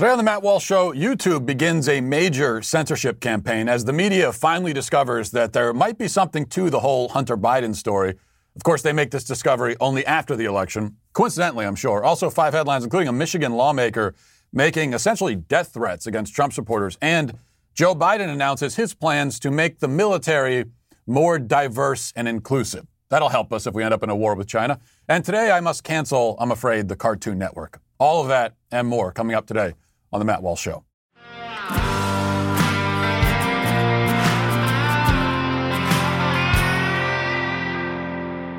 Today 0.00 0.12
on 0.12 0.16
the 0.16 0.24
Matt 0.24 0.42
Walsh 0.42 0.64
Show, 0.64 0.94
YouTube 0.94 1.44
begins 1.44 1.86
a 1.86 2.00
major 2.00 2.62
censorship 2.62 3.20
campaign 3.20 3.68
as 3.68 3.84
the 3.84 3.92
media 3.92 4.32
finally 4.32 4.72
discovers 4.72 5.30
that 5.32 5.52
there 5.52 5.74
might 5.74 5.98
be 5.98 6.08
something 6.08 6.46
to 6.46 6.70
the 6.70 6.80
whole 6.80 7.10
Hunter 7.10 7.36
Biden 7.36 7.76
story. 7.76 8.14
Of 8.56 8.62
course, 8.62 8.80
they 8.80 8.94
make 8.94 9.10
this 9.10 9.24
discovery 9.24 9.76
only 9.78 10.06
after 10.06 10.36
the 10.36 10.46
election. 10.46 10.96
Coincidentally, 11.12 11.66
I'm 11.66 11.74
sure. 11.74 12.02
Also, 12.02 12.30
five 12.30 12.54
headlines, 12.54 12.82
including 12.82 13.08
a 13.08 13.12
Michigan 13.12 13.52
lawmaker 13.52 14.14
making 14.54 14.94
essentially 14.94 15.34
death 15.36 15.74
threats 15.74 16.06
against 16.06 16.34
Trump 16.34 16.54
supporters. 16.54 16.96
And 17.02 17.36
Joe 17.74 17.94
Biden 17.94 18.30
announces 18.30 18.76
his 18.76 18.94
plans 18.94 19.38
to 19.40 19.50
make 19.50 19.80
the 19.80 19.88
military 19.88 20.64
more 21.06 21.38
diverse 21.38 22.10
and 22.16 22.26
inclusive. 22.26 22.86
That'll 23.10 23.28
help 23.28 23.52
us 23.52 23.66
if 23.66 23.74
we 23.74 23.84
end 23.84 23.92
up 23.92 24.02
in 24.02 24.08
a 24.08 24.16
war 24.16 24.34
with 24.34 24.48
China. 24.48 24.80
And 25.10 25.22
today 25.22 25.50
I 25.50 25.60
must 25.60 25.84
cancel, 25.84 26.36
I'm 26.40 26.52
afraid, 26.52 26.88
the 26.88 26.96
Cartoon 26.96 27.36
Network. 27.36 27.82
All 27.98 28.22
of 28.22 28.28
that 28.28 28.54
and 28.72 28.88
more 28.88 29.12
coming 29.12 29.36
up 29.36 29.46
today 29.46 29.74
on 30.12 30.18
The 30.18 30.24
Matt 30.24 30.42
Walsh 30.42 30.60
Show. 30.60 30.84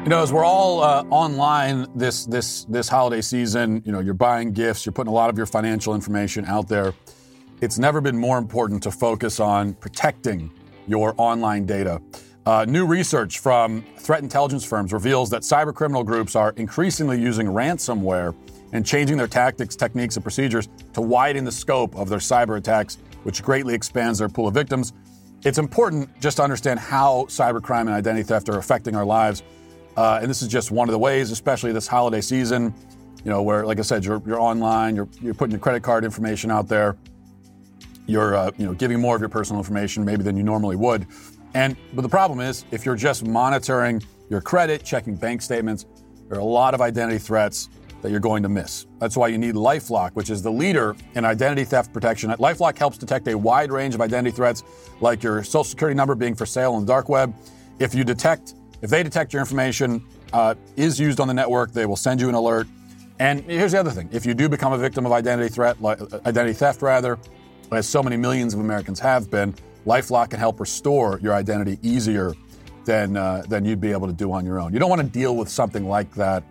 You 0.03 0.09
know, 0.09 0.23
as 0.23 0.33
we're 0.33 0.43
all 0.43 0.81
uh, 0.81 1.03
online 1.11 1.85
this 1.95 2.25
this 2.25 2.65
this 2.65 2.89
holiday 2.89 3.21
season, 3.21 3.83
you 3.85 3.91
know, 3.91 3.99
you're 3.99 4.15
buying 4.15 4.51
gifts, 4.51 4.83
you're 4.83 4.93
putting 4.93 5.11
a 5.11 5.13
lot 5.13 5.29
of 5.29 5.37
your 5.37 5.45
financial 5.45 5.93
information 5.93 6.43
out 6.45 6.67
there. 6.67 6.93
It's 7.61 7.77
never 7.77 8.01
been 8.01 8.17
more 8.17 8.39
important 8.39 8.81
to 8.83 8.91
focus 8.91 9.39
on 9.39 9.75
protecting 9.75 10.51
your 10.87 11.13
online 11.17 11.67
data. 11.67 12.01
Uh, 12.47 12.65
new 12.67 12.87
research 12.87 13.37
from 13.37 13.85
threat 13.99 14.23
intelligence 14.23 14.65
firms 14.65 14.91
reveals 14.91 15.29
that 15.29 15.43
cybercriminal 15.43 16.03
groups 16.03 16.35
are 16.35 16.53
increasingly 16.57 17.21
using 17.21 17.45
ransomware 17.45 18.33
and 18.73 18.85
changing 18.85 19.17
their 19.17 19.27
tactics, 19.27 19.75
techniques, 19.75 20.15
and 20.15 20.23
procedures 20.23 20.69
to 20.93 21.01
widen 21.01 21.45
the 21.45 21.51
scope 21.51 21.95
of 21.95 22.09
their 22.09 22.19
cyber 22.19 22.57
attacks, 22.57 22.97
which 23.23 23.43
greatly 23.43 23.73
expands 23.73 24.19
their 24.19 24.29
pool 24.29 24.47
of 24.47 24.53
victims. 24.53 24.93
It's 25.43 25.57
important 25.57 26.09
just 26.21 26.37
to 26.37 26.43
understand 26.43 26.79
how 26.79 27.25
cybercrime 27.27 27.81
and 27.81 27.89
identity 27.89 28.23
theft 28.23 28.47
are 28.49 28.57
affecting 28.57 28.95
our 28.95 29.05
lives. 29.05 29.43
Uh, 29.97 30.19
and 30.21 30.29
this 30.29 30.41
is 30.41 30.47
just 30.47 30.71
one 30.71 30.87
of 30.87 30.93
the 30.93 30.99
ways, 30.99 31.31
especially 31.31 31.71
this 31.73 31.87
holiday 31.87 32.21
season, 32.21 32.73
you 33.23 33.29
know, 33.29 33.41
where, 33.41 33.65
like 33.65 33.79
I 33.79 33.81
said, 33.81 34.05
you're, 34.05 34.21
you're 34.25 34.39
online, 34.39 34.95
you're, 34.95 35.09
you're 35.19 35.33
putting 35.33 35.51
your 35.51 35.59
credit 35.59 35.83
card 35.83 36.05
information 36.05 36.49
out 36.49 36.67
there, 36.67 36.95
you're, 38.07 38.35
uh, 38.35 38.51
you 38.57 38.65
know, 38.65 38.73
giving 38.73 38.99
more 38.99 39.15
of 39.15 39.21
your 39.21 39.29
personal 39.29 39.59
information 39.59 40.05
maybe 40.05 40.23
than 40.23 40.37
you 40.37 40.43
normally 40.43 40.75
would. 40.75 41.07
And 41.53 41.75
but 41.93 42.03
the 42.03 42.09
problem 42.09 42.39
is, 42.39 42.65
if 42.71 42.85
you're 42.85 42.95
just 42.95 43.25
monitoring 43.25 44.01
your 44.29 44.41
credit, 44.41 44.83
checking 44.85 45.15
bank 45.15 45.41
statements, 45.41 45.85
there 46.29 46.37
are 46.37 46.41
a 46.41 46.45
lot 46.45 46.73
of 46.73 46.81
identity 46.81 47.19
threats 47.19 47.69
that 48.01 48.11
you're 48.11 48.19
going 48.19 48.43
to 48.43 48.49
miss. 48.49 48.85
That's 48.99 49.15
why 49.15 49.27
you 49.27 49.37
need 49.37 49.55
LifeLock, 49.55 50.11
which 50.11 50.29
is 50.29 50.41
the 50.41 50.51
leader 50.51 50.95
in 51.15 51.25
identity 51.25 51.63
theft 51.63 51.93
protection. 51.93 52.31
LifeLock 52.31 52.77
helps 52.77 52.97
detect 52.97 53.27
a 53.27 53.37
wide 53.37 53.71
range 53.71 53.95
of 53.95 54.01
identity 54.01 54.35
threats, 54.35 54.63
like 54.99 55.23
your 55.23 55.43
social 55.43 55.63
security 55.63 55.95
number 55.95 56.15
being 56.15 56.35
for 56.35 56.45
sale 56.45 56.73
on 56.73 56.81
the 56.81 56.87
dark 56.87 57.09
web. 57.09 57.33
If 57.79 57.93
you 57.93 58.03
detect, 58.03 58.55
if 58.81 58.89
they 58.89 59.03
detect 59.03 59.33
your 59.33 59.39
information 59.39 60.03
uh, 60.33 60.55
is 60.75 60.99
used 60.99 61.19
on 61.19 61.27
the 61.27 61.33
network, 61.33 61.71
they 61.71 61.85
will 61.85 61.95
send 61.95 62.21
you 62.21 62.29
an 62.29 62.35
alert. 62.35 62.67
And 63.19 63.43
here's 63.43 63.73
the 63.73 63.79
other 63.79 63.91
thing: 63.91 64.09
if 64.11 64.25
you 64.25 64.33
do 64.33 64.49
become 64.49 64.73
a 64.73 64.77
victim 64.77 65.05
of 65.05 65.11
identity 65.11 65.49
threat, 65.49 65.77
identity 65.83 66.53
theft 66.53 66.81
rather, 66.81 67.19
as 67.71 67.87
so 67.87 68.01
many 68.01 68.17
millions 68.17 68.53
of 68.53 68.59
Americans 68.59 68.99
have 68.99 69.29
been, 69.29 69.53
LifeLock 69.85 70.31
can 70.31 70.39
help 70.39 70.59
restore 70.59 71.19
your 71.21 71.33
identity 71.33 71.77
easier 71.81 72.33
than 72.85 73.15
uh, 73.17 73.43
than 73.47 73.63
you'd 73.63 73.81
be 73.81 73.91
able 73.91 74.07
to 74.07 74.13
do 74.13 74.31
on 74.31 74.45
your 74.45 74.59
own. 74.59 74.73
You 74.73 74.79
don't 74.79 74.89
want 74.89 75.01
to 75.01 75.07
deal 75.07 75.35
with 75.35 75.49
something 75.49 75.87
like 75.87 76.13
that 76.15 76.43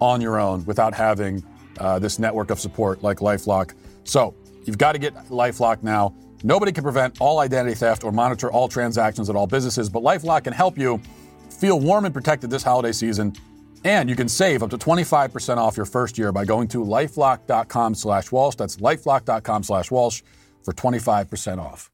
on 0.00 0.20
your 0.20 0.38
own 0.38 0.64
without 0.64 0.94
having 0.94 1.44
uh, 1.78 1.98
this 1.98 2.18
network 2.18 2.50
of 2.50 2.60
support 2.60 3.02
like 3.02 3.18
LifeLock. 3.18 3.74
So 4.04 4.34
you've 4.64 4.78
got 4.78 4.92
to 4.92 4.98
get 4.98 5.14
LifeLock 5.28 5.82
now. 5.82 6.14
Nobody 6.42 6.72
can 6.72 6.82
prevent 6.82 7.20
all 7.20 7.38
identity 7.40 7.74
theft 7.74 8.02
or 8.02 8.12
monitor 8.12 8.50
all 8.50 8.68
transactions 8.68 9.28
at 9.28 9.36
all 9.36 9.46
businesses, 9.46 9.88
but 9.90 10.02
LifeLock 10.02 10.44
can 10.44 10.52
help 10.52 10.78
you 10.78 11.00
feel 11.50 11.78
warm 11.78 12.04
and 12.06 12.14
protected 12.14 12.50
this 12.50 12.62
holiday 12.62 12.92
season. 12.92 13.34
And 13.84 14.10
you 14.10 14.16
can 14.16 14.28
save 14.28 14.62
up 14.62 14.70
to 14.70 14.78
25% 14.78 15.56
off 15.56 15.76
your 15.76 15.86
first 15.86 16.18
year 16.18 16.32
by 16.32 16.44
going 16.44 16.68
to 16.68 16.84
lifelock.com 16.84 17.94
slash 17.94 18.30
Walsh. 18.30 18.56
That's 18.56 18.76
lifelock.com 18.76 19.62
slash 19.62 19.90
Walsh 19.90 20.22
for 20.62 20.74
25% 20.74 21.58
off. 21.58 21.90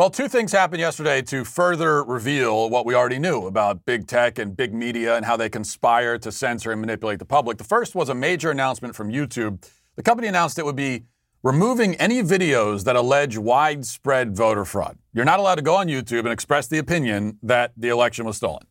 Well, 0.00 0.08
two 0.08 0.28
things 0.28 0.50
happened 0.52 0.80
yesterday 0.80 1.20
to 1.20 1.44
further 1.44 2.02
reveal 2.02 2.70
what 2.70 2.86
we 2.86 2.94
already 2.94 3.18
knew 3.18 3.46
about 3.46 3.84
big 3.84 4.06
tech 4.06 4.38
and 4.38 4.56
big 4.56 4.72
media 4.72 5.14
and 5.14 5.26
how 5.26 5.36
they 5.36 5.50
conspire 5.50 6.16
to 6.20 6.32
censor 6.32 6.72
and 6.72 6.80
manipulate 6.80 7.18
the 7.18 7.26
public. 7.26 7.58
The 7.58 7.64
first 7.64 7.94
was 7.94 8.08
a 8.08 8.14
major 8.14 8.50
announcement 8.50 8.96
from 8.96 9.12
YouTube. 9.12 9.62
The 9.96 10.02
company 10.02 10.26
announced 10.26 10.58
it 10.58 10.64
would 10.64 10.74
be 10.74 11.02
removing 11.42 11.96
any 11.96 12.22
videos 12.22 12.84
that 12.84 12.96
allege 12.96 13.36
widespread 13.36 14.34
voter 14.34 14.64
fraud. 14.64 14.96
You're 15.12 15.26
not 15.26 15.38
allowed 15.38 15.56
to 15.56 15.62
go 15.62 15.74
on 15.74 15.88
YouTube 15.88 16.20
and 16.20 16.28
express 16.28 16.66
the 16.66 16.78
opinion 16.78 17.38
that 17.42 17.72
the 17.76 17.88
election 17.88 18.24
was 18.24 18.38
stolen. 18.38 18.62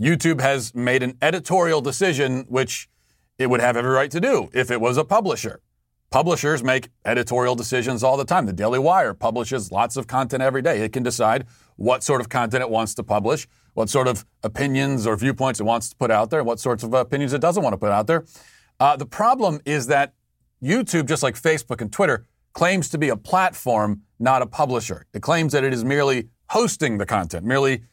YouTube 0.00 0.40
has 0.40 0.74
made 0.74 1.02
an 1.02 1.18
editorial 1.20 1.82
decision, 1.82 2.46
which 2.48 2.88
it 3.36 3.50
would 3.50 3.60
have 3.60 3.76
every 3.76 3.90
right 3.90 4.10
to 4.10 4.20
do 4.20 4.48
if 4.54 4.70
it 4.70 4.80
was 4.80 4.96
a 4.96 5.04
publisher. 5.04 5.60
Publishers 6.12 6.62
make 6.62 6.90
editorial 7.06 7.54
decisions 7.54 8.04
all 8.04 8.18
the 8.18 8.24
time. 8.26 8.44
The 8.44 8.52
Daily 8.52 8.78
Wire 8.78 9.14
publishes 9.14 9.72
lots 9.72 9.96
of 9.96 10.06
content 10.06 10.42
every 10.42 10.60
day. 10.60 10.82
It 10.82 10.92
can 10.92 11.02
decide 11.02 11.46
what 11.76 12.02
sort 12.02 12.20
of 12.20 12.28
content 12.28 12.60
it 12.60 12.68
wants 12.68 12.92
to 12.96 13.02
publish, 13.02 13.48
what 13.72 13.88
sort 13.88 14.06
of 14.06 14.26
opinions 14.42 15.06
or 15.06 15.16
viewpoints 15.16 15.58
it 15.58 15.62
wants 15.62 15.88
to 15.88 15.96
put 15.96 16.10
out 16.10 16.28
there, 16.28 16.44
what 16.44 16.60
sorts 16.60 16.84
of 16.84 16.92
opinions 16.92 17.32
it 17.32 17.40
doesn't 17.40 17.62
want 17.62 17.72
to 17.72 17.78
put 17.78 17.90
out 17.90 18.08
there. 18.08 18.26
Uh, 18.78 18.94
the 18.94 19.06
problem 19.06 19.62
is 19.64 19.86
that 19.86 20.12
YouTube, 20.62 21.08
just 21.08 21.22
like 21.22 21.34
Facebook 21.34 21.80
and 21.80 21.90
Twitter, 21.90 22.26
claims 22.52 22.90
to 22.90 22.98
be 22.98 23.08
a 23.08 23.16
platform, 23.16 24.02
not 24.18 24.42
a 24.42 24.46
publisher. 24.46 25.06
It 25.14 25.22
claims 25.22 25.54
that 25.54 25.64
it 25.64 25.72
is 25.72 25.82
merely 25.82 26.28
hosting 26.50 26.98
the 26.98 27.06
content, 27.06 27.46
merely 27.46 27.84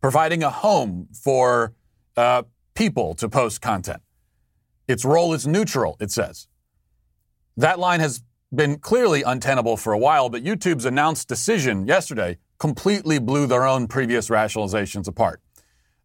providing 0.00 0.42
a 0.42 0.48
home 0.48 1.08
for 1.12 1.74
uh, 2.16 2.44
people 2.74 3.14
to 3.16 3.28
post 3.28 3.60
content. 3.60 4.00
Its 4.88 5.04
role 5.04 5.34
is 5.34 5.46
neutral, 5.46 5.98
it 6.00 6.10
says. 6.10 6.48
That 7.56 7.78
line 7.78 8.00
has 8.00 8.22
been 8.54 8.78
clearly 8.78 9.22
untenable 9.22 9.76
for 9.76 9.92
a 9.92 9.98
while, 9.98 10.28
but 10.28 10.44
YouTube's 10.44 10.84
announced 10.84 11.28
decision 11.28 11.86
yesterday 11.86 12.38
completely 12.58 13.18
blew 13.18 13.46
their 13.46 13.66
own 13.66 13.86
previous 13.86 14.28
rationalizations 14.28 15.08
apart. 15.08 15.40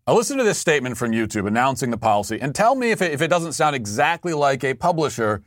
Now, 0.08 0.16
listen 0.16 0.38
to 0.38 0.44
this 0.44 0.58
statement 0.58 0.98
from 0.98 1.12
YouTube 1.12 1.48
announcing 1.48 1.92
the 1.92 1.98
policy 1.98 2.40
and 2.42 2.56
tell 2.56 2.76
me 2.76 2.92
if 2.92 3.02
it, 3.02 3.12
if 3.12 3.22
it 3.22 3.28
doesn't 3.28 3.54
sound 3.54 3.76
exactly 3.76 4.34
like 4.34 4.64
a 4.64 4.74
publisher 4.74 5.44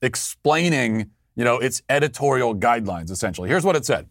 explaining, 0.00 1.10
you 1.34 1.44
know, 1.44 1.58
its 1.58 1.82
editorial 1.88 2.54
guidelines, 2.54 3.10
essentially. 3.10 3.48
Here's 3.48 3.64
what 3.64 3.76
it 3.76 3.84
said. 3.84 4.08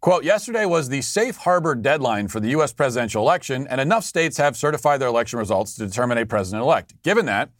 Quote, 0.00 0.24
yesterday 0.24 0.64
was 0.64 0.88
the 0.88 1.02
safe 1.02 1.38
harbor 1.38 1.74
deadline 1.74 2.28
for 2.28 2.40
the 2.40 2.50
U.S. 2.50 2.72
presidential 2.72 3.22
election, 3.22 3.66
and 3.68 3.80
enough 3.80 4.04
states 4.04 4.36
have 4.36 4.56
certified 4.56 5.00
their 5.00 5.08
election 5.08 5.38
results 5.38 5.74
to 5.74 5.86
determine 5.86 6.18
a 6.18 6.26
president 6.26 6.62
elect. 6.62 6.94
Given 7.02 7.26
that, 7.26 7.50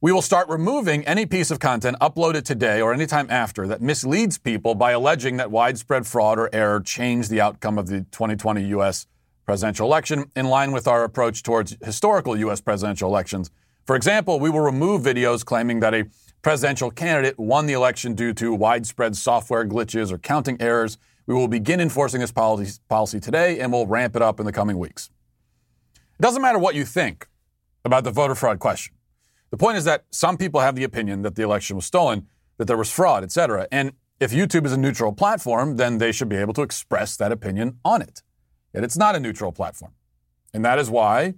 we 0.00 0.12
will 0.12 0.22
start 0.22 0.48
removing 0.48 1.04
any 1.06 1.26
piece 1.26 1.50
of 1.50 1.58
content 1.58 1.96
uploaded 2.00 2.44
today 2.44 2.80
or 2.80 2.94
anytime 2.94 3.26
after 3.30 3.66
that 3.66 3.82
misleads 3.82 4.38
people 4.38 4.76
by 4.76 4.92
alleging 4.92 5.38
that 5.38 5.50
widespread 5.50 6.06
fraud 6.06 6.38
or 6.38 6.48
error 6.52 6.80
changed 6.80 7.30
the 7.30 7.40
outcome 7.40 7.78
of 7.78 7.88
the 7.88 8.02
2020 8.12 8.62
U.S. 8.68 9.06
presidential 9.44 9.88
election 9.88 10.30
in 10.36 10.46
line 10.46 10.70
with 10.70 10.86
our 10.86 11.02
approach 11.02 11.42
towards 11.42 11.76
historical 11.82 12.36
U.S. 12.36 12.60
presidential 12.60 13.08
elections. 13.08 13.50
For 13.86 13.96
example, 13.96 14.38
we 14.38 14.50
will 14.50 14.60
remove 14.60 15.02
videos 15.02 15.44
claiming 15.44 15.80
that 15.80 15.94
a 15.94 16.06
presidential 16.42 16.92
candidate 16.92 17.36
won 17.36 17.66
the 17.66 17.72
election 17.72 18.14
due 18.14 18.32
to 18.34 18.54
widespread 18.54 19.16
software 19.16 19.66
glitches 19.66 20.12
or 20.12 20.18
counting 20.18 20.60
errors. 20.60 20.96
We 21.26 21.34
will 21.34 21.48
begin 21.48 21.80
enforcing 21.80 22.20
this 22.20 22.30
policy, 22.30 22.78
policy 22.88 23.18
today 23.18 23.58
and 23.58 23.72
we'll 23.72 23.86
ramp 23.88 24.14
it 24.14 24.22
up 24.22 24.38
in 24.38 24.46
the 24.46 24.52
coming 24.52 24.78
weeks. 24.78 25.10
It 25.96 26.22
doesn't 26.22 26.40
matter 26.40 26.58
what 26.58 26.76
you 26.76 26.84
think 26.84 27.26
about 27.84 28.04
the 28.04 28.12
voter 28.12 28.36
fraud 28.36 28.60
question. 28.60 28.94
The 29.50 29.56
point 29.56 29.78
is 29.78 29.84
that 29.84 30.04
some 30.10 30.36
people 30.36 30.60
have 30.60 30.76
the 30.76 30.84
opinion 30.84 31.22
that 31.22 31.34
the 31.34 31.42
election 31.42 31.76
was 31.76 31.86
stolen, 31.86 32.26
that 32.58 32.66
there 32.66 32.76
was 32.76 32.90
fraud, 32.90 33.24
etc. 33.24 33.66
And 33.72 33.92
if 34.20 34.32
YouTube 34.32 34.66
is 34.66 34.72
a 34.72 34.76
neutral 34.76 35.12
platform, 35.12 35.76
then 35.76 35.98
they 35.98 36.12
should 36.12 36.28
be 36.28 36.36
able 36.36 36.54
to 36.54 36.62
express 36.62 37.16
that 37.16 37.32
opinion 37.32 37.78
on 37.84 38.02
it. 38.02 38.22
Yet 38.74 38.84
it's 38.84 38.96
not 38.96 39.16
a 39.16 39.20
neutral 39.20 39.52
platform. 39.52 39.92
And 40.52 40.64
that 40.64 40.78
is 40.78 40.90
why, 40.90 41.22
you 41.22 41.34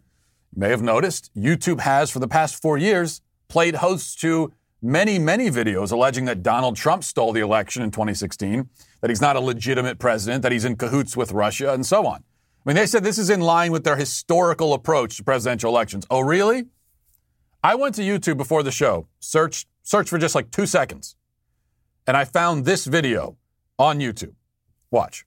may 0.57 0.71
have 0.71 0.83
noticed, 0.83 1.31
YouTube 1.37 1.81
has, 1.81 2.11
for 2.11 2.19
the 2.19 2.29
past 2.29 2.61
four 2.61 2.79
years, 2.79 3.21
played 3.49 3.77
hosts 3.77 4.15
to 4.17 4.53
many, 4.83 5.19
many 5.19 5.51
videos 5.51 5.93
alleging 5.93 6.25
that 6.25 6.43
Donald 6.43 6.77
Trump 6.77 7.05
stole 7.05 7.33
the 7.33 7.41
election 7.41 7.83
in 7.83 7.91
2016, 7.91 8.69
that 9.01 9.11
he's 9.11 9.21
not 9.21 9.37
a 9.37 9.41
legitimate 9.41 9.99
president, 9.99 10.43
that 10.43 10.53
he's 10.53 10.65
in 10.65 10.77
cahoots 10.77 11.17
with 11.17 11.33
Russia, 11.33 11.73
and 11.73 11.85
so 11.85 12.07
on. 12.07 12.25
I 12.65 12.69
mean, 12.69 12.77
they 12.77 12.87
said 12.87 13.05
this 13.05 13.19
is 13.19 13.31
in 13.31 13.41
line 13.41 13.73
with 13.73 13.85
their 13.85 13.97
historical 13.97 14.75
approach 14.75 15.17
to 15.17 15.25
presidential 15.25 15.71
elections. 15.71 16.07
Oh, 16.11 16.21
really? 16.21 16.67
I 17.63 17.75
went 17.75 17.95
to 17.97 18.03
YouTube 18.03 18.39
before 18.39 18.63
the 18.63 18.71
show, 18.71 19.07
searched, 19.19 19.69
searched 19.83 20.09
for 20.09 20.19
just 20.19 20.35
like 20.35 20.51
two 20.51 20.65
seconds, 20.65 21.17
and 22.07 22.17
I 22.17 22.25
found 22.25 22.65
this 22.65 22.87
video 22.87 23.37
on 23.79 23.99
YouTube. 23.99 24.35
Watch. 24.91 25.27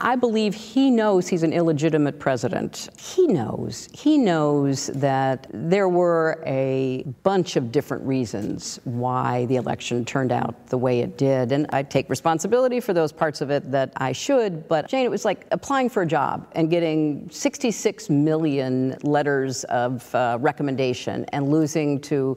I 0.00 0.16
believe 0.16 0.54
he 0.54 0.90
knows 0.90 1.26
he's 1.26 1.42
an 1.42 1.52
illegitimate 1.52 2.18
president. 2.18 2.88
He 2.98 3.26
knows. 3.26 3.88
He 3.92 4.16
knows 4.16 4.86
that 4.94 5.48
there 5.52 5.88
were 5.88 6.42
a 6.46 7.02
bunch 7.24 7.56
of 7.56 7.72
different 7.72 8.04
reasons 8.04 8.78
why 8.84 9.46
the 9.46 9.56
election 9.56 10.04
turned 10.04 10.30
out 10.30 10.68
the 10.68 10.78
way 10.78 11.00
it 11.00 11.18
did. 11.18 11.52
And 11.52 11.66
I 11.70 11.82
take 11.82 12.08
responsibility 12.08 12.80
for 12.80 12.92
those 12.92 13.12
parts 13.12 13.40
of 13.40 13.50
it 13.50 13.70
that 13.72 13.92
I 13.96 14.12
should. 14.12 14.68
But 14.68 14.88
Jane, 14.88 15.04
it 15.04 15.10
was 15.10 15.24
like 15.24 15.46
applying 15.50 15.88
for 15.88 16.02
a 16.02 16.06
job 16.06 16.46
and 16.52 16.70
getting 16.70 17.28
66 17.30 18.08
million 18.08 18.96
letters 19.02 19.64
of 19.64 20.14
uh, 20.14 20.38
recommendation 20.40 21.24
and 21.32 21.50
losing 21.50 22.00
to 22.02 22.36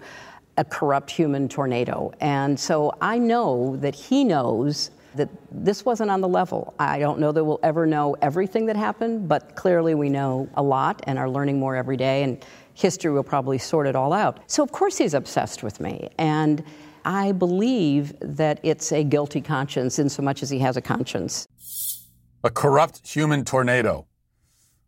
a 0.57 0.65
corrupt 0.65 1.09
human 1.09 1.47
tornado. 1.47 2.11
And 2.19 2.59
so 2.59 2.93
I 3.01 3.17
know 3.17 3.77
that 3.77 3.95
he 3.95 4.23
knows 4.23 4.91
that 5.15 5.29
this 5.51 5.85
wasn't 5.85 6.09
on 6.09 6.21
the 6.21 6.27
level. 6.27 6.73
I 6.79 6.99
don't 6.99 7.19
know 7.19 7.31
that 7.31 7.43
we'll 7.43 7.59
ever 7.63 7.85
know 7.85 8.15
everything 8.21 8.65
that 8.67 8.75
happened, 8.75 9.27
but 9.27 9.55
clearly 9.55 9.95
we 9.95 10.09
know 10.09 10.49
a 10.55 10.63
lot 10.63 11.01
and 11.05 11.19
are 11.19 11.29
learning 11.29 11.59
more 11.59 11.75
every 11.75 11.97
day, 11.97 12.23
and 12.23 12.43
history 12.73 13.11
will 13.11 13.23
probably 13.23 13.57
sort 13.57 13.87
it 13.87 13.95
all 13.95 14.13
out. 14.13 14.39
So, 14.47 14.63
of 14.63 14.71
course, 14.71 14.97
he's 14.97 15.13
obsessed 15.13 15.63
with 15.63 15.79
me. 15.79 16.09
And 16.17 16.63
I 17.03 17.31
believe 17.31 18.13
that 18.21 18.59
it's 18.63 18.91
a 18.91 19.03
guilty 19.03 19.41
conscience 19.41 19.99
in 19.99 20.09
so 20.09 20.21
much 20.21 20.43
as 20.43 20.49
he 20.49 20.59
has 20.59 20.77
a 20.77 20.81
conscience. 20.81 21.47
A 22.43 22.49
corrupt 22.49 23.07
human 23.07 23.43
tornado. 23.45 24.07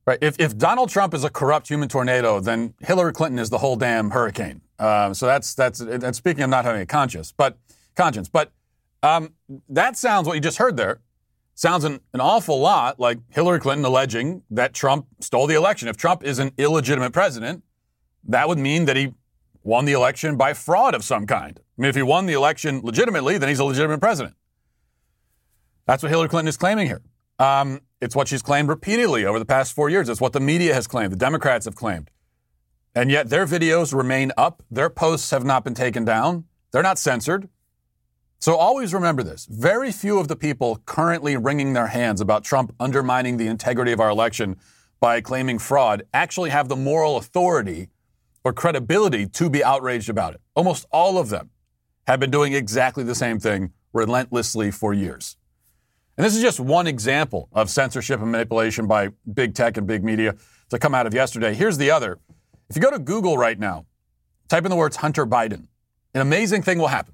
Right. 0.05 0.19
If, 0.21 0.37
if 0.37 0.57
Donald 0.57 0.89
Trump 0.89 1.13
is 1.13 1.23
a 1.23 1.29
corrupt 1.29 1.69
human 1.69 1.87
tornado, 1.87 2.41
then 2.41 2.73
Hillary 2.81 3.13
Clinton 3.13 3.39
is 3.39 3.49
the 3.49 3.59
whole 3.59 3.77
damn 3.77 4.09
hurricane. 4.09 4.61
Um, 4.77 5.13
so 5.13 5.27
that's 5.27 5.53
that's 5.53 5.79
and 5.79 6.13
speaking 6.13 6.43
of 6.43 6.49
not 6.49 6.65
having 6.65 6.81
a 6.81 6.85
conscience, 6.85 7.31
but 7.31 7.57
conscience. 7.95 8.27
But 8.27 8.51
um, 9.03 9.33
that 9.69 9.97
sounds 9.97 10.27
what 10.27 10.33
you 10.33 10.41
just 10.41 10.57
heard 10.57 10.77
there. 10.77 11.01
Sounds 11.55 11.83
an, 11.83 12.00
an 12.13 12.21
awful 12.21 12.59
lot 12.59 13.00
like 13.00 13.19
Hillary 13.29 13.59
Clinton 13.59 13.85
alleging 13.85 14.41
that 14.50 14.73
Trump 14.73 15.05
stole 15.19 15.45
the 15.45 15.53
election. 15.53 15.88
If 15.88 15.97
Trump 15.97 16.23
is 16.23 16.39
an 16.39 16.51
illegitimate 16.57 17.13
president, 17.13 17.63
that 18.27 18.47
would 18.47 18.57
mean 18.57 18.85
that 18.85 18.95
he 18.95 19.13
won 19.61 19.85
the 19.85 19.94
election 19.94 20.35
by 20.35 20.53
fraud 20.53 20.95
of 20.95 21.03
some 21.03 21.27
kind. 21.27 21.59
I 21.59 21.81
mean, 21.81 21.89
if 21.89 21.95
he 21.95 22.01
won 22.01 22.25
the 22.25 22.33
election 22.33 22.81
legitimately, 22.83 23.38
then 23.38 23.50
he's 23.50 23.59
a 23.59 23.65
legitimate 23.65 24.00
president. 24.00 24.35
That's 25.85 26.01
what 26.01 26.09
Hillary 26.09 26.29
Clinton 26.29 26.47
is 26.47 26.57
claiming 26.57 26.88
here. 26.88 27.01
Um, 27.39 27.81
it's 28.01 28.15
what 28.15 28.27
she's 28.27 28.41
claimed 28.41 28.69
repeatedly 28.69 29.25
over 29.25 29.38
the 29.38 29.45
past 29.45 29.73
four 29.73 29.89
years. 29.89 30.09
It's 30.09 30.21
what 30.21 30.33
the 30.33 30.39
media 30.39 30.73
has 30.73 30.88
claimed, 30.88 31.11
the 31.11 31.17
Democrats 31.17 31.65
have 31.65 31.75
claimed. 31.75 32.09
And 32.95 33.11
yet 33.11 33.29
their 33.29 33.45
videos 33.45 33.94
remain 33.94 34.31
up. 34.38 34.63
Their 34.69 34.89
posts 34.89 35.31
have 35.31 35.44
not 35.44 35.63
been 35.63 35.73
taken 35.73 36.06
down. 36.06 36.45
They're 36.71 36.83
not 36.83 36.99
censored. 36.99 37.49
So 38.44 38.57
always 38.57 38.94
remember 38.94 39.24
this. 39.24 39.45
Very 39.45 39.90
few 39.90 40.19
of 40.19 40.28
the 40.28 40.36
people 40.36 40.81
currently 40.86 41.38
wringing 41.38 41.72
their 41.72 41.88
hands 41.88 42.19
about 42.19 42.44
Trump 42.44 42.75
undermining 42.78 43.38
the 43.38 43.48
integrity 43.48 43.94
of 43.94 44.01
our 44.01 44.10
election 44.10 44.57
by 45.00 45.22
claiming 45.22 45.60
fraud 45.60 46.04
actually 46.13 46.50
have 46.50 46.68
the 46.68 46.75
moral 46.75 47.16
authority 47.16 47.88
or 48.44 48.51
credibility 48.51 49.28
to 49.28 49.50
be 49.50 49.63
outraged 49.63 50.10
about 50.10 50.34
it. 50.34 50.42
Almost 50.56 50.86
all 50.92 51.18
of 51.18 51.30
them 51.30 51.51
have 52.06 52.19
been 52.19 52.31
doing 52.31 52.51
exactly 52.51 53.06
the 53.06 53.16
same 53.16 53.40
thing 53.40 53.72
relentlessly 53.94 54.72
for 54.72 54.94
years. 54.94 55.38
And 56.18 56.25
this 56.25 56.36
is 56.36 56.42
just 56.42 56.60
one 56.60 56.86
example 56.86 57.48
of 57.54 57.69
censorship 57.69 58.19
and 58.19 58.30
manipulation 58.30 58.88
by 58.88 59.12
big 59.34 59.54
tech 59.56 59.78
and 59.78 59.88
big 59.88 60.04
media 60.04 60.36
to 60.68 60.78
come 60.78 60.94
out 60.94 61.07
of 61.07 61.13
yesterday. 61.13 61.54
Here's 61.54 61.78
the 61.78 61.92
other. 61.92 62.19
If 62.69 62.75
you 62.75 62.81
go 62.81 62.92
to 62.92 63.00
Google 63.00 63.38
right 63.38 63.57
now, 63.57 63.86
type 64.50 64.66
in 64.66 64.69
the 64.69 64.75
words 64.75 64.98
Hunter 64.98 65.25
Biden, 65.25 65.68
an 66.13 66.19
amazing 66.19 66.62
thing 66.62 66.78
will 66.78 66.88
happen. 66.88 67.12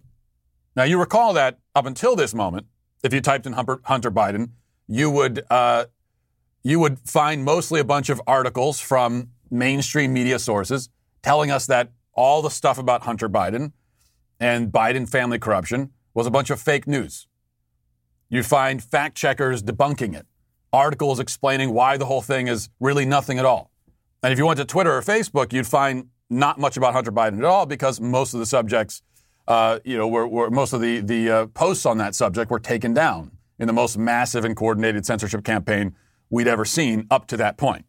Now, 0.80 0.86
you 0.86 0.98
recall 0.98 1.34
that 1.34 1.60
up 1.76 1.86
until 1.86 2.16
this 2.16 2.34
moment, 2.34 2.66
if 3.04 3.14
you 3.14 3.20
typed 3.20 3.46
in 3.46 3.52
Hunter 3.52 4.10
Biden, 4.10 4.52
you 4.88 5.10
would 5.12 5.44
uh, 5.50 5.88
you 6.64 6.80
would 6.80 7.00
find 7.00 7.44
mostly 7.44 7.82
a 7.82 7.84
bunch 7.84 8.08
of 8.10 8.22
articles 8.26 8.80
from 8.80 9.32
mainstream 9.52 10.14
media 10.14 10.40
sources 10.40 10.88
telling 11.22 11.52
us 11.52 11.66
that 11.66 11.92
all 12.14 12.42
the 12.42 12.50
stuff 12.50 12.78
about 12.78 13.02
Hunter 13.02 13.28
Biden 13.28 13.74
and 14.40 14.72
Biden 14.72 15.10
family 15.10 15.38
corruption 15.38 15.92
was 16.14 16.26
a 16.26 16.32
bunch 16.32 16.50
of 16.50 16.62
fake 16.62 16.88
news. 16.88 17.28
You 18.30 18.42
find 18.42 18.82
fact 18.82 19.18
checkers 19.18 19.62
debunking 19.62 20.16
it, 20.16 20.28
articles 20.72 21.20
explaining 21.20 21.74
why 21.74 21.98
the 21.98 22.06
whole 22.06 22.22
thing 22.22 22.48
is 22.48 22.70
really 22.80 23.06
nothing 23.06 23.38
at 23.38 23.44
all. 23.44 23.70
And 24.24 24.32
if 24.32 24.40
you 24.40 24.46
went 24.46 24.60
to 24.60 24.66
Twitter 24.66 24.96
or 24.96 25.02
Facebook, 25.02 25.52
you'd 25.52 25.68
find 25.68 26.08
not 26.30 26.58
much 26.58 26.78
about 26.78 26.94
Hunter 26.94 27.12
Biden 27.12 27.40
at 27.40 27.44
all 27.44 27.66
because 27.66 28.00
most 28.00 28.34
of 28.34 28.40
the 28.40 28.46
subjects 28.46 29.02
uh, 29.50 29.80
you 29.84 29.98
know, 29.98 30.08
where, 30.08 30.50
most 30.52 30.74
of 30.74 30.80
the, 30.80 31.02
the 31.02 31.30
uh, 31.30 31.46
posts 31.48 31.86
on 31.86 31.98
that 31.98 32.14
subject 32.14 32.52
were 32.52 32.60
taken 32.60 32.94
down 32.94 33.32
in 33.58 33.66
the 33.66 33.74
most 33.74 33.98
massive 33.98 34.46
and 34.46 34.56
coordinated 34.56 35.06
censorship 35.06 35.44
campaign 35.44 35.96
we'd 36.30 36.48
ever 36.48 36.64
seen 36.64 37.08
up 37.10 37.26
to 37.28 37.36
that 37.36 37.58
point. 37.58 37.86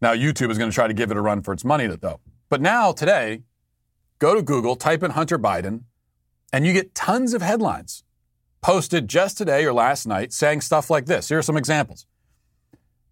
Now, 0.00 0.14
YouTube 0.14 0.50
is 0.50 0.56
going 0.56 0.70
to 0.70 0.74
try 0.74 0.88
to 0.88 0.94
give 0.94 1.10
it 1.10 1.18
a 1.18 1.20
run 1.20 1.42
for 1.42 1.52
its 1.52 1.64
money, 1.64 1.86
though. 1.86 2.20
But 2.48 2.62
now, 2.62 2.92
today, 2.92 3.42
go 4.18 4.34
to 4.34 4.42
Google, 4.42 4.74
type 4.74 5.02
in 5.02 5.10
Hunter 5.10 5.38
Biden, 5.38 5.82
and 6.50 6.66
you 6.66 6.72
get 6.72 6.94
tons 6.94 7.34
of 7.34 7.42
headlines 7.42 8.02
posted 8.62 9.06
just 9.06 9.36
today 9.36 9.64
or 9.66 9.74
last 9.74 10.06
night 10.06 10.32
saying 10.32 10.62
stuff 10.62 10.88
like 10.88 11.04
this. 11.04 11.28
Here 11.28 11.38
are 11.38 11.42
some 11.42 11.58
examples. 11.58 12.06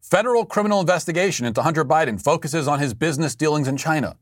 Federal 0.00 0.47
criminal 0.47 0.81
investigation 0.81 1.44
into 1.44 1.62
Hunter 1.62 1.85
Biden 1.85 2.21
focuses 2.23 2.67
on 2.67 2.81
his 2.81 2.94
business 2.94 3.35
dealings 3.35 3.69
in 3.69 3.76
China. 3.76 4.17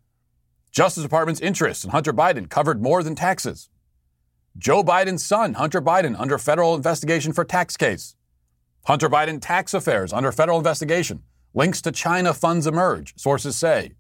Justice 0.77 1.05
Department's 1.05 1.41
interest 1.41 1.87
in 1.87 1.91
Hunter 1.91 2.13
Biden 2.13 2.51
covered 2.51 2.83
more 2.83 3.03
than 3.03 3.15
taxes. 3.15 3.71
Joe 4.59 4.85
Biden's 4.85 5.25
son, 5.25 5.55
Hunter 5.55 5.81
Biden, 5.81 6.15
under 6.21 6.37
federal 6.37 6.75
investigation 6.75 7.33
for 7.33 7.47
tax 7.47 7.79
case. 7.79 8.15
Hunter 8.85 9.09
Biden 9.09 9.39
tax 9.41 9.73
affairs 9.73 10.13
under 10.13 10.31
federal 10.31 10.59
investigation. 10.59 11.23
Links 11.55 11.81
to 11.81 11.93
China 11.93 12.35
funds 12.35 12.67
emerge, 12.67 13.15
sources 13.17 13.57
say. 13.57 13.93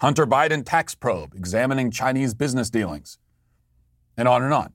Hunter 0.00 0.24
Biden 0.24 0.62
tax 0.64 0.94
probe 0.94 1.34
examining 1.34 1.90
Chinese 1.90 2.34
business 2.34 2.70
dealings. 2.70 3.18
And 4.16 4.28
on 4.28 4.44
and 4.44 4.54
on. 4.54 4.74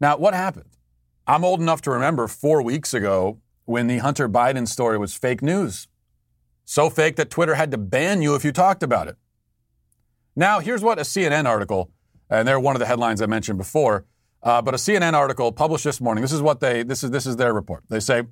Now, 0.00 0.16
what 0.16 0.32
happened? 0.32 0.78
I'm 1.26 1.44
old 1.44 1.60
enough 1.60 1.82
to 1.82 1.90
remember 1.90 2.26
four 2.26 2.62
weeks 2.62 2.94
ago 2.94 3.42
when 3.66 3.86
the 3.86 3.98
Hunter 3.98 4.30
Biden 4.30 4.66
story 4.66 4.96
was 4.96 5.12
fake 5.12 5.42
news. 5.42 5.88
So 6.64 6.88
fake 6.88 7.16
that 7.16 7.28
Twitter 7.28 7.56
had 7.56 7.70
to 7.72 7.76
ban 7.76 8.22
you 8.22 8.34
if 8.34 8.46
you 8.46 8.52
talked 8.52 8.82
about 8.82 9.08
it. 9.08 9.16
Now, 10.34 10.60
here's 10.60 10.82
what 10.82 10.98
a 10.98 11.02
CNN 11.02 11.46
article, 11.46 11.90
and 12.30 12.48
they're 12.48 12.60
one 12.60 12.74
of 12.74 12.80
the 12.80 12.86
headlines 12.86 13.20
I 13.20 13.26
mentioned 13.26 13.58
before, 13.58 14.06
uh, 14.42 14.62
but 14.62 14.72
a 14.72 14.78
CNN 14.78 15.12
article 15.12 15.52
published 15.52 15.84
this 15.84 16.00
morning. 16.00 16.22
This 16.22 16.32
is 16.32 16.40
what 16.40 16.60
they 16.60 16.82
this 16.82 17.04
is 17.04 17.10
this 17.10 17.26
is 17.26 17.36
their 17.36 17.52
report. 17.52 17.84
They 17.90 18.00
say, 18.00 18.22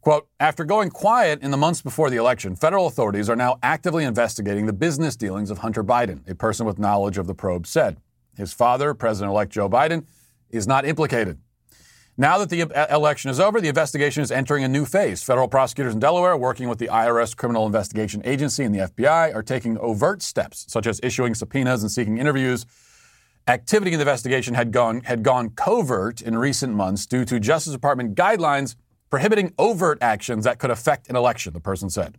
"quote 0.00 0.28
After 0.40 0.64
going 0.64 0.90
quiet 0.90 1.42
in 1.42 1.52
the 1.52 1.56
months 1.56 1.82
before 1.82 2.10
the 2.10 2.16
election, 2.16 2.56
federal 2.56 2.88
authorities 2.88 3.30
are 3.30 3.36
now 3.36 3.58
actively 3.62 4.04
investigating 4.04 4.66
the 4.66 4.72
business 4.72 5.14
dealings 5.14 5.50
of 5.50 5.58
Hunter 5.58 5.84
Biden." 5.84 6.28
A 6.28 6.34
person 6.34 6.66
with 6.66 6.80
knowledge 6.80 7.16
of 7.16 7.28
the 7.28 7.34
probe 7.34 7.66
said, 7.66 7.98
"His 8.36 8.52
father, 8.52 8.92
President-elect 8.92 9.52
Joe 9.52 9.68
Biden, 9.68 10.04
is 10.50 10.66
not 10.66 10.84
implicated." 10.84 11.38
Now 12.18 12.38
that 12.38 12.48
the 12.48 12.60
election 12.90 13.30
is 13.30 13.38
over, 13.38 13.60
the 13.60 13.68
investigation 13.68 14.22
is 14.22 14.30
entering 14.30 14.64
a 14.64 14.68
new 14.68 14.86
phase. 14.86 15.22
Federal 15.22 15.48
prosecutors 15.48 15.92
in 15.92 16.00
Delaware, 16.00 16.34
working 16.34 16.66
with 16.66 16.78
the 16.78 16.88
IRS 16.88 17.36
Criminal 17.36 17.66
Investigation 17.66 18.22
Agency 18.24 18.64
and 18.64 18.74
the 18.74 18.88
FBI, 18.88 19.34
are 19.34 19.42
taking 19.42 19.76
overt 19.78 20.22
steps, 20.22 20.64
such 20.66 20.86
as 20.86 20.98
issuing 21.02 21.34
subpoenas 21.34 21.82
and 21.82 21.92
seeking 21.92 22.16
interviews. 22.16 22.64
Activity 23.46 23.92
in 23.92 23.98
the 23.98 24.04
investigation 24.04 24.54
had 24.54 24.72
gone, 24.72 25.02
had 25.02 25.22
gone 25.22 25.50
covert 25.50 26.22
in 26.22 26.38
recent 26.38 26.72
months 26.72 27.04
due 27.04 27.26
to 27.26 27.38
Justice 27.38 27.74
Department 27.74 28.14
guidelines 28.14 28.76
prohibiting 29.10 29.52
overt 29.58 29.98
actions 30.00 30.44
that 30.44 30.58
could 30.58 30.70
affect 30.70 31.10
an 31.10 31.16
election, 31.16 31.52
the 31.52 31.60
person 31.60 31.90
said. 31.90 32.18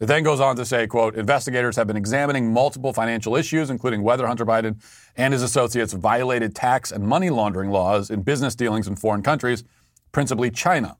It 0.00 0.06
then 0.06 0.22
goes 0.22 0.38
on 0.38 0.54
to 0.56 0.64
say, 0.64 0.86
quote, 0.86 1.16
investigators 1.16 1.74
have 1.76 1.88
been 1.88 1.96
examining 1.96 2.52
multiple 2.52 2.92
financial 2.92 3.34
issues, 3.34 3.68
including 3.68 4.02
whether 4.02 4.26
Hunter 4.28 4.46
Biden 4.46 4.80
and 5.16 5.32
his 5.32 5.42
associates 5.42 5.92
violated 5.92 6.54
tax 6.54 6.92
and 6.92 7.04
money 7.04 7.30
laundering 7.30 7.70
laws 7.70 8.08
in 8.08 8.22
business 8.22 8.54
dealings 8.54 8.86
in 8.86 8.94
foreign 8.94 9.22
countries, 9.22 9.64
principally 10.12 10.50
China, 10.52 10.96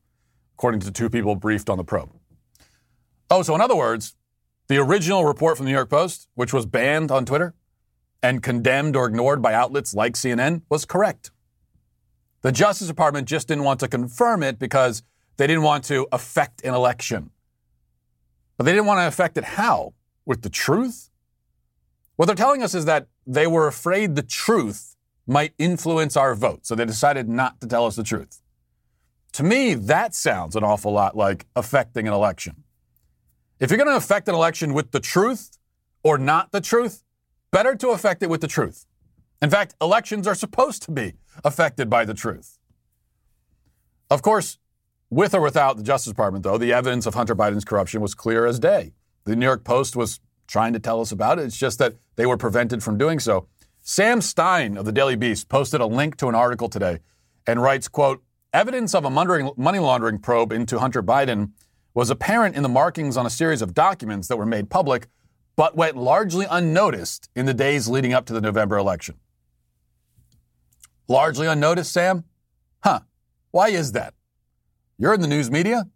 according 0.57 0.81
to 0.81 0.91
two 0.91 1.09
people 1.09 1.37
briefed 1.37 1.71
on 1.71 1.79
the 1.79 1.85
probe. 1.85 2.11
Oh, 3.31 3.43
so 3.43 3.55
in 3.55 3.61
other 3.61 3.77
words, 3.77 4.17
the 4.67 4.79
original 4.79 5.25
report 5.25 5.57
from 5.57 5.67
the 5.67 5.71
New 5.71 5.77
York 5.77 5.91
Post, 5.91 6.29
which 6.35 6.53
was 6.53 6.67
banned 6.67 7.13
on 7.13 7.25
Twitter 7.25 7.55
and 8.21 8.43
condemned 8.43 8.97
or 8.97 9.07
ignored 9.07 9.41
by 9.41 9.55
outlets 9.55 9.95
like 9.95 10.15
CNN, 10.15 10.63
was 10.69 10.85
correct. 10.85 11.31
The 12.43 12.51
Justice 12.51 12.89
Department 12.89 13.29
just 13.29 13.47
didn't 13.49 13.65
want 13.65 13.81
to 13.81 13.89
confirm 13.89 14.43
it 14.43 14.59
because 14.59 15.03
they 15.37 15.47
didn't 15.47 15.63
want 15.63 15.85
to 15.85 16.09
affect 16.11 16.65
an 16.65 16.75
election. 16.75 17.31
But 18.59 18.65
they 18.65 18.73
didn't 18.73 18.87
want 18.87 18.99
to 18.99 19.07
affect 19.07 19.39
it 19.39 19.45
how? 19.45 19.95
With 20.27 20.43
the 20.43 20.51
truth? 20.51 21.09
What 22.17 22.27
they're 22.27 22.35
telling 22.35 22.63
us 22.63 22.75
is 22.75 22.85
that 22.85 23.07
they 23.27 23.47
were 23.47 23.69
afraid 23.69 24.17
the 24.17 24.23
truth 24.23 24.97
might 25.27 25.55
influence 25.59 26.17
our 26.17 26.35
vote, 26.35 26.67
so 26.67 26.75
they 26.75 26.85
decided 26.85 27.29
not 27.29 27.61
to 27.61 27.69
tell 27.69 27.87
us 27.87 27.97
the 27.97 28.03
truth. 28.03 28.43
To 29.35 29.45
me, 29.45 29.75
that 29.75 30.15
sounds 30.15 30.57
an 30.57 30.65
awful 30.65 30.93
lot 30.93 31.17
like 31.17 31.47
affecting 31.55 32.09
an 32.09 32.13
election. 32.13 32.65
If 33.61 33.71
you're 33.71 33.79
going 33.79 33.91
to 33.91 33.97
affect 33.97 34.29
an 34.29 34.35
election 34.35 34.75
with 34.75 34.91
the 34.91 35.01
truth 35.01 35.59
or 36.03 36.19
not 36.19 36.51
the 36.51 36.61
truth, 36.61 37.05
better 37.53 37.77
to 37.77 37.91
affect 37.91 38.23
it 38.23 38.31
with 38.31 38.41
the 38.41 38.49
truth. 38.49 38.87
In 39.41 39.51
fact, 39.51 39.75
elections 39.81 40.27
are 40.27 40.35
supposed 40.35 40.83
to 40.85 40.91
be 40.91 41.15
affected 41.45 41.89
by 41.89 42.05
the 42.05 42.15
truth. 42.15 42.59
Of 44.11 44.23
course, 44.23 44.59
With 45.11 45.35
or 45.35 45.41
without 45.41 45.77
the 45.77 45.83
Justice 45.83 46.13
Department, 46.13 46.45
though, 46.45 46.59
the 46.59 46.73
evidence 46.73 47.07
of 47.07 47.15
Hunter 47.15 47.35
Biden's 47.35 47.65
corruption 47.65 48.01
was 48.01 48.15
clear 48.15 48.45
as 48.45 48.59
day. 48.59 48.93
The 49.25 49.37
New 49.37 49.47
York 49.47 49.65
Post 49.65 49.97
was 49.97 50.21
trying 50.47 50.73
to 50.75 50.79
tell 50.79 51.01
us 51.01 51.13
about 51.13 51.39
it. 51.39 51.45
It's 51.45 51.57
just 51.57 51.79
that 51.79 51.95
they 52.17 52.27
were 52.27 52.37
prevented 52.37 52.83
from 52.83 52.99
doing 52.99 53.19
so. 53.19 53.49
Sam 53.81 54.21
Stein 54.21 54.77
of 54.77 54.85
the 54.85 54.93
Daily 54.93 55.17
Beast 55.17 55.49
posted 55.49 55.81
a 55.81 55.87
link 55.87 56.17
to 56.19 56.29
an 56.29 56.35
article 56.35 56.69
today 56.69 56.99
and 57.47 57.63
writes, 57.63 57.89
quote, 57.89 58.23
evidence 58.53 58.95
of 58.95 59.05
a 59.05 59.11
money 59.11 59.79
laundering 59.79 60.19
probe 60.19 60.53
into 60.53 60.79
Hunter 60.79 61.03
Biden 61.03 61.53
was 61.95 62.11
apparent 62.11 62.55
in 62.55 62.63
the 62.63 62.69
markings 62.69 63.17
on 63.17 63.25
a 63.25 63.31
series 63.31 63.63
of 63.63 63.75
documents 63.75 64.29
that 64.29 64.37
were 64.37 64.47
made 64.47 64.69
public, 64.69 65.09
but 65.57 65.75
went 65.75 65.97
largely 65.97 66.47
unnoticed 66.51 67.31
in 67.35 67.47
the 67.47 67.55
days 67.55 67.89
leading 67.89 68.13
up 68.13 68.27
to 68.27 68.33
the 68.33 68.41
November 68.41 68.77
election. 68.77 69.17
Largely 71.09 71.47
unnoticed, 71.47 71.93
Sam? 71.93 72.25
Huh. 72.85 73.01
Why 73.51 73.69
is 73.69 73.93
that? 73.93 74.15
You're 75.01 75.15
in 75.15 75.21
the 75.21 75.29
news 75.29 75.49
media. 75.49 75.87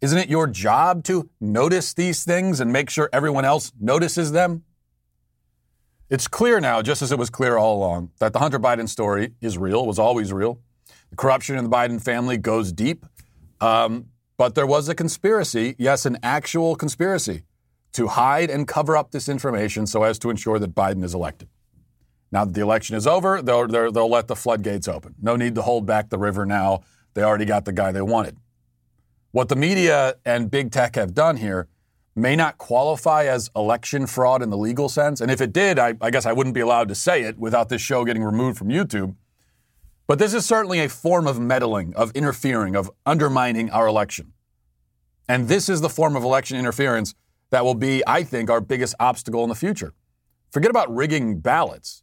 Isn't 0.00 0.16
it 0.16 0.30
your 0.30 0.46
job 0.46 1.04
to 1.04 1.28
notice 1.38 1.92
these 1.92 2.24
things 2.24 2.60
and 2.60 2.72
make 2.72 2.88
sure 2.88 3.10
everyone 3.12 3.44
else 3.44 3.72
notices 3.78 4.32
them? 4.32 4.64
It's 6.08 6.28
clear 6.28 6.58
now, 6.58 6.80
just 6.80 7.02
as 7.02 7.12
it 7.12 7.18
was 7.18 7.28
clear 7.28 7.58
all 7.58 7.76
along, 7.76 8.10
that 8.20 8.32
the 8.32 8.38
Hunter 8.38 8.58
Biden 8.58 8.88
story 8.88 9.34
is 9.42 9.58
real, 9.58 9.86
was 9.86 9.98
always 9.98 10.32
real. 10.32 10.58
The 11.10 11.16
corruption 11.16 11.58
in 11.58 11.64
the 11.64 11.70
Biden 11.70 12.02
family 12.02 12.38
goes 12.38 12.72
deep. 12.72 13.04
Um, 13.60 14.06
but 14.38 14.54
there 14.54 14.66
was 14.66 14.88
a 14.88 14.94
conspiracy, 14.94 15.76
yes, 15.78 16.06
an 16.06 16.18
actual 16.22 16.74
conspiracy, 16.74 17.42
to 17.92 18.08
hide 18.08 18.48
and 18.48 18.66
cover 18.66 18.96
up 18.96 19.10
this 19.10 19.28
information 19.28 19.86
so 19.86 20.04
as 20.04 20.18
to 20.20 20.30
ensure 20.30 20.58
that 20.58 20.74
Biden 20.74 21.04
is 21.04 21.12
elected. 21.12 21.48
Now 22.32 22.46
that 22.46 22.54
the 22.54 22.62
election 22.62 22.96
is 22.96 23.06
over, 23.06 23.42
they'll, 23.42 23.68
they'll 23.68 24.08
let 24.08 24.26
the 24.26 24.36
floodgates 24.36 24.88
open. 24.88 25.14
No 25.20 25.36
need 25.36 25.54
to 25.56 25.62
hold 25.62 25.84
back 25.84 26.08
the 26.08 26.18
river 26.18 26.46
now. 26.46 26.80
They 27.14 27.22
already 27.22 27.44
got 27.44 27.64
the 27.64 27.72
guy 27.72 27.92
they 27.92 28.02
wanted. 28.02 28.36
What 29.32 29.48
the 29.48 29.56
media 29.56 30.16
and 30.24 30.50
big 30.50 30.70
tech 30.70 30.96
have 30.96 31.14
done 31.14 31.38
here 31.38 31.68
may 32.14 32.36
not 32.36 32.58
qualify 32.58 33.24
as 33.24 33.50
election 33.56 34.06
fraud 34.06 34.42
in 34.42 34.50
the 34.50 34.56
legal 34.56 34.88
sense. 34.88 35.20
And 35.20 35.30
if 35.30 35.40
it 35.40 35.52
did, 35.52 35.78
I, 35.78 35.94
I, 36.00 36.10
guess 36.10 36.26
I 36.26 36.32
wouldn't 36.32 36.54
be 36.54 36.60
allowed 36.60 36.88
to 36.88 36.94
say 36.94 37.22
it 37.22 37.38
without 37.38 37.68
this 37.70 37.80
show 37.80 38.04
getting 38.04 38.22
removed 38.22 38.58
from 38.58 38.68
YouTube. 38.68 39.16
But 40.06 40.18
this 40.18 40.34
is 40.34 40.44
certainly 40.44 40.80
a 40.80 40.88
form 40.88 41.26
of 41.26 41.40
meddling, 41.40 41.94
of 41.94 42.10
interfering, 42.12 42.76
of 42.76 42.90
undermining 43.06 43.70
our 43.70 43.86
election. 43.86 44.32
And 45.28 45.48
this 45.48 45.68
is 45.68 45.80
the 45.80 45.88
form 45.88 46.16
of 46.16 46.24
election 46.24 46.58
interference 46.58 47.14
that 47.50 47.64
will 47.64 47.74
be, 47.74 48.02
I 48.06 48.22
think, 48.24 48.50
our 48.50 48.60
biggest 48.60 48.94
obstacle 49.00 49.42
in 49.44 49.48
the 49.48 49.54
future. 49.54 49.94
Forget 50.50 50.70
about 50.70 50.94
rigging 50.94 51.40
ballots. 51.40 52.02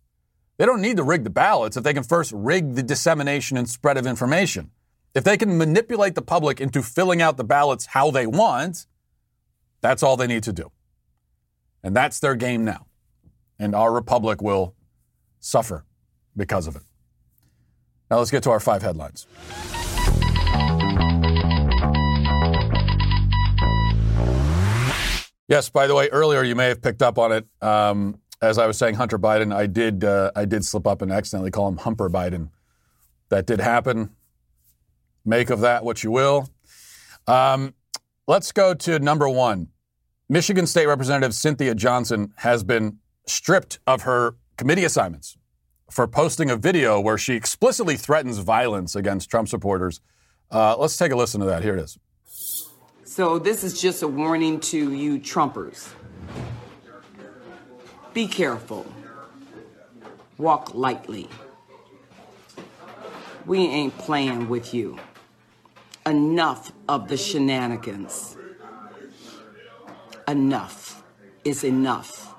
They 0.57 0.65
don't 0.65 0.81
need 0.81 0.97
to 0.97 1.03
rig 1.03 1.23
the 1.23 1.29
ballots 1.29 1.77
if 1.77 1.83
they 1.83 1.93
can 1.93 2.03
first 2.03 2.31
rig 2.33 2.73
the 2.73 2.83
dissemination 2.83 3.57
and 3.57 3.69
spread 3.69 3.97
of 3.97 4.07
information. 4.07 4.71
If 5.15 5.23
they 5.23 5.37
can 5.37 5.57
manipulate 5.57 6.13
the 6.15 6.21
public 6.21 6.61
into 6.61 6.83
filling 6.83 7.21
out 7.21 7.37
the 7.37 7.43
ballots 7.43 7.87
how 7.87 8.11
they 8.11 8.27
want, 8.27 8.85
that's 9.81 10.03
all 10.03 10.15
they 10.15 10.27
need 10.27 10.43
to 10.43 10.53
do. 10.53 10.71
And 11.81 11.95
that's 11.95 12.19
their 12.19 12.35
game 12.35 12.63
now. 12.63 12.85
And 13.57 13.73
our 13.73 13.91
republic 13.91 14.41
will 14.41 14.75
suffer 15.39 15.85
because 16.37 16.67
of 16.67 16.75
it. 16.75 16.83
Now 18.11 18.17
let's 18.17 18.31
get 18.31 18.43
to 18.43 18.51
our 18.51 18.59
five 18.59 18.81
headlines. 18.81 19.25
Yes, 25.47 25.69
by 25.69 25.87
the 25.87 25.95
way, 25.95 26.09
earlier 26.09 26.43
you 26.43 26.53
may 26.53 26.67
have 26.67 26.81
picked 26.81 27.01
up 27.01 27.17
on 27.17 27.31
it. 27.31 27.47
Um, 27.61 28.19
as 28.41 28.59
I 28.59 28.67
was 28.67 28.77
saying, 28.77 28.95
Hunter 28.95 29.17
Biden, 29.17 29.53
I 29.53 29.65
did 29.65 30.03
uh, 30.03 30.31
I 30.35 30.45
did 30.45 30.63
slip 30.63 30.85
up 30.85 31.01
and 31.01 31.11
accidentally 31.11 31.49
call 31.49 31.67
him 31.67 31.77
Humper 31.77 32.09
Biden. 32.09 32.49
That 33.29 33.47
did 33.47 33.59
happen. 33.59 34.11
Make 35.29 35.49
of 35.49 35.61
that 35.61 35.85
what 35.85 36.03
you 36.03 36.11
will. 36.11 36.49
Um, 37.27 37.73
Let's 38.29 38.51
go 38.51 38.75
to 38.75 38.99
number 38.99 39.27
one. 39.27 39.69
Michigan 40.29 40.67
State 40.67 40.85
Representative 40.85 41.33
Cynthia 41.33 41.73
Johnson 41.73 42.31
has 42.35 42.63
been 42.63 42.99
stripped 43.25 43.79
of 43.87 44.03
her 44.03 44.35
committee 44.55 44.83
assignments 44.83 45.35
for 45.89 46.07
posting 46.07 46.51
a 46.51 46.55
video 46.55 46.99
where 46.99 47.17
she 47.17 47.33
explicitly 47.33 47.97
threatens 47.97 48.37
violence 48.37 48.95
against 48.95 49.31
Trump 49.31 49.47
supporters. 49.47 49.99
Uh, 50.51 50.77
let's 50.77 50.95
take 50.95 51.11
a 51.11 51.15
listen 51.15 51.39
to 51.39 51.47
that. 51.47 51.63
Here 51.63 51.75
it 51.75 51.81
is. 51.81 51.97
So, 53.03 53.39
this 53.39 53.63
is 53.63 53.81
just 53.81 54.03
a 54.03 54.07
warning 54.07 54.59
to 54.59 54.93
you 54.93 55.17
Trumpers. 55.17 55.91
Be 58.13 58.27
careful. 58.27 58.85
Walk 60.37 60.75
lightly. 60.75 61.27
We 63.47 63.61
ain't 63.61 63.97
playing 63.97 64.49
with 64.49 64.71
you 64.71 64.99
enough 66.05 66.71
of 66.87 67.07
the 67.07 67.17
shenanigans. 67.17 68.37
Enough 70.27 71.03
is 71.43 71.63
enough. 71.63 72.33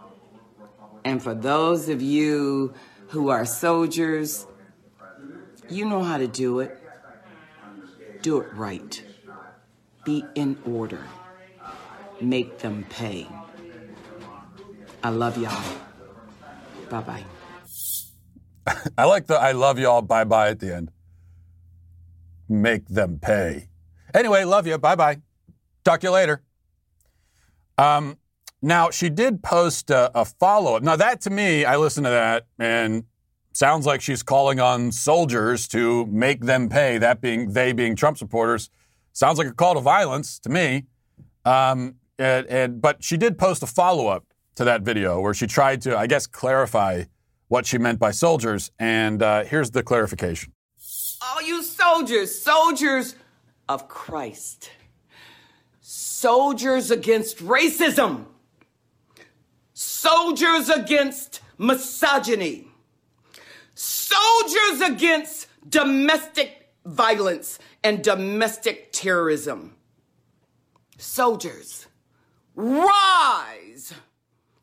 And 1.04 1.22
for 1.22 1.34
those 1.34 1.88
of 1.88 2.02
you 2.02 2.74
who 3.08 3.28
are 3.28 3.44
soldiers, 3.44 4.46
you 5.68 5.84
know 5.84 6.02
how 6.02 6.18
to 6.18 6.26
do 6.26 6.60
it. 6.60 6.78
Do 8.22 8.40
it 8.40 8.52
right. 8.54 9.02
Be 10.04 10.24
in 10.34 10.58
order. 10.64 11.02
Make 12.20 12.58
them 12.58 12.84
pay. 12.90 13.26
I 15.02 15.08
love 15.08 15.38
y'all. 15.38 15.62
Bye 16.90 17.00
bye. 17.00 17.24
I 18.98 19.04
like 19.04 19.26
the 19.26 19.40
I 19.40 19.52
love 19.52 19.78
y'all 19.78 20.02
bye 20.02 20.24
bye 20.24 20.50
at 20.50 20.60
the 20.60 20.74
end 20.74 20.90
make 22.50 22.86
them 22.88 23.18
pay. 23.20 23.68
Anyway, 24.12 24.44
love 24.44 24.66
you. 24.66 24.76
Bye 24.78 24.96
bye. 24.96 25.20
Talk 25.84 26.00
to 26.00 26.08
you 26.08 26.12
later. 26.12 26.42
Um, 27.78 28.18
now, 28.62 28.90
she 28.90 29.08
did 29.08 29.42
post 29.42 29.90
a, 29.90 30.10
a 30.18 30.24
follow 30.24 30.76
up. 30.76 30.82
Now, 30.82 30.96
that 30.96 31.22
to 31.22 31.30
me, 31.30 31.64
I 31.64 31.76
listen 31.76 32.04
to 32.04 32.10
that 32.10 32.46
and 32.58 33.04
sounds 33.52 33.86
like 33.86 34.02
she's 34.02 34.22
calling 34.22 34.60
on 34.60 34.92
soldiers 34.92 35.66
to 35.68 36.04
make 36.06 36.44
them 36.44 36.68
pay, 36.68 36.98
that 36.98 37.20
being 37.20 37.52
they 37.52 37.72
being 37.72 37.96
Trump 37.96 38.18
supporters. 38.18 38.68
Sounds 39.12 39.38
like 39.38 39.46
a 39.46 39.52
call 39.52 39.74
to 39.74 39.80
violence 39.80 40.38
to 40.40 40.50
me. 40.50 40.84
Um, 41.44 41.96
and, 42.18 42.46
and, 42.46 42.82
but 42.82 43.02
she 43.02 43.16
did 43.16 43.38
post 43.38 43.62
a 43.62 43.66
follow 43.66 44.08
up 44.08 44.26
to 44.56 44.64
that 44.64 44.82
video 44.82 45.20
where 45.20 45.32
she 45.32 45.46
tried 45.46 45.80
to, 45.82 45.96
I 45.96 46.06
guess, 46.06 46.26
clarify 46.26 47.04
what 47.48 47.66
she 47.66 47.78
meant 47.78 47.98
by 47.98 48.10
soldiers. 48.10 48.70
And 48.78 49.22
uh, 49.22 49.44
here's 49.44 49.70
the 49.70 49.82
clarification 49.82 50.52
all 51.20 51.42
you 51.42 51.62
soldiers, 51.62 52.40
soldiers 52.40 53.14
of 53.68 53.88
Christ, 53.88 54.70
soldiers 55.80 56.90
against 56.90 57.38
racism, 57.38 58.26
soldiers 59.74 60.68
against 60.68 61.40
misogyny, 61.58 62.68
soldiers 63.74 64.80
against 64.80 65.46
domestic 65.68 66.70
violence 66.84 67.58
and 67.84 68.02
domestic 68.02 68.90
terrorism. 68.92 69.76
Soldiers, 70.98 71.86
rise! 72.54 73.94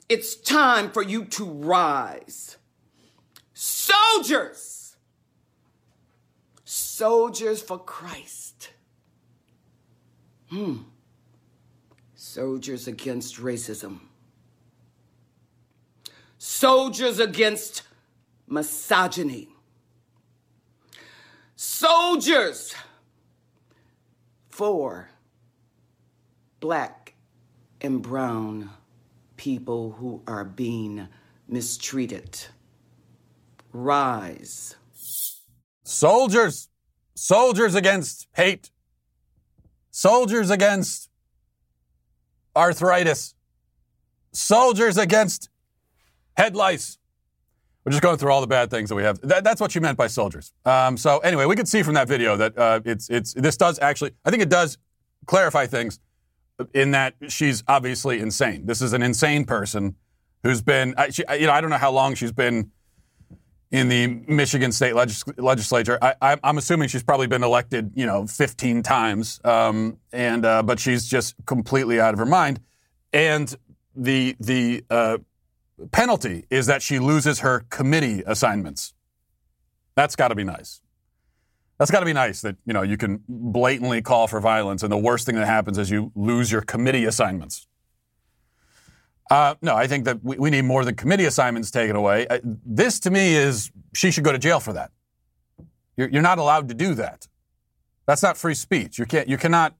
It's 0.10 0.36
time 0.36 0.92
for 0.92 1.02
you 1.02 1.26
to 1.26 1.46
rise. 1.46 2.58
Soldiers! 3.54 4.76
Soldiers 6.98 7.62
for 7.62 7.77
Christ. 7.77 8.72
Hmm. 10.50 10.77
Soldiers 12.16 12.88
against 12.88 13.36
racism. 13.36 14.00
Soldiers 16.39 17.20
against 17.20 17.84
misogyny. 18.48 19.50
Soldiers 21.56 22.74
for 24.50 25.12
black 26.60 27.13
and 27.80 28.01
brown 28.01 28.72
people 29.36 29.92
who 29.92 30.24
are 30.25 30.46
being 30.46 31.08
mistreated. 31.48 32.39
Rise. 33.72 34.75
Soldiers 35.84 36.70
Soldiers 37.17 37.74
against 37.74 38.27
hate. 38.36 38.69
Soldiers 39.89 40.51
against 40.51 41.09
arthritis. 42.55 43.33
Soldiers 44.33 45.00
against 45.00 45.50
head 46.36 46.55
lice. 46.55 47.00
We're 47.83 47.91
just 47.91 48.03
going 48.03 48.19
through 48.19 48.31
all 48.31 48.41
the 48.41 48.45
bad 48.45 48.69
things 48.69 48.89
that 48.89 48.95
we 48.95 49.01
have. 49.01 49.19
That, 49.21 49.43
that's 49.43 49.59
what 49.59 49.71
she 49.71 49.79
meant 49.79 49.97
by 49.97 50.05
soldiers. 50.05 50.53
Um, 50.63 50.95
so 50.95 51.17
anyway, 51.19 51.45
we 51.45 51.55
could 51.55 51.67
see 51.67 51.81
from 51.81 51.95
that 51.95 52.07
video 52.07 52.38
that 52.38 52.55
uh, 52.55 52.81
it's 52.86 53.09
it's 53.09 53.33
this 53.33 53.57
does 53.57 53.79
actually. 53.79 54.12
I 54.24 54.29
think 54.29 54.43
it 54.43 54.50
does 54.50 54.77
clarify 55.25 55.65
things 55.65 56.00
in 56.75 56.91
that 56.91 57.15
she's 57.29 57.63
obviously 57.67 58.19
insane. 58.19 58.67
This 58.67 58.79
is 58.79 58.93
an 58.93 59.01
insane 59.01 59.43
person 59.43 59.95
who's 60.43 60.62
been. 60.62 60.93
She, 61.09 61.24
you 61.39 61.47
know, 61.47 61.53
I 61.53 61.62
don't 61.62 61.71
know 61.71 61.77
how 61.77 61.91
long 61.91 62.13
she's 62.13 62.31
been 62.31 62.71
in 63.71 63.89
the 63.89 64.07
Michigan 64.27 64.71
State 64.71 64.95
legis- 64.95 65.24
legislature. 65.38 66.00
I, 66.01 66.38
am 66.43 66.57
assuming 66.57 66.88
she's 66.88 67.03
probably 67.03 67.27
been 67.27 67.43
elected, 67.43 67.91
you 67.95 68.05
know, 68.05 68.25
15 68.25 68.83
times, 68.83 69.39
um, 69.43 69.97
and 70.12 70.45
uh, 70.45 70.63
but 70.63 70.79
she's 70.79 71.05
just 71.05 71.36
completely 71.45 72.00
out 72.00 72.13
of 72.13 72.19
her 72.19 72.25
mind. 72.25 72.62
And 73.12 73.53
the 73.95 74.36
the 74.39 74.83
uh, 74.89 75.17
penalty 75.91 76.45
is 76.50 76.67
that 76.67 76.81
she 76.81 77.00
loses 77.00 77.39
her 77.39 77.65
committee 77.69 78.24
assignments. 78.25 78.93
That's 79.95 80.15
got 80.15 80.29
to 80.29 80.36
be 80.36 80.43
nice. 80.43 80.81
That's 81.77 81.91
got 81.91 82.00
to 82.00 82.05
be 82.05 82.13
nice 82.13 82.41
that 82.41 82.55
you 82.65 82.74
know 82.74 82.81
you 82.81 82.97
can 82.97 83.24
blatantly 83.27 84.01
call 84.01 84.27
for 84.27 84.39
violence, 84.39 84.83
and 84.83 84.91
the 84.91 84.97
worst 84.97 85.25
thing 85.25 85.36
that 85.36 85.45
happens 85.45 85.77
is 85.77 85.91
you 85.91 86.12
lose 86.15 86.51
your 86.51 86.62
committee 86.62 87.05
assignments. 87.05 87.67
Uh, 89.29 89.55
no, 89.62 89.75
I 89.75 89.88
think 89.88 90.05
that 90.05 90.24
we, 90.24 90.38
we, 90.38 90.50
need 90.50 90.63
more 90.63 90.86
than 90.86 90.96
committee 90.96 91.25
assignments 91.25 91.69
taken 91.69 91.96
away. 91.96 92.27
Uh, 92.27 92.39
this, 92.43 93.00
to 93.01 93.12
me, 93.12 93.36
is 93.36 93.72
she 93.93 94.10
should 94.10 94.24
go 94.24 94.31
to 94.31 94.38
jail 94.38 94.60
for 94.60 94.74
that. 94.74 94.91
You're, 95.98 96.10
you're 96.10 96.22
not 96.22 96.38
allowed 96.38 96.69
to 96.69 96.74
do 96.74 96.93
that. 96.96 97.27
That's 98.05 98.24
not 98.24 98.38
free 98.38 98.53
speech. 98.53 98.98
You 98.98 99.05
can't. 99.05 99.27
You 99.27 99.38
cannot 99.38 99.75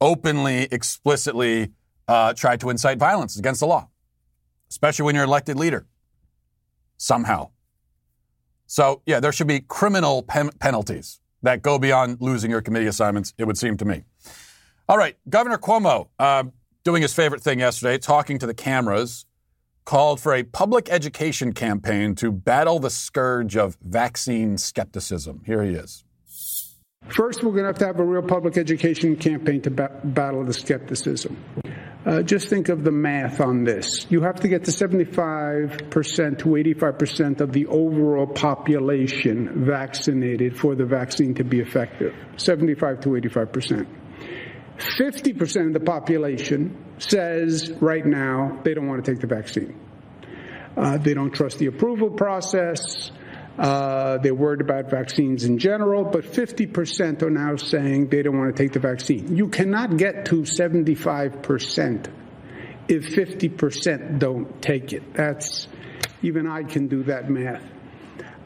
openly, 0.00 0.66
explicitly 0.72 1.70
uh, 2.08 2.34
try 2.34 2.56
to 2.56 2.68
incite 2.68 2.98
violence 2.98 3.38
against 3.38 3.60
the 3.60 3.66
law, 3.66 3.88
especially 4.68 5.04
when 5.04 5.14
you're 5.14 5.24
elected 5.24 5.56
leader. 5.56 5.86
Somehow. 6.96 7.50
So 8.66 9.02
yeah, 9.06 9.20
there 9.20 9.32
should 9.32 9.46
be 9.46 9.60
criminal 9.60 10.22
pen- 10.22 10.50
penalties 10.58 11.20
that 11.42 11.62
go 11.62 11.78
beyond 11.78 12.20
losing 12.20 12.50
your 12.50 12.60
committee 12.60 12.86
assignments. 12.86 13.34
It 13.38 13.44
would 13.44 13.58
seem 13.58 13.76
to 13.76 13.84
me. 13.84 14.04
All 14.88 14.98
right, 14.98 15.16
Governor 15.28 15.58
Cuomo 15.58 16.08
uh, 16.18 16.44
doing 16.84 17.02
his 17.02 17.14
favorite 17.14 17.42
thing 17.42 17.60
yesterday, 17.60 17.98
talking 17.98 18.38
to 18.38 18.46
the 18.46 18.54
cameras, 18.54 19.24
called 19.84 20.20
for 20.20 20.34
a 20.34 20.42
public 20.42 20.88
education 20.90 21.52
campaign 21.52 22.14
to 22.14 22.30
battle 22.30 22.78
the 22.78 22.90
scourge 22.90 23.56
of 23.56 23.76
vaccine 23.82 24.56
skepticism. 24.58 25.42
Here 25.44 25.62
he 25.62 25.74
is. 25.74 26.04
First, 27.08 27.42
we're 27.42 27.52
going 27.52 27.64
to 27.64 27.68
have 27.68 27.78
to 27.78 27.86
have 27.86 28.00
a 28.00 28.04
real 28.04 28.22
public 28.22 28.56
education 28.56 29.16
campaign 29.16 29.60
to 29.62 29.70
ba- 29.70 30.00
battle 30.04 30.42
the 30.44 30.54
skepticism. 30.54 31.36
Uh, 32.06 32.22
just 32.22 32.48
think 32.48 32.68
of 32.68 32.84
the 32.84 32.90
math 32.90 33.40
on 33.40 33.64
this. 33.64 34.06
You 34.10 34.22
have 34.22 34.40
to 34.40 34.48
get 34.48 34.64
to 34.64 34.70
75% 34.70 36.38
to 36.38 36.44
85% 36.44 37.40
of 37.40 37.52
the 37.52 37.66
overall 37.66 38.26
population 38.26 39.64
vaccinated 39.64 40.58
for 40.58 40.74
the 40.74 40.84
vaccine 40.84 41.34
to 41.34 41.44
be 41.44 41.60
effective. 41.60 42.14
75 42.36 43.00
to 43.00 43.08
85%. 43.10 43.86
50% 44.78 45.68
of 45.68 45.72
the 45.72 45.80
population 45.80 46.84
says 46.98 47.70
right 47.80 48.04
now 48.04 48.60
they 48.64 48.74
don't 48.74 48.86
want 48.86 49.04
to 49.04 49.12
take 49.12 49.20
the 49.20 49.26
vaccine. 49.26 49.78
Uh, 50.76 50.98
they 50.98 51.14
don't 51.14 51.32
trust 51.32 51.58
the 51.58 51.66
approval 51.66 52.10
process. 52.10 53.10
Uh, 53.56 54.18
they're 54.18 54.34
worried 54.34 54.60
about 54.60 54.90
vaccines 54.90 55.44
in 55.44 55.58
general, 55.58 56.04
but 56.04 56.24
50% 56.24 57.22
are 57.22 57.30
now 57.30 57.54
saying 57.54 58.08
they 58.08 58.22
don't 58.22 58.36
want 58.36 58.54
to 58.54 58.62
take 58.62 58.72
the 58.72 58.80
vaccine. 58.80 59.36
You 59.36 59.48
cannot 59.48 59.96
get 59.96 60.26
to 60.26 60.42
75% 60.42 62.10
if 62.88 63.14
50% 63.14 64.18
don't 64.18 64.60
take 64.60 64.92
it. 64.92 65.14
That's, 65.14 65.68
even 66.22 66.48
I 66.48 66.64
can 66.64 66.88
do 66.88 67.04
that 67.04 67.30
math. 67.30 67.62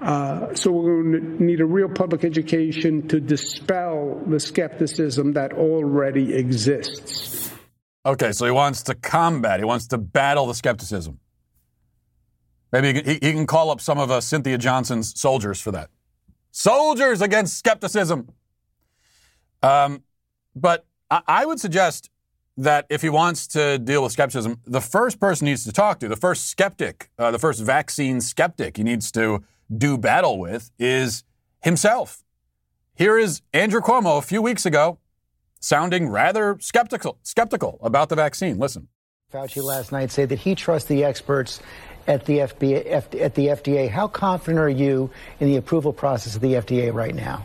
Uh, 0.00 0.54
so 0.54 0.70
we're 0.70 1.02
going 1.02 1.12
to 1.12 1.44
need 1.44 1.60
a 1.60 1.64
real 1.64 1.88
public 1.88 2.24
education 2.24 3.08
to 3.08 3.20
dispel 3.20 4.22
the 4.26 4.38
skepticism 4.38 5.32
that 5.32 5.52
already 5.52 6.34
exists. 6.34 7.52
Okay, 8.06 8.32
so 8.32 8.44
he 8.46 8.52
wants 8.52 8.82
to 8.84 8.94
combat, 8.94 9.58
he 9.58 9.64
wants 9.64 9.88
to 9.88 9.98
battle 9.98 10.46
the 10.46 10.54
skepticism. 10.54 11.18
Maybe 12.70 12.88
he 12.88 12.94
can, 12.94 13.04
he, 13.04 13.12
he 13.14 13.32
can 13.32 13.46
call 13.46 13.70
up 13.70 13.80
some 13.80 13.98
of 13.98 14.10
uh, 14.10 14.20
Cynthia 14.20 14.58
Johnson's 14.58 15.18
soldiers 15.18 15.60
for 15.60 15.72
that. 15.72 15.90
Soldiers 16.50 17.20
against 17.20 17.58
skepticism. 17.58 18.28
Um, 19.62 20.04
but 20.54 20.86
I, 21.10 21.22
I 21.26 21.46
would 21.46 21.60
suggest 21.60 22.10
that 22.56 22.86
if 22.88 23.02
he 23.02 23.08
wants 23.08 23.46
to 23.48 23.78
deal 23.78 24.02
with 24.02 24.12
skepticism, 24.12 24.60
the 24.64 24.80
first 24.80 25.20
person 25.20 25.46
he 25.46 25.52
needs 25.52 25.64
to 25.64 25.72
talk 25.72 26.00
to, 26.00 26.08
the 26.08 26.16
first 26.16 26.48
skeptic, 26.48 27.10
uh, 27.18 27.30
the 27.30 27.38
first 27.38 27.60
vaccine 27.62 28.20
skeptic 28.20 28.76
he 28.76 28.82
needs 28.82 29.10
to 29.12 29.42
do 29.74 29.98
battle 29.98 30.38
with 30.38 30.70
is 30.78 31.24
himself. 31.60 32.24
Here 32.94 33.18
is 33.18 33.42
Andrew 33.52 33.80
Cuomo 33.80 34.18
a 34.18 34.22
few 34.22 34.42
weeks 34.42 34.66
ago 34.66 34.98
sounding 35.60 36.08
rather 36.08 36.56
skeptical, 36.60 37.18
skeptical 37.22 37.78
about 37.82 38.08
the 38.08 38.16
vaccine. 38.16 38.58
Listen. 38.58 38.88
Fauci 39.32 39.62
last 39.62 39.92
night 39.92 40.10
said 40.10 40.30
that 40.30 40.38
he 40.38 40.54
trusts 40.54 40.88
the 40.88 41.04
experts 41.04 41.60
at 42.06 42.24
the, 42.24 42.38
FBA, 42.38 42.90
at 42.90 43.34
the 43.34 43.48
FDA. 43.48 43.88
How 43.90 44.08
confident 44.08 44.58
are 44.58 44.68
you 44.68 45.10
in 45.40 45.48
the 45.48 45.56
approval 45.56 45.92
process 45.92 46.34
of 46.34 46.40
the 46.40 46.54
FDA 46.54 46.92
right 46.92 47.14
now? 47.14 47.44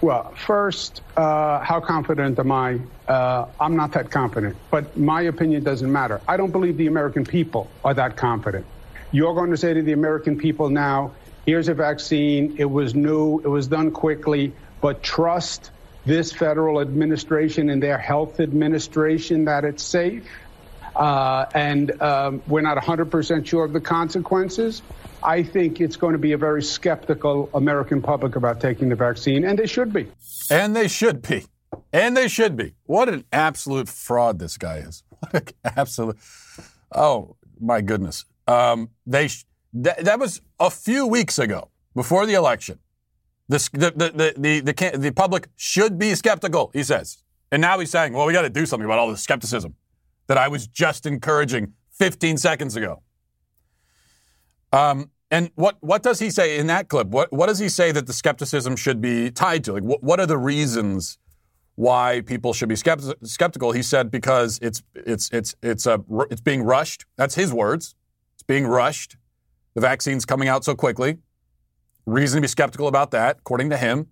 Well, 0.00 0.32
first, 0.34 1.02
uh, 1.16 1.58
how 1.58 1.80
confident 1.80 2.38
am 2.38 2.52
I? 2.52 2.80
Uh, 3.08 3.46
I'm 3.60 3.76
not 3.76 3.92
that 3.92 4.10
confident, 4.10 4.56
but 4.70 4.96
my 4.96 5.22
opinion 5.22 5.64
doesn't 5.64 5.90
matter. 5.90 6.20
I 6.28 6.36
don't 6.36 6.52
believe 6.52 6.76
the 6.76 6.86
American 6.86 7.24
people 7.24 7.68
are 7.84 7.94
that 7.94 8.16
confident. 8.16 8.64
You're 9.10 9.34
going 9.34 9.50
to 9.50 9.56
say 9.56 9.74
to 9.74 9.82
the 9.82 9.92
American 9.92 10.38
people 10.38 10.68
now, 10.68 11.12
here's 11.46 11.68
a 11.68 11.74
vaccine. 11.74 12.56
It 12.58 12.66
was 12.66 12.94
new. 12.94 13.40
It 13.40 13.48
was 13.48 13.66
done 13.66 13.90
quickly, 13.90 14.52
but 14.80 15.02
trust 15.02 15.70
this 16.04 16.32
federal 16.32 16.80
administration 16.80 17.70
and 17.70 17.82
their 17.82 17.98
health 17.98 18.40
administration 18.40 19.46
that 19.46 19.64
it's 19.64 19.82
safe. 19.82 20.28
Uh, 20.94 21.46
and 21.54 22.00
um, 22.02 22.42
we're 22.48 22.60
not 22.60 22.76
100% 22.76 23.46
sure 23.46 23.64
of 23.64 23.72
the 23.72 23.80
consequences. 23.80 24.82
I 25.22 25.42
think 25.42 25.80
it's 25.80 25.96
going 25.96 26.12
to 26.12 26.18
be 26.18 26.32
a 26.32 26.38
very 26.38 26.62
skeptical 26.62 27.50
American 27.54 28.02
public 28.02 28.36
about 28.36 28.60
taking 28.60 28.88
the 28.88 28.96
vaccine, 28.96 29.44
and 29.44 29.58
they 29.58 29.66
should 29.66 29.92
be. 29.92 30.08
And 30.50 30.74
they 30.74 30.88
should 30.88 31.22
be. 31.22 31.46
And 31.92 32.16
they 32.16 32.28
should 32.28 32.56
be. 32.56 32.74
What 32.84 33.08
an 33.08 33.24
absolute 33.32 33.88
fraud 33.88 34.38
this 34.38 34.56
guy 34.56 34.78
is. 34.78 35.02
What 35.30 35.52
an 35.64 35.72
absolute. 35.76 36.16
Oh, 36.94 37.36
my 37.60 37.80
goodness. 37.80 38.24
Um, 38.48 38.90
they 39.06 39.28
sh- 39.28 39.44
th- 39.74 39.98
that 39.98 40.18
was 40.18 40.40
a 40.58 40.70
few 40.70 41.06
weeks 41.06 41.38
ago, 41.38 41.70
before 41.94 42.24
the 42.26 42.34
election. 42.34 42.78
The, 43.48 43.68
the, 43.72 43.90
the, 43.90 44.34
the, 44.36 44.72
the, 44.72 44.98
the 44.98 45.12
public 45.12 45.48
should 45.56 45.98
be 45.98 46.14
skeptical, 46.14 46.70
he 46.72 46.82
says. 46.82 47.22
And 47.52 47.62
now 47.62 47.78
he's 47.78 47.90
saying, 47.90 48.14
well, 48.14 48.26
we 48.26 48.32
got 48.32 48.42
to 48.42 48.50
do 48.50 48.66
something 48.66 48.84
about 48.84 48.98
all 48.98 49.10
the 49.10 49.16
skepticism 49.16 49.74
that 50.26 50.38
I 50.38 50.48
was 50.48 50.66
just 50.66 51.06
encouraging 51.06 51.74
15 51.92 52.38
seconds 52.38 52.76
ago. 52.76 53.02
Um, 54.72 55.10
and 55.30 55.50
what, 55.54 55.76
what 55.80 56.02
does 56.02 56.18
he 56.18 56.30
say 56.30 56.58
in 56.58 56.66
that 56.68 56.88
clip? 56.88 57.08
What, 57.08 57.32
what 57.32 57.46
does 57.46 57.58
he 57.58 57.68
say 57.68 57.92
that 57.92 58.06
the 58.06 58.12
skepticism 58.12 58.76
should 58.76 59.00
be 59.00 59.30
tied 59.30 59.64
to? 59.64 59.74
Like, 59.74 59.82
what, 59.82 60.02
what 60.02 60.20
are 60.20 60.26
the 60.26 60.38
reasons 60.38 61.18
why 61.74 62.22
people 62.22 62.52
should 62.52 62.68
be 62.68 62.76
skeptical? 62.76 63.72
He 63.72 63.82
said 63.82 64.10
because 64.10 64.58
it's, 64.62 64.82
it's, 64.94 65.30
it's, 65.32 65.54
it's, 65.62 65.86
a, 65.86 66.02
it's 66.30 66.40
being 66.40 66.62
rushed. 66.62 67.04
That's 67.16 67.34
his 67.34 67.52
words 67.52 67.94
being 68.48 68.66
rushed. 68.66 69.16
The 69.74 69.80
vaccine's 69.80 70.24
coming 70.24 70.48
out 70.48 70.64
so 70.64 70.74
quickly. 70.74 71.18
Reason 72.06 72.38
to 72.38 72.40
be 72.40 72.48
skeptical 72.48 72.88
about 72.88 73.12
that, 73.12 73.38
according 73.38 73.70
to 73.70 73.76
him. 73.76 74.08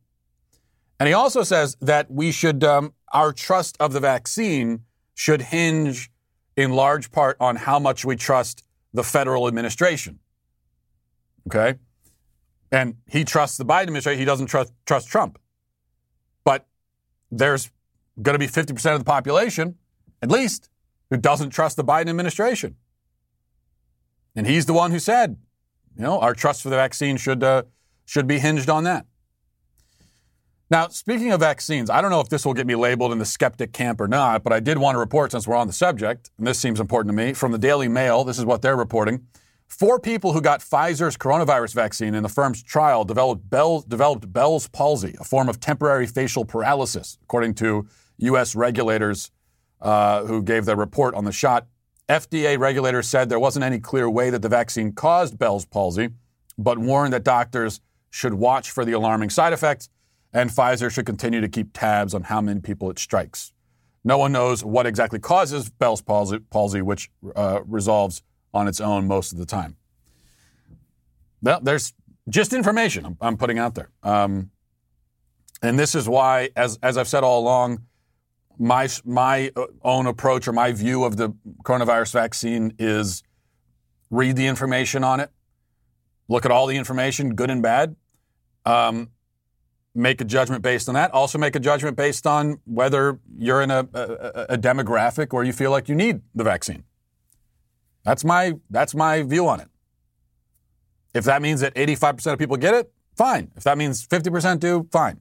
And 1.00 1.08
he 1.08 1.12
also 1.12 1.42
says 1.42 1.76
that 1.80 2.10
we 2.10 2.30
should, 2.30 2.62
um, 2.62 2.94
our 3.12 3.32
trust 3.32 3.76
of 3.80 3.92
the 3.92 4.00
vaccine 4.00 4.82
should 5.14 5.42
hinge 5.42 6.10
in 6.56 6.72
large 6.72 7.10
part 7.10 7.36
on 7.40 7.56
how 7.56 7.78
much 7.78 8.04
we 8.04 8.16
trust 8.16 8.62
the 8.94 9.02
federal 9.02 9.48
administration. 9.48 10.20
Okay? 11.48 11.78
And 12.70 12.96
he 13.08 13.24
trusts 13.24 13.56
the 13.56 13.64
Biden 13.64 13.82
administration. 13.82 14.18
He 14.18 14.24
doesn't 14.24 14.46
trust, 14.46 14.72
trust 14.86 15.08
Trump. 15.08 15.38
But 16.44 16.66
there's 17.30 17.70
going 18.20 18.34
to 18.34 18.38
be 18.38 18.48
50% 18.48 18.92
of 18.92 18.98
the 18.98 19.04
population, 19.04 19.76
at 20.22 20.30
least, 20.30 20.68
who 21.10 21.16
doesn't 21.16 21.50
trust 21.50 21.76
the 21.76 21.84
Biden 21.84 22.08
administration. 22.08 22.76
And 24.36 24.46
he's 24.46 24.66
the 24.66 24.74
one 24.74 24.90
who 24.90 24.98
said, 24.98 25.36
you 25.96 26.02
know, 26.02 26.20
our 26.20 26.34
trust 26.34 26.62
for 26.62 26.68
the 26.68 26.76
vaccine 26.76 27.16
should, 27.16 27.42
uh, 27.42 27.62
should 28.04 28.26
be 28.26 28.38
hinged 28.38 28.68
on 28.68 28.84
that. 28.84 29.06
Now, 30.68 30.88
speaking 30.88 31.30
of 31.30 31.40
vaccines, 31.40 31.88
I 31.88 32.02
don't 32.02 32.10
know 32.10 32.20
if 32.20 32.28
this 32.28 32.44
will 32.44 32.52
get 32.52 32.66
me 32.66 32.74
labeled 32.74 33.12
in 33.12 33.18
the 33.18 33.24
skeptic 33.24 33.72
camp 33.72 34.00
or 34.00 34.08
not, 34.08 34.42
but 34.42 34.52
I 34.52 34.60
did 34.60 34.78
want 34.78 34.96
to 34.96 34.98
report 34.98 35.30
since 35.30 35.46
we're 35.46 35.56
on 35.56 35.68
the 35.68 35.72
subject, 35.72 36.30
and 36.38 36.46
this 36.46 36.58
seems 36.58 36.80
important 36.80 37.12
to 37.12 37.16
me, 37.16 37.32
from 37.32 37.52
the 37.52 37.58
Daily 37.58 37.88
Mail. 37.88 38.24
This 38.24 38.38
is 38.38 38.44
what 38.44 38.62
they're 38.62 38.76
reporting. 38.76 39.26
Four 39.68 40.00
people 40.00 40.32
who 40.32 40.40
got 40.40 40.60
Pfizer's 40.60 41.16
coronavirus 41.16 41.74
vaccine 41.74 42.14
in 42.14 42.22
the 42.24 42.28
firm's 42.28 42.62
trial 42.62 43.04
developed, 43.04 43.48
Bell, 43.48 43.84
developed 43.86 44.32
Bell's 44.32 44.68
palsy, 44.68 45.14
a 45.20 45.24
form 45.24 45.48
of 45.48 45.60
temporary 45.60 46.06
facial 46.06 46.44
paralysis, 46.44 47.16
according 47.22 47.54
to 47.54 47.86
U.S. 48.18 48.56
regulators 48.56 49.30
uh, 49.80 50.24
who 50.24 50.42
gave 50.42 50.64
their 50.64 50.76
report 50.76 51.14
on 51.14 51.24
the 51.24 51.32
shot. 51.32 51.66
FDA 52.08 52.58
regulators 52.58 53.08
said 53.08 53.28
there 53.28 53.38
wasn't 53.38 53.64
any 53.64 53.80
clear 53.80 54.08
way 54.08 54.30
that 54.30 54.42
the 54.42 54.48
vaccine 54.48 54.92
caused 54.92 55.38
Bell's 55.38 55.64
palsy, 55.64 56.10
but 56.56 56.78
warned 56.78 57.12
that 57.12 57.24
doctors 57.24 57.80
should 58.10 58.34
watch 58.34 58.70
for 58.70 58.84
the 58.84 58.92
alarming 58.92 59.30
side 59.30 59.52
effects, 59.52 59.88
and 60.32 60.50
Pfizer 60.50 60.90
should 60.90 61.06
continue 61.06 61.40
to 61.40 61.48
keep 61.48 61.70
tabs 61.72 62.14
on 62.14 62.22
how 62.24 62.40
many 62.40 62.60
people 62.60 62.90
it 62.90 62.98
strikes. 62.98 63.52
No 64.04 64.18
one 64.18 64.30
knows 64.30 64.64
what 64.64 64.86
exactly 64.86 65.18
causes 65.18 65.68
Bell's 65.68 66.00
palsy, 66.00 66.38
palsy 66.38 66.80
which 66.80 67.10
uh, 67.34 67.60
resolves 67.66 68.22
on 68.54 68.68
its 68.68 68.80
own 68.80 69.08
most 69.08 69.32
of 69.32 69.38
the 69.38 69.46
time. 69.46 69.76
Well, 71.42 71.60
there's 71.60 71.92
just 72.28 72.52
information 72.52 73.04
I'm, 73.04 73.16
I'm 73.20 73.36
putting 73.36 73.58
out 73.58 73.74
there. 73.74 73.90
Um, 74.02 74.50
and 75.60 75.78
this 75.78 75.94
is 75.94 76.08
why, 76.08 76.50
as, 76.54 76.78
as 76.82 76.96
I've 76.96 77.08
said 77.08 77.24
all 77.24 77.40
along, 77.40 77.82
my, 78.58 78.88
my 79.04 79.52
own 79.82 80.06
approach 80.06 80.48
or 80.48 80.52
my 80.52 80.72
view 80.72 81.04
of 81.04 81.16
the 81.16 81.30
coronavirus 81.62 82.12
vaccine 82.12 82.74
is 82.78 83.22
read 84.10 84.36
the 84.36 84.46
information 84.46 85.04
on 85.04 85.20
it, 85.20 85.30
look 86.28 86.44
at 86.44 86.50
all 86.50 86.66
the 86.66 86.76
information, 86.76 87.34
good 87.34 87.50
and 87.50 87.62
bad, 87.62 87.96
um, 88.64 89.10
make 89.94 90.20
a 90.20 90.24
judgment 90.24 90.62
based 90.62 90.88
on 90.88 90.94
that. 90.94 91.10
Also, 91.12 91.38
make 91.38 91.56
a 91.56 91.60
judgment 91.60 91.96
based 91.96 92.26
on 92.26 92.60
whether 92.64 93.18
you're 93.36 93.62
in 93.62 93.70
a, 93.70 93.88
a, 93.94 94.46
a 94.50 94.58
demographic 94.58 95.32
where 95.32 95.44
you 95.44 95.52
feel 95.52 95.70
like 95.70 95.88
you 95.88 95.94
need 95.94 96.20
the 96.34 96.44
vaccine. 96.44 96.84
That's 98.04 98.24
my 98.24 98.54
that's 98.70 98.94
my 98.94 99.22
view 99.22 99.48
on 99.48 99.60
it. 99.60 99.68
If 101.14 101.24
that 101.24 101.40
means 101.40 101.60
that 101.60 101.74
85% 101.74 102.34
of 102.34 102.38
people 102.38 102.56
get 102.56 102.74
it, 102.74 102.92
fine. 103.16 103.50
If 103.56 103.64
that 103.64 103.78
means 103.78 104.06
50% 104.06 104.60
do, 104.60 104.86
fine. 104.92 105.20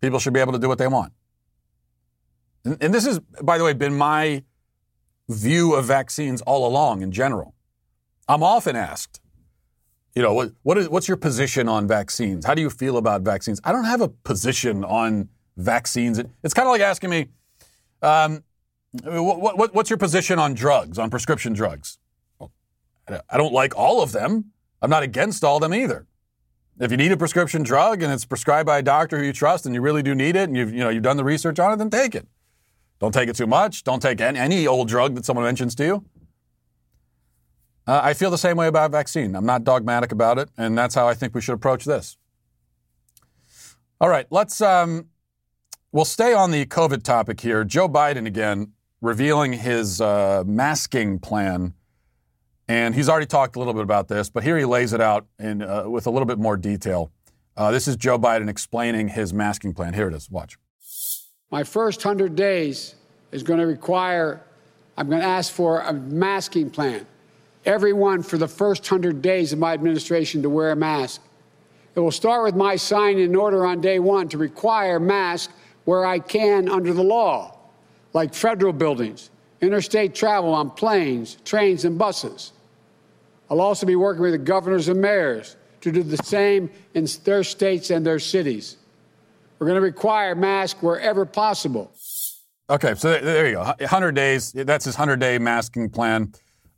People 0.00 0.20
should 0.20 0.32
be 0.32 0.40
able 0.40 0.52
to 0.52 0.60
do 0.60 0.68
what 0.68 0.78
they 0.78 0.86
want. 0.86 1.12
And, 2.80 2.94
this 2.94 3.06
has, 3.06 3.20
by 3.42 3.58
the 3.58 3.64
way, 3.64 3.72
been 3.72 3.96
my 3.96 4.42
view 5.28 5.74
of 5.74 5.84
vaccines 5.84 6.40
all 6.42 6.66
along 6.66 7.02
in 7.02 7.12
general. 7.12 7.54
I'm 8.28 8.42
often 8.42 8.76
asked, 8.76 9.20
you 10.14 10.22
know, 10.22 10.34
what, 10.34 10.52
what 10.62 10.78
is, 10.78 10.88
what's 10.88 11.08
your 11.08 11.16
position 11.16 11.68
on 11.68 11.86
vaccines? 11.86 12.44
How 12.44 12.54
do 12.54 12.62
you 12.62 12.70
feel 12.70 12.96
about 12.96 13.22
vaccines? 13.22 13.60
I 13.64 13.72
don't 13.72 13.84
have 13.84 14.00
a 14.00 14.08
position 14.08 14.84
on 14.84 15.28
vaccines. 15.56 16.18
It's 16.42 16.54
kind 16.54 16.66
of 16.66 16.72
like 16.72 16.80
asking 16.80 17.10
me, 17.10 17.28
um, 18.02 18.42
what, 19.02 19.58
what, 19.58 19.74
what's 19.74 19.90
your 19.90 19.98
position 19.98 20.38
on 20.38 20.54
drugs, 20.54 20.98
on 20.98 21.10
prescription 21.10 21.52
drugs? 21.52 21.98
I 23.30 23.36
don't 23.36 23.52
like 23.52 23.76
all 23.76 24.02
of 24.02 24.12
them. 24.12 24.52
I'm 24.82 24.90
not 24.90 25.02
against 25.02 25.42
all 25.42 25.56
of 25.56 25.62
them 25.62 25.74
either. 25.74 26.06
If 26.80 26.90
you 26.90 26.96
need 26.96 27.10
a 27.10 27.16
prescription 27.16 27.62
drug 27.62 28.02
and 28.02 28.12
it's 28.12 28.24
prescribed 28.24 28.66
by 28.66 28.78
a 28.78 28.82
doctor 28.82 29.18
who 29.18 29.24
you 29.24 29.32
trust 29.32 29.66
and 29.66 29.74
you 29.74 29.80
really 29.80 30.02
do 30.02 30.14
need 30.14 30.36
it 30.36 30.48
and 30.48 30.56
you've, 30.56 30.72
you 30.72 30.80
know, 30.80 30.90
you've 30.90 31.02
done 31.02 31.16
the 31.16 31.24
research 31.24 31.58
on 31.58 31.72
it, 31.72 31.76
then 31.76 31.90
take 31.90 32.14
it. 32.14 32.28
Don't 33.00 33.12
take 33.12 33.28
it 33.28 33.36
too 33.36 33.46
much. 33.46 33.84
Don't 33.84 34.00
take 34.00 34.20
any, 34.20 34.66
old 34.66 34.88
drug 34.88 35.14
that 35.14 35.24
someone 35.24 35.44
mentions 35.44 35.74
to 35.76 35.84
you. 35.84 36.04
Uh, 37.86 38.00
I 38.02 38.12
feel 38.12 38.30
the 38.30 38.38
same 38.38 38.56
way 38.56 38.66
about 38.66 38.90
vaccine. 38.90 39.34
I'm 39.34 39.46
not 39.46 39.64
dogmatic 39.64 40.12
about 40.12 40.38
it, 40.38 40.50
and 40.58 40.76
that's 40.76 40.94
how 40.94 41.08
I 41.08 41.14
think 41.14 41.34
we 41.34 41.40
should 41.40 41.54
approach 41.54 41.84
this. 41.84 42.18
All 44.00 44.08
right, 44.08 44.26
let's. 44.30 44.60
Um, 44.60 45.08
we'll 45.90 46.04
stay 46.04 46.34
on 46.34 46.50
the 46.50 46.66
COVID 46.66 47.02
topic 47.02 47.40
here. 47.40 47.64
Joe 47.64 47.88
Biden 47.88 48.26
again 48.26 48.72
revealing 49.00 49.54
his 49.54 50.00
uh, 50.00 50.44
masking 50.46 51.18
plan, 51.18 51.72
and 52.68 52.94
he's 52.94 53.08
already 53.08 53.26
talked 53.26 53.56
a 53.56 53.58
little 53.58 53.74
bit 53.74 53.84
about 53.84 54.08
this, 54.08 54.28
but 54.28 54.42
here 54.42 54.58
he 54.58 54.64
lays 54.64 54.92
it 54.92 55.00
out 55.00 55.26
in 55.38 55.62
uh, 55.62 55.88
with 55.88 56.06
a 56.06 56.10
little 56.10 56.26
bit 56.26 56.38
more 56.38 56.56
detail. 56.56 57.10
Uh, 57.56 57.70
this 57.70 57.88
is 57.88 57.96
Joe 57.96 58.18
Biden 58.18 58.48
explaining 58.48 59.08
his 59.08 59.32
masking 59.32 59.72
plan. 59.72 59.94
Here 59.94 60.08
it 60.08 60.14
is. 60.14 60.30
Watch. 60.30 60.58
My 61.50 61.64
first 61.64 62.02
hundred 62.02 62.36
days 62.36 62.94
is 63.32 63.42
going 63.42 63.60
to 63.60 63.66
require. 63.66 64.42
I'm 64.96 65.08
going 65.08 65.20
to 65.20 65.26
ask 65.26 65.52
for 65.52 65.80
a 65.80 65.92
masking 65.92 66.70
plan 66.70 67.06
everyone 67.64 68.22
for 68.22 68.38
the 68.38 68.48
first 68.48 68.90
100 68.90 69.20
days 69.20 69.52
of 69.52 69.58
my 69.58 69.74
administration 69.74 70.42
to 70.42 70.48
wear 70.48 70.70
a 70.70 70.76
mask. 70.76 71.20
It 71.94 72.00
will 72.00 72.10
start 72.10 72.44
with 72.44 72.54
my 72.54 72.76
signing 72.76 73.24
an 73.24 73.36
order 73.36 73.66
on 73.66 73.80
day 73.80 73.98
one 73.98 74.28
to 74.30 74.38
require 74.38 74.98
masks 74.98 75.52
where 75.84 76.06
I 76.06 76.18
can 76.18 76.68
under 76.68 76.92
the 76.92 77.02
law, 77.02 77.58
like 78.14 78.34
federal 78.34 78.72
buildings, 78.72 79.30
interstate 79.60 80.14
travel 80.14 80.54
on 80.54 80.70
planes, 80.70 81.36
trains, 81.44 81.84
and 81.84 81.98
buses. 81.98 82.52
I'll 83.50 83.60
also 83.60 83.86
be 83.86 83.96
working 83.96 84.22
with 84.22 84.32
the 84.32 84.38
governors 84.38 84.88
and 84.88 85.00
mayors 85.00 85.56
to 85.80 85.92
do 85.92 86.02
the 86.02 86.18
same 86.18 86.70
in 86.94 87.06
their 87.24 87.42
states 87.42 87.90
and 87.90 88.04
their 88.04 88.18
cities. 88.18 88.76
We're 89.58 89.66
going 89.66 89.76
to 89.76 89.82
require 89.82 90.34
masks 90.34 90.80
wherever 90.82 91.26
possible. 91.26 91.92
Okay, 92.70 92.94
so 92.94 93.18
there 93.18 93.48
you 93.48 93.54
go. 93.54 93.62
100 93.62 94.12
days. 94.12 94.52
That's 94.52 94.84
his 94.84 94.94
100 94.94 95.18
day 95.18 95.38
masking 95.38 95.88
plan. 95.88 96.32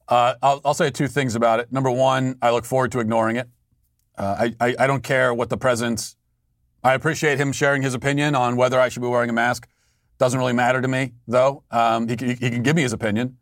Uh, 0.09 0.35
I'll, 0.43 0.61
I'll, 0.65 0.75
say 0.75 0.91
two 0.91 1.07
things 1.07 1.35
about 1.35 1.61
it. 1.61 1.71
Number 1.71 1.91
one, 1.91 2.37
I 2.43 2.51
look 2.51 2.65
forward 2.65 2.91
to 2.93 3.01
ignoring 3.01 3.37
it. 3.37 3.49
Uh, 4.17 4.51
I, 4.61 4.69
I, 4.69 4.77
I, 4.81 4.87
don't 4.89 5.03
care 5.03 5.33
what 5.33 5.51
the 5.51 5.57
president's. 5.57 6.17
I 6.83 6.95
appreciate 6.95 7.39
him 7.39 7.53
sharing 7.53 7.83
his 7.83 7.95
opinion 7.95 8.35
on 8.35 8.57
whether 8.57 8.81
I 8.81 8.89
should 8.89 9.03
be 9.03 9.09
wearing 9.09 9.31
a 9.31 9.33
mask. 9.33 9.69
Doesn't 10.19 10.39
really 10.39 10.53
matter 10.53 10.83
to 10.83 10.89
me, 10.89 11.13
though. 11.29 11.63
Um, 11.71 12.09
he, 12.09 12.17
he, 12.19 12.35
he 12.35 12.51
can 12.51 12.63
give 12.63 12.75
me 12.75 12.83
his 12.83 12.93
opinion, 12.93 13.39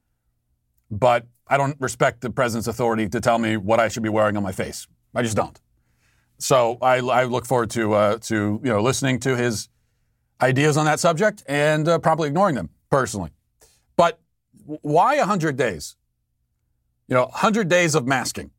but 0.90 1.26
I 1.46 1.56
don't 1.56 1.76
respect 1.80 2.20
the 2.20 2.30
president's 2.30 2.68
authority 2.68 3.08
to 3.08 3.20
tell 3.20 3.38
me 3.38 3.56
what 3.56 3.80
I 3.80 3.88
should 3.88 4.02
be 4.02 4.10
wearing 4.10 4.36
on 4.36 4.42
my 4.42 4.52
face. 4.52 4.86
I 5.14 5.22
just 5.22 5.36
don't. 5.36 5.58
So 6.38 6.78
I, 6.80 6.98
I 6.98 7.24
look 7.24 7.46
forward 7.46 7.70
to 7.70 7.94
uh, 7.94 8.18
to 8.18 8.60
you 8.62 8.70
know 8.70 8.80
listening 8.80 9.20
to 9.20 9.36
his 9.36 9.68
ideas 10.40 10.76
on 10.76 10.86
that 10.86 11.00
subject 11.00 11.42
and 11.48 11.88
uh, 11.88 11.98
probably 11.98 12.28
ignoring 12.28 12.54
them 12.54 12.70
personally. 12.90 13.30
But 13.96 14.20
why 14.64 15.18
100 15.18 15.56
days? 15.56 15.96
You 17.08 17.14
know, 17.14 17.24
100 17.24 17.68
days 17.68 17.94
of 17.94 18.06
masking. 18.06 18.50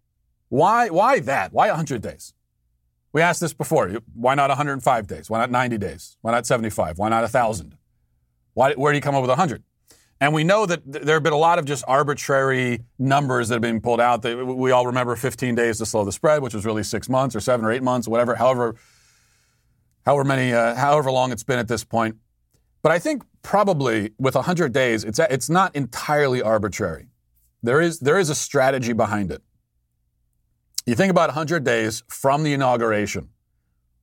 Why, 0.50 0.90
why 0.90 1.20
that? 1.20 1.54
Why 1.54 1.68
100 1.68 2.02
days? 2.02 2.34
We 3.14 3.22
asked 3.22 3.40
this 3.40 3.54
before. 3.54 3.90
Why 4.14 4.36
not 4.36 4.50
105 4.50 5.08
days? 5.08 5.30
Why 5.30 5.40
not 5.40 5.52
90 5.52 5.78
days? 5.78 6.18
Why 6.22 6.32
not 6.32 6.46
75? 6.46 6.98
Why 6.98 7.10
not 7.10 7.22
1,000? 7.22 7.78
Why, 8.54 8.74
where 8.74 8.92
do 8.92 8.98
you 8.98 9.02
come 9.02 9.16
up 9.16 9.22
with 9.22 9.30
100? 9.30 9.64
And 10.22 10.34
we 10.34 10.44
know 10.44 10.66
that 10.66 10.82
there 10.86 11.16
have 11.16 11.24
been 11.24 11.34
a 11.34 11.38
lot 11.38 11.60
of 11.60 11.66
just 11.66 11.84
arbitrary 11.88 12.84
numbers 12.98 13.48
that 13.48 13.56
have 13.56 13.62
been 13.62 13.80
pulled 13.80 14.02
out. 14.02 14.24
We 14.24 14.72
all 14.72 14.86
remember 14.86 15.16
15 15.16 15.56
days 15.56 15.78
to 15.78 15.86
slow 15.86 16.04
the 16.04 16.12
spread, 16.12 16.42
which 16.42 16.54
was 16.54 16.66
really 16.66 16.84
six 16.84 17.08
months 17.08 17.36
or 17.36 17.40
seven 17.40 17.66
or 17.66 17.72
eight 17.72 17.84
months, 17.84 18.08
whatever, 18.08 18.36
however, 18.36 18.76
however 20.06 20.26
many, 20.26 20.52
uh, 20.52 20.76
however 20.76 21.10
long 21.10 21.32
it's 21.32 21.44
been 21.44 21.60
at 21.60 21.70
this 21.70 21.86
point. 21.86 22.18
But 22.82 22.92
I 22.92 23.00
think 23.00 23.24
probably 23.44 24.12
with 24.20 24.36
100 24.36 24.74
days, 24.74 25.06
it's, 25.06 25.20
it's 25.20 25.50
not 25.50 25.74
entirely 25.76 26.42
arbitrary. 26.42 27.08
There 27.64 27.80
is, 27.80 28.00
there 28.00 28.20
is 28.20 28.30
a 28.30 28.36
strategy 28.36 28.94
behind 28.94 29.32
it. 29.32 29.42
You 30.86 30.96
think 30.96 31.12
about 31.12 31.30
100 31.30 31.64
days 31.64 32.04
from 32.08 32.44
the 32.44 32.54
inauguration. 32.54 33.30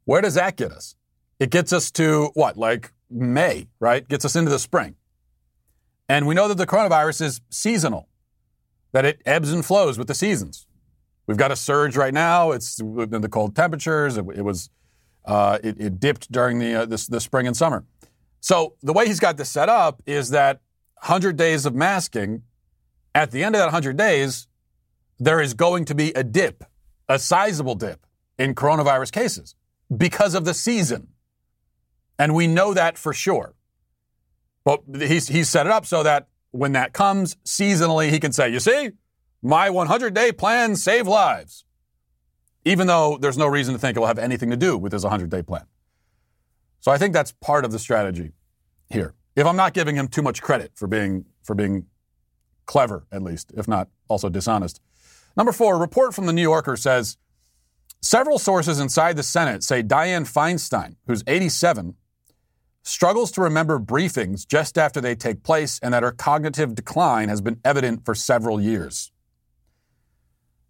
Where 0.04 0.22
does 0.22 0.34
that 0.34 0.56
get 0.56 0.72
us? 0.72 0.94
It 1.38 1.50
gets 1.50 1.72
us 1.72 1.90
to 1.92 2.30
what, 2.34 2.56
like 2.56 2.92
May, 3.10 3.68
right? 3.80 4.06
Gets 4.08 4.24
us 4.24 4.36
into 4.36 4.50
the 4.50 4.58
spring. 4.58 4.94
And 6.08 6.26
we 6.26 6.34
know 6.34 6.48
that 6.48 6.56
the 6.56 6.66
coronavirus 6.66 7.22
is 7.22 7.40
seasonal, 7.50 8.08
that 8.92 9.04
it 9.04 9.20
ebbs 9.26 9.52
and 9.52 9.64
flows 9.64 9.98
with 9.98 10.08
the 10.08 10.14
seasons. 10.14 10.66
We've 11.26 11.36
got 11.36 11.50
a 11.50 11.56
surge 11.56 11.96
right 11.96 12.14
now. 12.14 12.52
It's 12.52 12.76
the 12.76 13.28
cold 13.30 13.56
temperatures. 13.56 14.16
It, 14.16 14.24
it 14.34 14.42
was, 14.42 14.70
uh, 15.24 15.58
it, 15.62 15.80
it, 15.80 16.00
dipped 16.00 16.30
during 16.30 16.60
the, 16.60 16.74
uh, 16.74 16.84
the, 16.86 17.04
the 17.10 17.20
spring 17.20 17.48
and 17.48 17.56
summer. 17.56 17.84
So 18.40 18.74
the 18.82 18.92
way 18.92 19.08
he's 19.08 19.18
got 19.18 19.36
this 19.36 19.50
set 19.50 19.68
up 19.68 20.02
is 20.06 20.30
that 20.30 20.60
100 21.00 21.36
days 21.36 21.66
of 21.66 21.74
masking 21.74 22.42
at 23.12 23.32
the 23.32 23.42
end 23.42 23.56
of 23.56 23.58
that 23.58 23.66
100 23.66 23.96
days, 23.96 24.46
there 25.18 25.40
is 25.40 25.54
going 25.54 25.84
to 25.86 25.94
be 25.94 26.12
a 26.12 26.22
dip, 26.22 26.62
a 27.08 27.18
sizable 27.18 27.74
dip 27.74 28.06
in 28.38 28.54
coronavirus 28.54 29.10
cases 29.10 29.56
because 29.94 30.34
of 30.34 30.44
the 30.44 30.54
season. 30.54 31.08
And 32.18 32.34
we 32.34 32.46
know 32.46 32.72
that 32.72 32.98
for 32.98 33.12
sure. 33.12 33.55
But 34.66 34.82
he's, 35.00 35.28
he's 35.28 35.48
set 35.48 35.66
it 35.66 35.72
up 35.72 35.86
so 35.86 36.02
that 36.02 36.26
when 36.50 36.72
that 36.72 36.92
comes 36.92 37.36
seasonally, 37.44 38.10
he 38.10 38.18
can 38.18 38.32
say, 38.32 38.48
you 38.48 38.58
see, 38.58 38.90
my 39.40 39.70
100 39.70 40.12
day 40.12 40.32
plan 40.32 40.74
saved 40.74 41.06
lives. 41.06 41.64
Even 42.64 42.88
though 42.88 43.16
there's 43.16 43.38
no 43.38 43.46
reason 43.46 43.74
to 43.74 43.78
think 43.78 43.96
it 43.96 44.00
will 44.00 44.08
have 44.08 44.18
anything 44.18 44.50
to 44.50 44.56
do 44.56 44.76
with 44.76 44.92
his 44.92 45.04
100 45.04 45.30
day 45.30 45.40
plan. 45.40 45.66
So 46.80 46.90
I 46.90 46.98
think 46.98 47.14
that's 47.14 47.30
part 47.30 47.64
of 47.64 47.70
the 47.70 47.78
strategy 47.78 48.32
here. 48.90 49.14
If 49.36 49.46
I'm 49.46 49.54
not 49.54 49.72
giving 49.72 49.94
him 49.94 50.08
too 50.08 50.22
much 50.22 50.42
credit 50.42 50.72
for 50.74 50.88
being, 50.88 51.26
for 51.44 51.54
being 51.54 51.86
Clever, 52.64 53.06
at 53.12 53.22
least, 53.22 53.52
if 53.56 53.68
not 53.68 53.88
also 54.08 54.28
dishonest. 54.28 54.80
Number 55.36 55.52
four, 55.52 55.76
a 55.76 55.78
report 55.78 56.12
from 56.12 56.26
the 56.26 56.32
New 56.32 56.42
Yorker 56.42 56.76
says 56.76 57.18
several 58.02 58.40
sources 58.40 58.80
inside 58.80 59.16
the 59.16 59.22
Senate 59.22 59.62
say 59.62 59.84
Dianne 59.84 60.26
Feinstein, 60.26 60.96
who's 61.06 61.22
87, 61.28 61.94
struggles 62.86 63.32
to 63.32 63.40
remember 63.40 63.80
briefings 63.80 64.46
just 64.46 64.78
after 64.78 65.00
they 65.00 65.14
take 65.16 65.42
place 65.42 65.80
and 65.82 65.92
that 65.92 66.04
her 66.04 66.12
cognitive 66.12 66.74
decline 66.74 67.28
has 67.28 67.40
been 67.40 67.60
evident 67.64 68.04
for 68.04 68.14
several 68.14 68.60
years. 68.60 69.10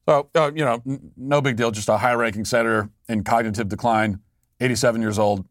So, 0.09 0.31
uh, 0.35 0.50
you 0.55 0.64
know, 0.64 0.83
n- 0.87 1.12
no 1.16 1.42
big 1.42 1.57
deal, 1.57 1.70
just 1.70 1.90
a 1.90 1.98
high 1.98 2.14
ranking 2.14 2.46
senator 2.46 2.88
in 3.07 3.22
cognitive 3.22 3.68
decline, 3.68 4.20
87 4.61 5.02
years 5.02 5.18
old. 5.18 5.44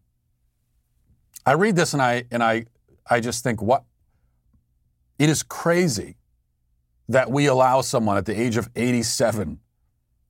I 1.45 1.51
read 1.51 1.75
this 1.75 1.93
and 1.93 2.01
I, 2.01 2.23
and 2.31 2.41
I, 2.41 2.65
I 3.07 3.19
just 3.19 3.43
think, 3.43 3.61
what? 3.61 3.83
It 5.19 5.29
is 5.29 5.43
crazy 5.43 6.17
that 7.07 7.29
we 7.29 7.45
allow 7.45 7.81
someone 7.81 8.17
at 8.17 8.25
the 8.25 8.39
age 8.39 8.57
of 8.57 8.69
87 8.75 9.59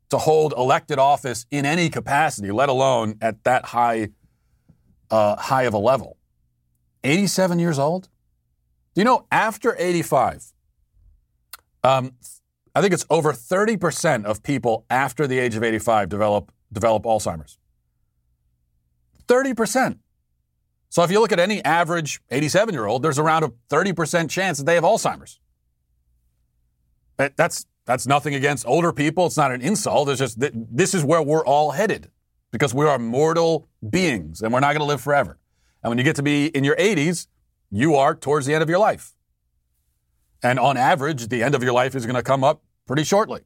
to 0.10 0.18
hold 0.18 0.54
elected 0.58 1.00
office 1.00 1.46
in 1.50 1.66
any 1.66 1.90
capacity, 1.90 2.52
let 2.52 2.68
alone 2.68 3.16
at 3.22 3.42
that 3.46 3.64
high, 3.66 4.10
uh, 5.10 5.38
high 5.38 5.64
of 5.64 5.74
a 5.74 5.78
level. 5.78 6.18
87 7.06 7.60
years 7.60 7.80
old? 7.80 8.10
Do 8.94 9.02
you 9.02 9.06
know 9.06 9.26
after 9.32 9.76
85, 9.78 10.54
um, 11.84 12.14
I 12.74 12.82
think 12.82 12.94
it's 12.94 13.06
over 13.10 13.32
30% 13.32 14.26
of 14.26 14.44
people 14.44 14.86
after 14.90 15.28
the 15.28 15.40
age 15.40 15.56
of 15.56 15.64
85 15.64 16.10
develop 16.10 16.52
develop 16.72 17.04
Alzheimer's. 17.04 17.58
30%. 19.28 20.00
So 20.90 21.04
if 21.04 21.12
you 21.12 21.20
look 21.20 21.32
at 21.32 21.40
any 21.40 21.64
average 21.64 22.22
87 22.30 22.74
year 22.74 22.86
old, 22.86 23.02
there's 23.02 23.20
around 23.20 23.44
a 23.44 23.50
30% 23.70 24.30
chance 24.30 24.58
that 24.60 24.66
they 24.66 24.76
have 24.76 24.84
Alzheimer's. 24.84 25.40
That's, 27.18 27.66
that's 27.86 28.06
nothing 28.06 28.36
against 28.36 28.68
older 28.68 28.92
people. 28.92 29.26
It's 29.26 29.38
not 29.38 29.52
an 29.52 29.62
insult. 29.62 30.10
It's 30.10 30.20
just 30.20 30.40
that 30.42 30.52
this 30.54 30.94
is 30.94 31.04
where 31.04 31.22
we're 31.22 31.46
all 31.46 31.72
headed 31.72 32.12
because 32.52 32.74
we 32.74 32.86
are 32.86 33.00
mortal 33.00 33.68
beings 33.90 34.42
and 34.42 34.54
we're 34.54 34.60
not 34.60 34.74
going 34.74 34.80
to 34.80 34.86
live 34.86 35.02
forever. 35.02 35.38
And 35.86 35.92
when 35.92 36.00
you 36.00 36.04
get 36.04 36.16
to 36.16 36.24
be 36.24 36.48
in 36.48 36.64
your 36.64 36.76
80s, 36.78 37.28
you 37.70 37.94
are 37.94 38.16
towards 38.16 38.48
the 38.48 38.56
end 38.56 38.64
of 38.64 38.70
your 38.70 38.80
life. 38.80 39.14
And 40.42 40.58
on 40.58 40.78
average, 40.78 41.28
the 41.28 41.44
end 41.44 41.54
of 41.54 41.62
your 41.62 41.74
life 41.74 41.94
is 41.94 42.08
going 42.08 42.16
to 42.16 42.24
come 42.24 42.44
up 42.44 42.64
pretty 42.88 43.04
shortly. 43.04 43.42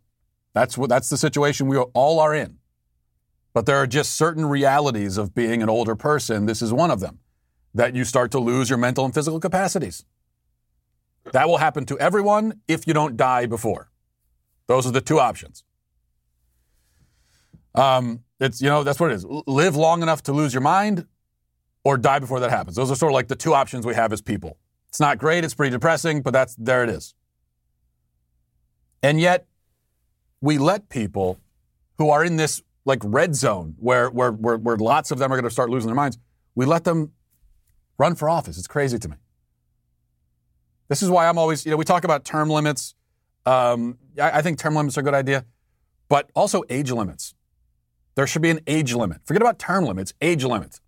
That's 0.53 0.77
what 0.77 0.87
that's 0.87 1.09
the 1.09 1.17
situation 1.17 1.67
we 1.67 1.75
all 1.77 2.17
are 2.17 2.33
in. 2.33 2.59
But 3.53 3.65
there 3.65 3.75
are 3.75 3.85
just 3.85 4.15
certain 4.15 4.45
realities 4.45 5.17
of 5.17 5.35
being 5.35 5.61
an 5.61 5.67
older 5.67 5.97
person. 5.97 6.45
This 6.45 6.61
is 6.61 6.71
one 6.71 6.91
of 6.91 7.01
them 7.01 7.19
that 7.73 7.93
you 7.93 8.05
start 8.05 8.31
to 8.31 8.39
lose 8.39 8.69
your 8.69 8.79
mental 8.79 9.03
and 9.03 9.13
physical 9.13 9.41
capacities. 9.41 10.05
That 11.33 11.49
will 11.49 11.57
happen 11.57 11.85
to 11.87 11.99
everyone 11.99 12.61
if 12.69 12.87
you 12.87 12.93
don't 12.93 13.17
die 13.17 13.47
before. 13.47 13.91
Those 14.67 14.87
are 14.87 14.91
the 14.91 15.01
two 15.01 15.19
options. 15.19 15.65
Um, 17.75 18.23
it's 18.39 18.61
you 18.61 18.69
know 18.69 18.85
that's 18.85 19.01
what 19.01 19.11
it 19.11 19.15
is. 19.15 19.25
Live 19.25 19.75
long 19.75 20.01
enough 20.03 20.23
to 20.23 20.31
lose 20.31 20.53
your 20.53 20.61
mind, 20.61 21.05
or 21.83 21.97
die 21.97 22.19
before 22.19 22.39
that 22.39 22.49
happens. 22.49 22.75
Those 22.75 22.91
are 22.91 22.95
sort 22.95 23.11
of 23.11 23.15
like 23.15 23.27
the 23.27 23.35
two 23.35 23.53
options 23.53 23.85
we 23.85 23.95
have 23.95 24.11
as 24.13 24.21
people. 24.21 24.57
It's 24.89 24.99
not 24.99 25.17
great. 25.17 25.43
It's 25.43 25.53
pretty 25.53 25.71
depressing, 25.71 26.21
but 26.21 26.31
that's 26.31 26.55
there 26.55 26.83
it 26.83 26.89
is. 26.89 27.13
And 29.01 29.19
yet, 29.19 29.45
we 30.41 30.57
let 30.57 30.89
people 30.89 31.39
who 31.97 32.09
are 32.09 32.23
in 32.23 32.37
this 32.37 32.61
like 32.85 32.99
red 33.03 33.35
zone 33.35 33.75
where 33.77 34.09
where 34.09 34.31
where, 34.31 34.57
where 34.57 34.77
lots 34.77 35.11
of 35.11 35.19
them 35.19 35.31
are 35.31 35.35
going 35.35 35.43
to 35.43 35.51
start 35.51 35.69
losing 35.69 35.87
their 35.87 35.95
minds. 35.95 36.17
We 36.55 36.65
let 36.65 36.83
them 36.83 37.11
run 37.97 38.15
for 38.15 38.29
office. 38.29 38.57
It's 38.57 38.67
crazy 38.67 38.97
to 38.99 39.09
me. 39.09 39.15
This 40.87 41.03
is 41.03 41.09
why 41.09 41.29
I'm 41.29 41.37
always, 41.37 41.65
you 41.65 41.71
know, 41.71 41.77
we 41.77 41.85
talk 41.85 42.03
about 42.03 42.25
term 42.25 42.49
limits. 42.49 42.95
Um, 43.45 43.99
I, 44.19 44.39
I 44.39 44.41
think 44.41 44.57
term 44.57 44.75
limits 44.75 44.97
are 44.97 45.01
a 45.01 45.03
good 45.03 45.13
idea, 45.13 45.45
but 46.09 46.31
also 46.35 46.63
age 46.69 46.91
limits. 46.91 47.35
There 48.15 48.25
should 48.25 48.41
be 48.41 48.49
an 48.49 48.59
age 48.65 48.93
limit. 48.93 49.21
Forget 49.23 49.41
about 49.41 49.59
term 49.59 49.85
limits, 49.85 50.13
age 50.19 50.43
limits. 50.43 50.81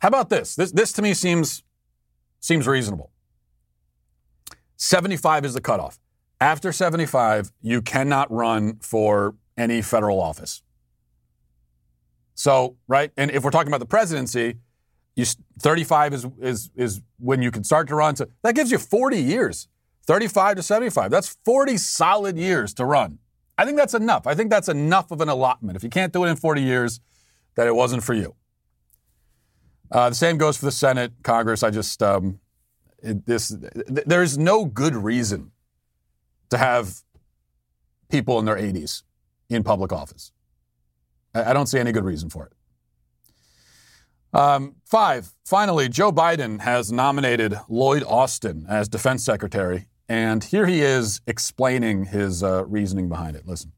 How 0.00 0.08
about 0.08 0.30
this? 0.30 0.54
This, 0.54 0.72
this 0.72 0.92
to 0.94 1.02
me 1.02 1.14
seems, 1.14 1.62
seems 2.40 2.66
reasonable. 2.66 3.10
75 4.76 5.44
is 5.44 5.54
the 5.54 5.60
cutoff. 5.60 5.98
After 6.40 6.70
75, 6.70 7.50
you 7.62 7.80
cannot 7.80 8.30
run 8.30 8.76
for 8.80 9.36
any 9.56 9.80
federal 9.80 10.20
office. 10.20 10.62
So, 12.34 12.76
right? 12.86 13.10
And 13.16 13.30
if 13.30 13.42
we're 13.42 13.50
talking 13.50 13.68
about 13.68 13.80
the 13.80 13.86
presidency, 13.86 14.56
you, 15.14 15.24
35 15.60 16.12
is, 16.12 16.26
is, 16.40 16.70
is 16.76 17.00
when 17.18 17.40
you 17.40 17.50
can 17.50 17.64
start 17.64 17.88
to 17.88 17.94
run. 17.94 18.16
So 18.16 18.26
that 18.42 18.54
gives 18.54 18.70
you 18.70 18.76
40 18.76 19.18
years, 19.18 19.68
35 20.06 20.56
to 20.56 20.62
75. 20.62 21.10
That's 21.10 21.38
40 21.46 21.78
solid 21.78 22.36
years 22.36 22.74
to 22.74 22.84
run. 22.84 23.18
I 23.56 23.64
think 23.64 23.78
that's 23.78 23.94
enough. 23.94 24.26
I 24.26 24.34
think 24.34 24.50
that's 24.50 24.68
enough 24.68 25.10
of 25.10 25.22
an 25.22 25.30
allotment. 25.30 25.76
If 25.76 25.82
you 25.82 25.88
can't 25.88 26.12
do 26.12 26.24
it 26.24 26.28
in 26.28 26.36
40 26.36 26.60
years, 26.60 27.00
that 27.54 27.66
it 27.66 27.74
wasn't 27.74 28.02
for 28.04 28.12
you. 28.12 28.34
Uh, 29.90 30.08
the 30.08 30.14
same 30.14 30.38
goes 30.38 30.56
for 30.56 30.64
the 30.64 30.72
Senate, 30.72 31.12
Congress. 31.22 31.62
I 31.62 31.70
just, 31.70 32.02
um, 32.02 32.40
it, 33.02 33.26
this, 33.26 33.48
th- 33.48 34.04
there's 34.06 34.36
no 34.36 34.64
good 34.64 34.94
reason 34.94 35.52
to 36.50 36.58
have 36.58 37.02
people 38.10 38.38
in 38.38 38.44
their 38.44 38.56
80s 38.56 39.02
in 39.48 39.62
public 39.62 39.92
office. 39.92 40.32
I, 41.34 41.50
I 41.50 41.52
don't 41.52 41.66
see 41.66 41.78
any 41.78 41.92
good 41.92 42.04
reason 42.04 42.30
for 42.30 42.46
it. 42.46 42.52
Um, 44.36 44.76
five, 44.84 45.32
finally, 45.44 45.88
Joe 45.88 46.12
Biden 46.12 46.60
has 46.60 46.92
nominated 46.92 47.58
Lloyd 47.68 48.02
Austin 48.06 48.66
as 48.68 48.88
defense 48.88 49.24
secretary, 49.24 49.88
and 50.08 50.44
here 50.44 50.66
he 50.66 50.82
is 50.82 51.20
explaining 51.26 52.06
his 52.06 52.42
uh, 52.42 52.66
reasoning 52.66 53.08
behind 53.08 53.36
it. 53.36 53.46
Listen. 53.46 53.72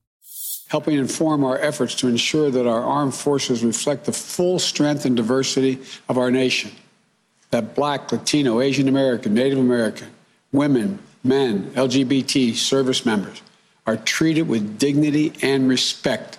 Helping 0.68 0.98
inform 0.98 1.44
our 1.44 1.58
efforts 1.58 1.94
to 1.96 2.08
ensure 2.08 2.50
that 2.50 2.66
our 2.66 2.82
armed 2.82 3.14
forces 3.14 3.64
reflect 3.64 4.04
the 4.04 4.12
full 4.12 4.58
strength 4.58 5.04
and 5.04 5.16
diversity 5.16 5.78
of 6.08 6.18
our 6.18 6.30
nation. 6.30 6.70
That 7.50 7.74
black, 7.74 8.12
Latino, 8.12 8.60
Asian 8.60 8.88
American, 8.88 9.32
Native 9.32 9.58
American, 9.58 10.08
women, 10.52 10.98
men, 11.24 11.70
LGBT 11.70 12.54
service 12.54 13.06
members 13.06 13.42
are 13.86 13.96
treated 13.96 14.42
with 14.42 14.78
dignity 14.78 15.32
and 15.42 15.68
respect. 15.68 16.38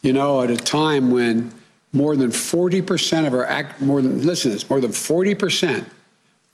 You 0.00 0.14
know, 0.14 0.40
at 0.40 0.50
a 0.50 0.56
time 0.56 1.10
when 1.10 1.52
more 1.92 2.16
than 2.16 2.30
40% 2.30 3.26
of 3.26 3.34
our 3.34 3.44
act, 3.44 3.82
more 3.82 4.00
than, 4.00 4.24
listen 4.24 4.50
this, 4.50 4.68
more 4.70 4.80
than 4.80 4.90
40% 4.90 5.84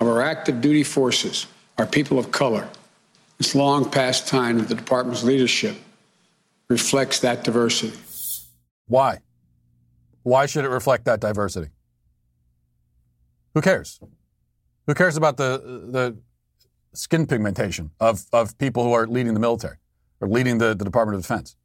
of 0.00 0.06
our 0.06 0.20
active 0.20 0.60
duty 0.60 0.82
forces 0.82 1.46
are 1.78 1.86
people 1.86 2.18
of 2.18 2.32
color. 2.32 2.68
It's 3.38 3.54
long 3.54 3.88
past 3.88 4.26
time 4.26 4.58
that 4.58 4.68
the 4.68 4.74
department's 4.74 5.22
leadership 5.22 5.76
reflects 6.68 7.20
that 7.20 7.44
diversity. 7.44 7.96
Why? 8.86 9.18
Why 10.22 10.46
should 10.46 10.64
it 10.64 10.68
reflect 10.68 11.04
that 11.06 11.20
diversity? 11.20 11.68
Who 13.54 13.60
cares? 13.60 14.00
Who 14.86 14.94
cares 14.94 15.16
about 15.16 15.36
the, 15.36 15.58
the 15.90 16.18
skin 16.94 17.26
pigmentation 17.26 17.90
of, 18.00 18.24
of 18.32 18.56
people 18.58 18.82
who 18.84 18.92
are 18.92 19.06
leading 19.06 19.34
the 19.34 19.40
military 19.40 19.76
or 20.20 20.28
leading 20.28 20.58
the, 20.58 20.74
the 20.74 20.84
Department 20.84 21.16
of 21.16 21.22
Defense? 21.22 21.56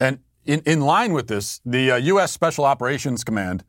And 0.00 0.18
in, 0.44 0.60
in 0.66 0.80
line 0.80 1.12
with 1.12 1.28
this, 1.28 1.60
the 1.64 1.92
uh, 1.92 1.96
U.S. 1.96 2.32
Special 2.32 2.64
Operations 2.64 3.22
Command 3.22 3.64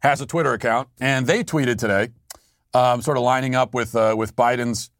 has 0.00 0.20
a 0.20 0.26
Twitter 0.26 0.52
account, 0.52 0.88
and 1.00 1.26
they 1.26 1.44
tweeted 1.44 1.78
today, 1.78 2.08
um, 2.74 3.02
sort 3.02 3.16
of 3.16 3.22
lining 3.22 3.54
up 3.54 3.74
with 3.74 3.94
uh, 3.94 4.14
with 4.16 4.36
Biden's 4.36 4.90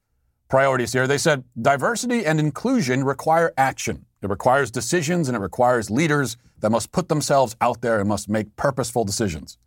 priorities 0.49 0.93
here. 0.93 1.07
They 1.07 1.19
said 1.19 1.45
diversity 1.61 2.25
and 2.27 2.41
inclusion 2.41 3.05
require 3.05 3.53
action. 3.57 4.07
It 4.23 4.31
requires 4.31 4.71
decisions, 4.71 5.29
and 5.29 5.37
it 5.37 5.41
requires 5.41 5.91
leaders 5.91 6.37
that 6.61 6.71
must 6.71 6.91
put 6.91 7.09
themselves 7.09 7.55
out 7.61 7.83
there 7.83 8.01
and 8.01 8.09
must 8.09 8.29
make 8.29 8.57
purposeful 8.57 9.05
decisions. 9.05 9.59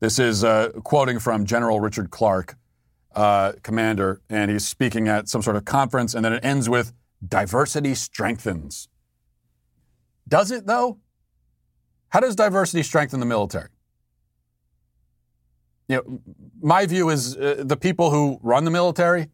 This 0.00 0.18
is 0.18 0.44
uh, 0.44 0.70
quoting 0.82 1.18
from 1.18 1.46
General 1.46 1.80
Richard 1.80 2.10
Clarke, 2.10 2.56
uh, 3.14 3.52
commander, 3.62 4.20
and 4.28 4.50
he's 4.50 4.66
speaking 4.66 5.08
at 5.08 5.28
some 5.28 5.42
sort 5.42 5.56
of 5.56 5.64
conference, 5.64 6.12
and 6.14 6.24
then 6.24 6.32
it 6.32 6.44
ends 6.44 6.68
with 6.68 6.92
diversity 7.26 7.94
strengthens. 7.94 8.88
Does 10.28 10.50
it, 10.50 10.66
though? 10.66 10.98
How 12.08 12.20
does 12.20 12.36
diversity 12.36 12.82
strengthen 12.82 13.20
the 13.20 13.26
military? 13.26 13.68
You 15.88 15.96
know, 15.96 16.20
my 16.60 16.84
view 16.86 17.08
is 17.08 17.36
uh, 17.36 17.62
the 17.64 17.76
people 17.76 18.10
who 18.10 18.38
run 18.42 18.64
the 18.64 18.70
military, 18.70 19.28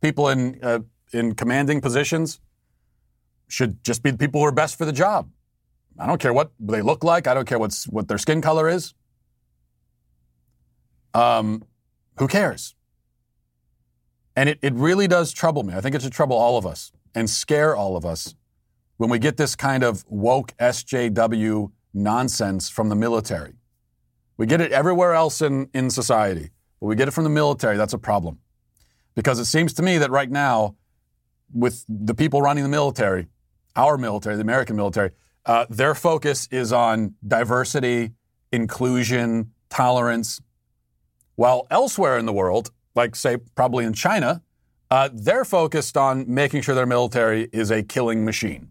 people 0.00 0.28
in, 0.28 0.58
uh, 0.62 0.80
in 1.12 1.34
commanding 1.34 1.80
positions, 1.80 2.40
should 3.48 3.82
just 3.84 4.02
be 4.02 4.10
the 4.10 4.18
people 4.18 4.40
who 4.40 4.46
are 4.46 4.52
best 4.52 4.76
for 4.76 4.84
the 4.84 4.92
job. 4.92 5.30
I 5.98 6.06
don't 6.06 6.20
care 6.20 6.32
what 6.32 6.52
they 6.60 6.82
look 6.82 7.04
like. 7.04 7.26
I 7.26 7.34
don't 7.34 7.46
care 7.46 7.58
what's, 7.58 7.86
what 7.88 8.08
their 8.08 8.18
skin 8.18 8.40
color 8.40 8.68
is. 8.68 8.94
Um, 11.14 11.64
who 12.18 12.28
cares? 12.28 12.74
And 14.34 14.48
it, 14.48 14.58
it 14.60 14.74
really 14.74 15.08
does 15.08 15.32
trouble 15.32 15.62
me. 15.62 15.72
I 15.74 15.80
think 15.80 15.94
it 15.94 16.02
should 16.02 16.12
trouble 16.12 16.36
all 16.36 16.58
of 16.58 16.66
us 16.66 16.92
and 17.14 17.30
scare 17.30 17.74
all 17.74 17.96
of 17.96 18.04
us 18.04 18.34
when 18.98 19.08
we 19.08 19.18
get 19.18 19.36
this 19.38 19.56
kind 19.56 19.82
of 19.82 20.04
woke 20.08 20.52
SJW 20.58 21.70
nonsense 21.94 22.68
from 22.68 22.90
the 22.90 22.94
military. 22.94 23.54
We 24.36 24.44
get 24.44 24.60
it 24.60 24.72
everywhere 24.72 25.14
else 25.14 25.40
in, 25.40 25.70
in 25.72 25.88
society, 25.88 26.50
but 26.78 26.86
we 26.86 26.96
get 26.96 27.08
it 27.08 27.12
from 27.12 27.24
the 27.24 27.30
military. 27.30 27.78
That's 27.78 27.94
a 27.94 27.98
problem. 27.98 28.38
Because 29.16 29.40
it 29.40 29.46
seems 29.46 29.72
to 29.74 29.82
me 29.82 29.98
that 29.98 30.10
right 30.12 30.30
now, 30.30 30.76
with 31.52 31.84
the 31.88 32.14
people 32.14 32.40
running 32.40 32.62
the 32.62 32.70
military, 32.70 33.26
our 33.74 33.98
military, 33.98 34.36
the 34.36 34.42
American 34.42 34.76
military, 34.76 35.10
uh, 35.44 35.66
their 35.68 35.94
focus 35.94 36.46
is 36.52 36.72
on 36.72 37.14
diversity, 37.26 38.12
inclusion, 38.52 39.52
tolerance. 39.70 40.40
While 41.34 41.66
elsewhere 41.70 42.18
in 42.18 42.26
the 42.26 42.32
world, 42.32 42.70
like 42.94 43.16
say 43.16 43.38
probably 43.56 43.84
in 43.84 43.92
China, 43.92 44.42
uh, 44.90 45.08
they're 45.12 45.44
focused 45.44 45.96
on 45.96 46.24
making 46.32 46.62
sure 46.62 46.74
their 46.74 46.86
military 46.86 47.48
is 47.52 47.72
a 47.72 47.82
killing 47.82 48.24
machine 48.24 48.70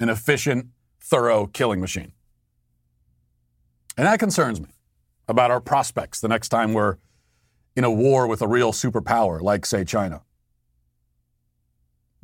an 0.00 0.08
efficient, 0.08 0.68
thorough 1.00 1.46
killing 1.46 1.80
machine. 1.80 2.12
And 3.96 4.06
that 4.06 4.20
concerns 4.20 4.60
me 4.60 4.68
about 5.26 5.50
our 5.50 5.60
prospects 5.60 6.20
the 6.20 6.28
next 6.28 6.50
time 6.50 6.72
we're 6.72 6.98
in 7.78 7.84
a 7.84 7.90
war 7.90 8.26
with 8.26 8.42
a 8.42 8.48
real 8.48 8.72
superpower 8.72 9.40
like, 9.40 9.64
say, 9.64 9.84
China. 9.84 10.22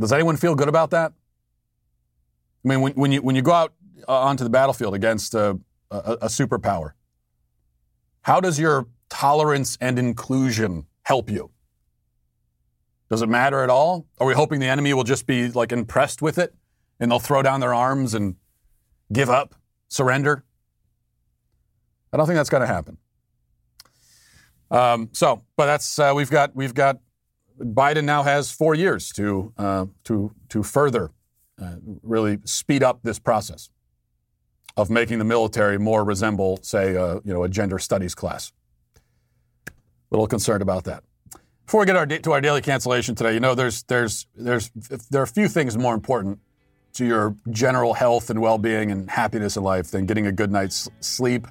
Does 0.01 0.13
anyone 0.13 0.37
feel 0.37 0.57
good 0.57 0.67
about 0.69 0.91
that? 0.91 1.13
I 2.65 2.69
mean, 2.69 2.81
when, 2.81 2.93
when, 2.95 3.13
you, 3.13 3.23
when 3.23 3.37
you 3.37 3.43
go 3.43 3.53
out 3.53 3.73
uh, 4.09 4.19
onto 4.19 4.43
the 4.43 4.51
battlefield 4.51 4.95
against 4.95 5.33
a, 5.33 5.57
a, 5.93 6.19
a 6.23 6.27
superpower, 6.27 6.95
how 8.23 8.41
does 8.41 8.59
your 8.59 8.89
tolerance 9.09 9.79
and 9.81 9.97
inclusion 9.97 10.87
help 11.05 11.31
you? 11.31 11.53
Does 13.09 13.23
it 13.23 13.29
matter 13.29 13.63
at 13.63 13.71
all? 13.71 14.07
Are 14.19 14.27
we 14.27 14.35
hoping 14.35 14.59
the 14.59 14.67
enemy 14.67 14.93
will 14.93 15.05
just 15.05 15.25
be 15.25 15.53
like 15.53 15.71
impressed 15.71 16.21
with 16.21 16.37
it 16.37 16.53
and 16.99 17.13
they'll 17.13 17.21
throw 17.21 17.43
down 17.43 17.61
their 17.61 17.75
arms 17.75 18.13
and 18.15 18.35
give 19.13 19.31
up, 19.31 19.55
surrender. 19.87 20.43
I 22.13 22.17
don't 22.17 22.27
think 22.27 22.39
that's 22.39 22.51
going 22.51 22.63
to 22.63 22.67
happen. 22.67 22.99
Um, 24.71 25.11
so, 25.13 25.43
but 25.57 25.67
that's 25.67 25.99
uh, 25.99 26.13
we've 26.15 26.31
got 26.31 26.55
we've 26.57 26.75
got 26.75 27.01
Biden 27.61 28.05
now 28.05 28.23
has 28.23 28.51
four 28.51 28.75
years 28.75 29.11
to 29.13 29.53
uh, 29.57 29.87
to 30.05 30.35
to 30.49 30.63
further 30.63 31.11
uh, 31.61 31.77
really 32.03 32.39
speed 32.45 32.83
up 32.83 33.01
this 33.03 33.19
process 33.19 33.71
of 34.77 34.91
making 34.91 35.19
the 35.19 35.25
military 35.25 35.79
more 35.79 36.05
resemble, 36.05 36.59
say, 36.63 36.97
uh, 36.97 37.21
you 37.25 37.33
know, 37.33 37.45
a 37.45 37.49
gender 37.49 37.79
studies 37.79 38.15
class. 38.15 38.53
A 39.69 39.71
little 40.11 40.27
concerned 40.27 40.63
about 40.63 40.85
that. 40.85 41.05
Before 41.65 41.81
we 41.81 41.87
get 41.87 41.97
our, 41.97 42.07
to 42.07 42.33
our 42.33 42.41
daily 42.41 42.61
cancellation 42.61 43.15
today, 43.15 43.35
you 43.35 43.41
know, 43.41 43.55
there's 43.55 43.85
there's 43.85 44.27
there's 44.35 44.71
there 45.11 45.21
are 45.21 45.25
a 45.25 45.29
few 45.29 45.49
things 45.49 45.79
more 45.79 45.95
important 45.95 46.41
to 46.95 47.07
your 47.07 47.37
general 47.51 47.95
health 47.95 48.31
and 48.31 48.41
well-being 48.41 48.91
and 48.91 49.11
happiness 49.11 49.57
in 49.57 49.63
life 49.63 49.91
than 49.91 50.07
getting 50.07 50.27
a 50.27 50.33
good 50.33 50.53
night's 50.53 50.89
sleep. 51.01 51.49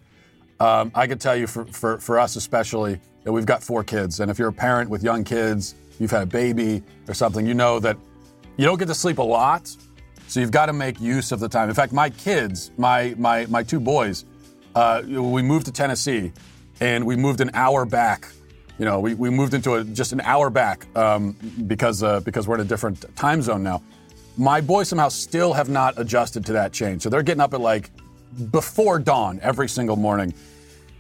Um, 0.64 0.92
I 0.96 1.08
can 1.08 1.18
tell 1.18 1.36
you, 1.36 1.46
for, 1.46 1.66
for, 1.66 1.98
for 2.00 2.18
us 2.18 2.38
especially, 2.38 2.98
that 3.26 3.34
we've 3.34 3.46
got 3.46 3.62
four 3.62 3.84
kids, 3.84 4.22
and 4.22 4.32
if 4.32 4.40
you're 4.40 4.48
a 4.48 4.54
parent 4.54 4.90
with 4.90 5.04
young 5.04 5.26
kids, 5.26 5.76
you've 6.00 6.12
had 6.12 6.24
a 6.24 6.26
baby 6.26 6.82
or 7.10 7.14
something, 7.14 7.46
you 7.46 7.54
know 7.54 7.80
that 7.82 7.98
you 8.56 8.66
don't 8.66 8.80
get 8.80 8.88
to 8.88 8.96
sleep 8.96 9.18
a 9.18 9.24
lot, 9.24 9.68
so 10.30 10.40
you've 10.40 10.52
got 10.52 10.68
to 10.68 10.74
make 10.74 11.02
use 11.02 11.34
of 11.34 11.42
the 11.42 11.50
time. 11.50 11.68
In 11.68 11.76
fact, 11.76 11.92
my 11.92 12.10
kids, 12.10 12.72
my 12.78 13.14
my 13.18 13.46
my 13.48 13.62
two 13.62 13.82
boys, 13.82 14.24
uh, 14.74 15.02
we 15.06 15.42
moved 15.42 15.66
to 15.66 15.74
Tennessee, 15.74 16.32
and 16.80 17.06
we 17.06 17.18
moved 17.18 17.42
an 17.42 17.52
hour 17.54 17.84
back 17.86 18.30
you 18.80 18.86
know, 18.86 19.00
we, 19.00 19.14
we 19.14 19.30
moved 19.30 19.54
into 19.54 19.76
a, 19.76 19.84
just 19.84 20.14
an 20.14 20.22
hour 20.22 20.50
back 20.50 20.88
um, 20.98 21.36
because 21.68 22.02
uh, 22.02 22.22
because 22.22 22.48
we're 22.48 22.56
in 22.56 22.62
a 22.62 22.66
different 22.66 23.06
time 23.16 23.42
zone 23.42 23.64
now. 23.64 23.84
My 24.36 24.62
boys 24.62 24.88
somehow 24.88 25.10
still 25.10 25.54
have 25.54 25.70
not 25.70 26.00
adjusted 26.00 26.44
to 26.48 26.54
that 26.54 26.74
change, 26.74 27.04
so 27.04 27.10
they're 27.10 27.22
getting 27.22 27.42
up 27.42 27.54
at 27.54 27.62
like 27.62 27.92
before 28.52 28.98
dawn 29.00 29.40
every 29.44 29.70
single 29.70 29.96
morning, 29.96 30.34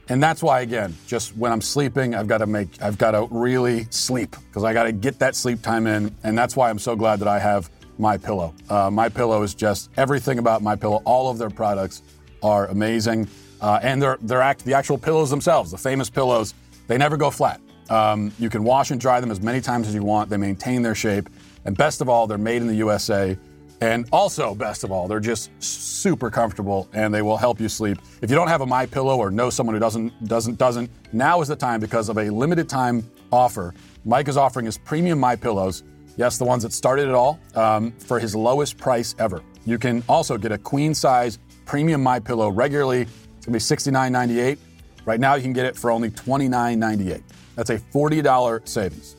and 0.09 0.21
that's 0.21 0.43
why 0.43 0.61
again, 0.61 0.95
just 1.07 1.35
when 1.37 1.51
I'm 1.51 1.61
sleeping, 1.61 2.13
I've 2.15 2.27
got 2.27 2.39
to 2.39 2.47
make 2.47 2.81
I've 2.81 2.97
got 2.97 3.11
to 3.11 3.27
really 3.31 3.85
sleep 3.89 4.35
because 4.47 4.63
I 4.63 4.73
got 4.73 4.83
to 4.83 4.91
get 4.91 5.19
that 5.19 5.35
sleep 5.35 5.61
time 5.61 5.87
in, 5.87 6.13
and 6.23 6.37
that's 6.37 6.55
why 6.55 6.69
I'm 6.69 6.79
so 6.79 6.95
glad 6.95 7.19
that 7.19 7.27
I 7.27 7.39
have 7.39 7.69
my 7.97 8.17
pillow. 8.17 8.53
Uh, 8.69 8.89
my 8.91 9.07
pillow 9.07 9.43
is 9.43 9.53
just 9.53 9.89
everything 9.97 10.39
about 10.39 10.61
my 10.61 10.75
pillow. 10.75 11.01
All 11.05 11.29
of 11.29 11.37
their 11.37 11.49
products 11.49 12.01
are 12.41 12.67
amazing, 12.67 13.27
uh, 13.61 13.79
and 13.81 14.01
they're 14.01 14.17
they're 14.21 14.41
act 14.41 14.65
the 14.65 14.73
actual 14.73 14.97
pillows 14.97 15.29
themselves, 15.29 15.71
the 15.71 15.77
famous 15.77 16.09
pillows. 16.09 16.53
They 16.87 16.97
never 16.97 17.15
go 17.15 17.31
flat. 17.31 17.61
Um, 17.89 18.31
you 18.39 18.49
can 18.49 18.63
wash 18.63 18.91
and 18.91 18.99
dry 18.99 19.19
them 19.19 19.31
as 19.31 19.41
many 19.41 19.61
times 19.61 19.87
as 19.87 19.93
you 19.93 20.03
want. 20.03 20.29
They 20.29 20.37
maintain 20.37 20.81
their 20.81 20.95
shape. 20.95 21.29
And 21.65 21.77
best 21.77 22.01
of 22.01 22.09
all, 22.09 22.27
they're 22.27 22.37
made 22.37 22.61
in 22.61 22.67
the 22.67 22.75
USA. 22.75 23.37
And 23.81 24.07
also, 24.11 24.55
best 24.55 24.83
of 24.83 24.91
all, 24.91 25.07
they're 25.07 25.19
just 25.19 25.51
super 25.61 26.29
comfortable 26.29 26.87
and 26.93 27.13
they 27.13 27.21
will 27.21 27.37
help 27.37 27.59
you 27.59 27.67
sleep. 27.67 27.97
If 28.21 28.29
you 28.29 28.35
don't 28.35 28.47
have 28.47 28.61
a 28.61 28.65
My 28.65 28.85
Pillow 28.85 29.17
or 29.17 29.29
know 29.29 29.49
someone 29.49 29.75
who 29.75 29.79
doesn't 29.79 30.27
doesn't 30.27 30.57
doesn't, 30.57 30.89
now 31.11 31.41
is 31.41 31.47
the 31.49 31.55
time 31.55 31.79
because 31.79 32.09
of 32.09 32.17
a 32.17 32.29
limited 32.29 32.69
time 32.69 33.09
offer. 33.31 33.73
Mike 34.05 34.27
is 34.27 34.37
offering 34.37 34.65
his 34.65 34.77
premium 34.77 35.19
My 35.19 35.35
Pillows. 35.35 35.83
Yes, 36.15 36.37
the 36.37 36.45
ones 36.45 36.63
that 36.63 36.71
started 36.71 37.07
it 37.09 37.15
all 37.15 37.39
um, 37.55 37.91
for 37.91 38.19
his 38.19 38.35
lowest 38.35 38.77
price 38.77 39.15
ever. 39.19 39.41
You 39.65 39.77
can 39.77 40.03
also 40.07 40.37
get 40.37 40.51
a 40.51 40.57
queen 40.57 40.93
size 40.93 41.39
premium 41.65 42.01
My 42.03 42.19
Pillow 42.19 42.49
regularly. 42.49 43.01
It's 43.01 43.45
gonna 43.45 43.55
be 43.55 43.59
$69.98. 43.59 44.57
Right 45.05 45.19
now, 45.19 45.35
you 45.35 45.41
can 45.41 45.53
get 45.53 45.65
it 45.65 45.75
for 45.75 45.91
only 45.91 46.09
$29.98. 46.09 47.21
That's 47.55 47.69
a 47.69 47.77
$40 47.77 48.67
savings. 48.67 49.15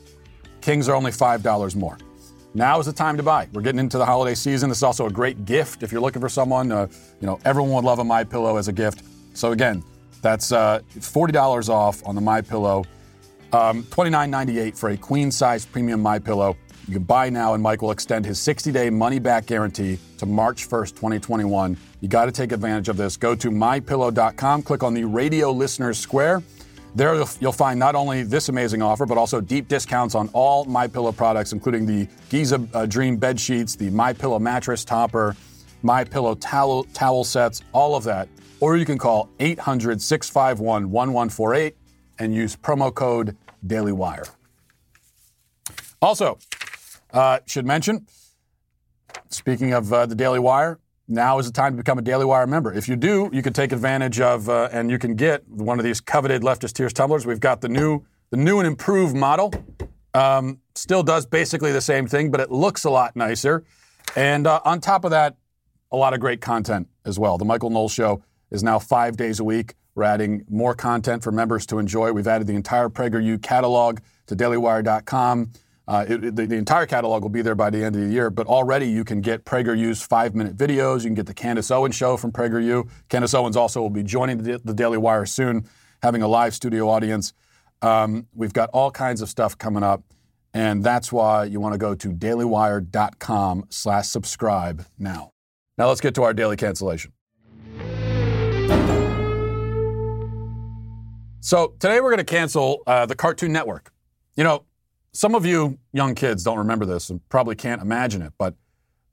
Kings 0.61 0.89
are 0.89 0.95
only 0.95 1.11
$5 1.11 1.75
more. 1.75 1.97
Now 2.55 2.79
is 2.79 2.85
the 2.85 2.93
time 2.93 3.17
to 3.17 3.23
buy. 3.23 3.49
We're 3.51 3.61
getting 3.61 3.79
into 3.79 3.97
the 3.97 4.05
holiday 4.05 4.33
season. 4.33 4.69
This 4.69 4.77
is 4.77 4.83
also 4.83 5.07
a 5.07 5.11
great 5.11 5.43
gift 5.43 5.83
if 5.83 5.91
you're 5.91 5.99
looking 5.99 6.21
for 6.21 6.29
someone. 6.29 6.71
Uh, 6.71 6.87
you 7.19 7.27
know, 7.27 7.37
everyone 7.43 7.73
would 7.73 7.83
love 7.83 7.99
a 7.99 8.03
My 8.05 8.23
Pillow 8.23 8.55
as 8.55 8.69
a 8.69 8.71
gift. 8.71 9.03
So 9.33 9.51
again, 9.51 9.83
that's 10.21 10.53
uh, 10.53 10.79
$40 10.97 11.67
off 11.67 12.01
on 12.07 12.15
the 12.15 12.21
My 12.21 12.39
Pillow. 12.39 12.85
Um, 13.51 13.83
$29.98 13.83 14.77
for 14.77 14.89
a 14.91 14.97
queen 14.97 15.31
size 15.31 15.65
premium 15.65 16.01
My 16.01 16.17
Pillow. 16.17 16.55
You 16.87 16.93
can 16.93 17.03
buy 17.03 17.29
now, 17.29 17.55
and 17.55 17.63
Mike 17.63 17.81
will 17.81 17.91
extend 17.91 18.25
his 18.25 18.39
60 18.39 18.71
day 18.71 18.89
money 18.89 19.19
back 19.19 19.47
guarantee 19.47 19.99
to 20.19 20.25
March 20.25 20.69
1st, 20.69 20.91
2021. 20.91 21.75
You 21.99 22.07
got 22.07 22.25
to 22.25 22.31
take 22.31 22.53
advantage 22.53 22.87
of 22.87 22.95
this. 22.95 23.17
Go 23.17 23.35
to 23.35 23.51
mypillow.com, 23.51 24.61
click 24.61 24.81
on 24.81 24.93
the 24.93 25.03
radio 25.03 25.51
listeners 25.51 25.99
square. 25.99 26.41
There 26.95 27.13
you'll 27.41 27.51
find 27.51 27.77
not 27.77 27.93
only 27.93 28.23
this 28.23 28.47
amazing 28.47 28.81
offer, 28.81 29.05
but 29.05 29.17
also 29.17 29.41
deep 29.41 29.67
discounts 29.67 30.15
on 30.15 30.29
all 30.31 30.63
My 30.63 30.87
Pillow 30.87 31.11
products, 31.11 31.51
including 31.51 31.85
the 31.85 32.07
Giza 32.29 32.65
uh, 32.73 32.85
Dream 32.85 33.17
bed 33.17 33.37
sheets, 33.37 33.75
the 33.75 33.89
My 33.89 34.13
Pillow 34.13 34.39
mattress 34.39 34.85
topper, 34.85 35.35
My 35.83 36.05
Pillow 36.05 36.35
towel, 36.35 36.85
towel 36.93 37.25
sets, 37.25 37.61
all 37.73 37.95
of 37.97 38.05
that. 38.05 38.29
Or 38.61 38.77
you 38.77 38.85
can 38.85 38.97
call 38.97 39.29
800 39.41 40.01
651 40.01 40.89
1148 40.89 41.75
and 42.19 42.33
use 42.33 42.55
promo 42.55 42.93
code 42.93 43.35
DailyWire. 43.67 44.29
Also, 46.01 46.37
uh, 47.11 47.39
should 47.45 47.65
mention, 47.65 48.07
speaking 49.27 49.73
of 49.73 49.91
uh, 49.91 50.05
the 50.05 50.15
Daily 50.15 50.39
Wire, 50.39 50.79
now 51.07 51.39
is 51.39 51.45
the 51.45 51.51
time 51.51 51.73
to 51.73 51.77
become 51.77 51.97
a 51.97 52.01
Daily 52.01 52.25
Wire 52.25 52.47
member. 52.47 52.73
If 52.73 52.87
you 52.87 52.95
do, 52.95 53.29
you 53.31 53.41
can 53.41 53.53
take 53.53 53.71
advantage 53.71 54.19
of 54.19 54.49
uh, 54.49 54.69
and 54.71 54.89
you 54.89 54.97
can 54.97 55.15
get 55.15 55.47
one 55.47 55.79
of 55.79 55.85
these 55.85 56.01
coveted 56.01 56.41
leftist 56.41 56.73
tears 56.73 56.93
tumblers. 56.93 57.25
We've 57.25 57.39
got 57.39 57.61
the 57.61 57.69
new 57.69 58.03
the 58.31 58.37
new 58.37 58.59
and 58.59 58.67
improved 58.67 59.15
model. 59.15 59.53
Um, 60.13 60.59
still 60.75 61.03
does 61.03 61.25
basically 61.25 61.71
the 61.71 61.81
same 61.81 62.07
thing, 62.07 62.31
but 62.31 62.39
it 62.39 62.51
looks 62.51 62.85
a 62.85 62.89
lot 62.89 63.15
nicer. 63.15 63.63
And 64.15 64.47
uh, 64.47 64.61
on 64.65 64.81
top 64.81 65.03
of 65.03 65.11
that, 65.11 65.35
a 65.91 65.97
lot 65.97 66.13
of 66.13 66.19
great 66.19 66.41
content 66.41 66.87
as 67.05 67.19
well. 67.19 67.37
The 67.37 67.45
Michael 67.45 67.69
Knowles 67.69 67.93
Show 67.93 68.23
is 68.51 68.63
now 68.63 68.79
five 68.79 69.17
days 69.17 69.39
a 69.39 69.43
week. 69.43 69.75
We're 69.93 70.03
adding 70.03 70.43
more 70.49 70.73
content 70.73 71.23
for 71.23 71.31
members 71.31 71.65
to 71.67 71.79
enjoy. 71.79 72.11
We've 72.11 72.27
added 72.27 72.47
the 72.47 72.55
entire 72.55 72.89
PragerU 72.89 73.41
catalog 73.41 73.99
to 74.27 74.35
dailywire.com. 74.35 75.51
Uh, 75.87 76.05
it, 76.07 76.35
the, 76.35 76.47
the, 76.47 76.55
entire 76.55 76.87
catalog 76.87 77.21
will 77.21 77.29
be 77.29 77.43
there 77.43 77.53
by 77.53 77.69
the 77.69 77.83
end 77.83 77.95
of 77.95 78.01
the 78.01 78.07
year, 78.07 78.31
but 78.31 78.47
already 78.47 78.87
you 78.87 79.03
can 79.03 79.21
get 79.21 79.45
PragerU's 79.45 80.01
five 80.01 80.33
minute 80.33 80.57
videos. 80.57 81.01
You 81.01 81.09
can 81.09 81.13
get 81.13 81.27
the 81.27 81.33
Candace 81.33 81.69
Owens 81.69 81.95
show 81.95 82.17
from 82.17 82.31
PragerU. 82.31 82.89
Candace 83.07 83.35
Owens 83.35 83.55
also 83.55 83.81
will 83.81 83.91
be 83.91 84.01
joining 84.01 84.41
the, 84.41 84.59
the 84.63 84.73
Daily 84.73 84.97
Wire 84.97 85.27
soon, 85.27 85.67
having 86.01 86.23
a 86.23 86.27
live 86.27 86.55
studio 86.55 86.89
audience. 86.89 87.33
Um, 87.83 88.27
we've 88.33 88.53
got 88.53 88.69
all 88.71 88.89
kinds 88.89 89.21
of 89.21 89.29
stuff 89.29 89.57
coming 89.57 89.83
up, 89.83 90.03
and 90.55 90.83
that's 90.83 91.11
why 91.11 91.43
you 91.43 91.59
want 91.59 91.73
to 91.73 91.77
go 91.77 91.93
to 91.93 92.09
dailywire.com 92.09 93.65
slash 93.69 94.07
subscribe 94.07 94.85
now. 94.97 95.31
Now 95.77 95.89
let's 95.89 96.01
get 96.01 96.15
to 96.15 96.23
our 96.23 96.33
daily 96.33 96.57
cancellation. 96.57 97.11
So 101.41 101.75
today 101.77 101.99
we're 101.99 102.09
going 102.09 102.17
to 102.17 102.23
cancel 102.23 102.81
uh, 102.87 103.05
the 103.05 103.13
Cartoon 103.13 103.51
Network. 103.51 103.91
You 104.35 104.43
know, 104.43 104.65
some 105.15 105.33
of 105.33 105.45
you 105.45 105.79
young 105.93 106.13
kids 106.13 106.43
don't 106.43 106.57
remember 106.57 106.85
this 106.85 107.09
and 107.09 107.27
probably 107.29 107.55
can't 107.55 107.81
imagine 107.81 108.21
it, 108.21 108.33
but 108.37 108.53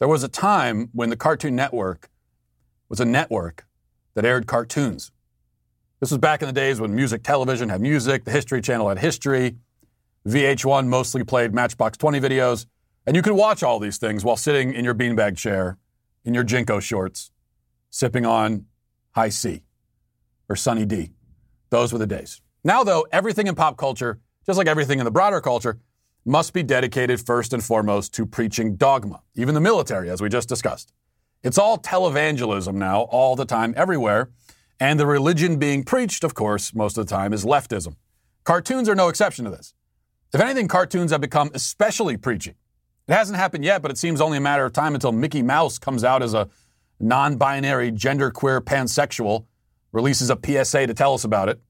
there 0.00 0.08
was 0.08 0.24
a 0.24 0.28
time 0.28 0.88
when 0.92 1.10
the 1.10 1.16
Cartoon 1.16 1.54
Network 1.54 2.10
was 2.88 2.98
a 2.98 3.04
network 3.04 3.66
that 4.14 4.24
aired 4.24 4.48
cartoons. 4.48 5.12
This 6.00 6.10
was 6.10 6.18
back 6.18 6.42
in 6.42 6.48
the 6.48 6.52
days 6.52 6.80
when 6.80 6.92
music 6.92 7.22
television 7.22 7.68
had 7.68 7.80
music, 7.80 8.24
the 8.24 8.32
History 8.32 8.60
Channel 8.60 8.88
had 8.88 8.98
history, 8.98 9.56
VH1 10.26 10.88
mostly 10.88 11.22
played 11.22 11.54
Matchbox 11.54 11.96
20 11.98 12.20
videos, 12.20 12.66
and 13.06 13.14
you 13.14 13.22
could 13.22 13.34
watch 13.34 13.62
all 13.62 13.78
these 13.78 13.98
things 13.98 14.24
while 14.24 14.36
sitting 14.36 14.74
in 14.74 14.84
your 14.84 14.96
beanbag 14.96 15.36
chair, 15.36 15.78
in 16.24 16.34
your 16.34 16.44
JNCO 16.44 16.82
shorts, 16.82 17.30
sipping 17.90 18.26
on 18.26 18.66
Hi-C 19.12 19.62
or 20.48 20.56
Sunny 20.56 20.84
D. 20.84 21.12
Those 21.70 21.92
were 21.92 22.00
the 22.00 22.08
days. 22.08 22.40
Now, 22.64 22.82
though, 22.82 23.06
everything 23.12 23.46
in 23.46 23.54
pop 23.54 23.76
culture, 23.76 24.18
just 24.46 24.58
like 24.58 24.66
everything 24.66 24.98
in 24.98 25.04
the 25.04 25.10
broader 25.12 25.40
culture, 25.40 25.78
must 26.24 26.52
be 26.52 26.62
dedicated 26.62 27.20
first 27.20 27.52
and 27.52 27.62
foremost 27.62 28.14
to 28.14 28.26
preaching 28.26 28.76
dogma, 28.76 29.22
even 29.34 29.54
the 29.54 29.60
military, 29.60 30.08
as 30.08 30.20
we 30.20 30.28
just 30.28 30.48
discussed. 30.48 30.92
It's 31.42 31.58
all 31.58 31.78
televangelism 31.78 32.74
now, 32.74 33.02
all 33.02 33.34
the 33.34 33.44
time, 33.44 33.74
everywhere. 33.76 34.30
And 34.78 34.98
the 34.98 35.06
religion 35.06 35.58
being 35.58 35.84
preached, 35.84 36.24
of 36.24 36.34
course, 36.34 36.74
most 36.74 36.96
of 36.96 37.06
the 37.06 37.10
time 37.10 37.32
is 37.32 37.44
leftism. 37.44 37.96
Cartoons 38.44 38.88
are 38.88 38.94
no 38.94 39.08
exception 39.08 39.44
to 39.44 39.50
this. 39.50 39.74
If 40.32 40.40
anything, 40.40 40.68
cartoons 40.68 41.10
have 41.10 41.20
become 41.20 41.50
especially 41.54 42.16
preachy. 42.16 42.54
It 43.08 43.12
hasn't 43.12 43.38
happened 43.38 43.64
yet, 43.64 43.82
but 43.82 43.90
it 43.90 43.98
seems 43.98 44.20
only 44.20 44.38
a 44.38 44.40
matter 44.40 44.64
of 44.64 44.72
time 44.72 44.94
until 44.94 45.12
Mickey 45.12 45.42
Mouse 45.42 45.78
comes 45.78 46.04
out 46.04 46.22
as 46.22 46.34
a 46.34 46.48
non 47.00 47.36
binary, 47.36 47.90
genderqueer 47.90 48.60
pansexual, 48.60 49.46
releases 49.90 50.30
a 50.30 50.38
PSA 50.42 50.86
to 50.86 50.94
tell 50.94 51.14
us 51.14 51.24
about 51.24 51.48
it. 51.48 51.60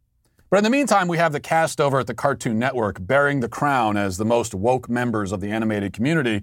But 0.52 0.58
in 0.58 0.64
the 0.64 0.70
meantime, 0.70 1.08
we 1.08 1.16
have 1.16 1.32
the 1.32 1.40
cast 1.40 1.80
over 1.80 2.00
at 2.00 2.06
the 2.06 2.14
Cartoon 2.14 2.58
Network 2.58 2.98
bearing 3.00 3.40
the 3.40 3.48
crown 3.48 3.96
as 3.96 4.18
the 4.18 4.26
most 4.26 4.54
woke 4.54 4.86
members 4.86 5.32
of 5.32 5.40
the 5.40 5.50
animated 5.50 5.94
community. 5.94 6.42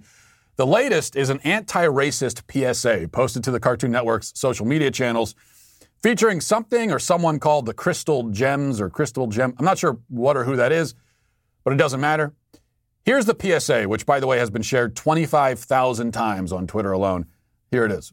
The 0.56 0.66
latest 0.66 1.16
is 1.16 1.30
an 1.30 1.40
anti 1.44 1.86
racist 1.86 2.42
PSA 2.52 3.10
posted 3.10 3.44
to 3.44 3.52
the 3.52 3.60
Cartoon 3.60 3.92
Network's 3.92 4.32
social 4.34 4.66
media 4.66 4.90
channels 4.90 5.36
featuring 6.02 6.42
something 6.42 6.92
or 6.92 6.98
someone 6.98 7.38
called 7.40 7.68
the 7.68 7.74
Crystal 7.76 8.32
Gems 8.32 8.82
or 8.82 8.90
Crystal 8.90 9.28
Gem. 9.28 9.54
I'm 9.60 9.66
not 9.66 9.78
sure 9.78 10.00
what 10.08 10.36
or 10.36 10.44
who 10.44 10.56
that 10.56 10.72
is, 10.72 10.96
but 11.64 11.74
it 11.74 11.78
doesn't 11.78 12.02
matter. 12.02 12.34
Here's 13.06 13.28
the 13.28 13.38
PSA, 13.40 13.84
which, 13.88 14.08
by 14.08 14.20
the 14.20 14.26
way, 14.26 14.40
has 14.40 14.50
been 14.50 14.64
shared 14.64 14.96
25,000 14.96 16.12
times 16.14 16.52
on 16.52 16.66
Twitter 16.66 16.92
alone. 16.92 17.28
Here 17.70 17.86
it 17.86 17.92
is. 17.92 18.12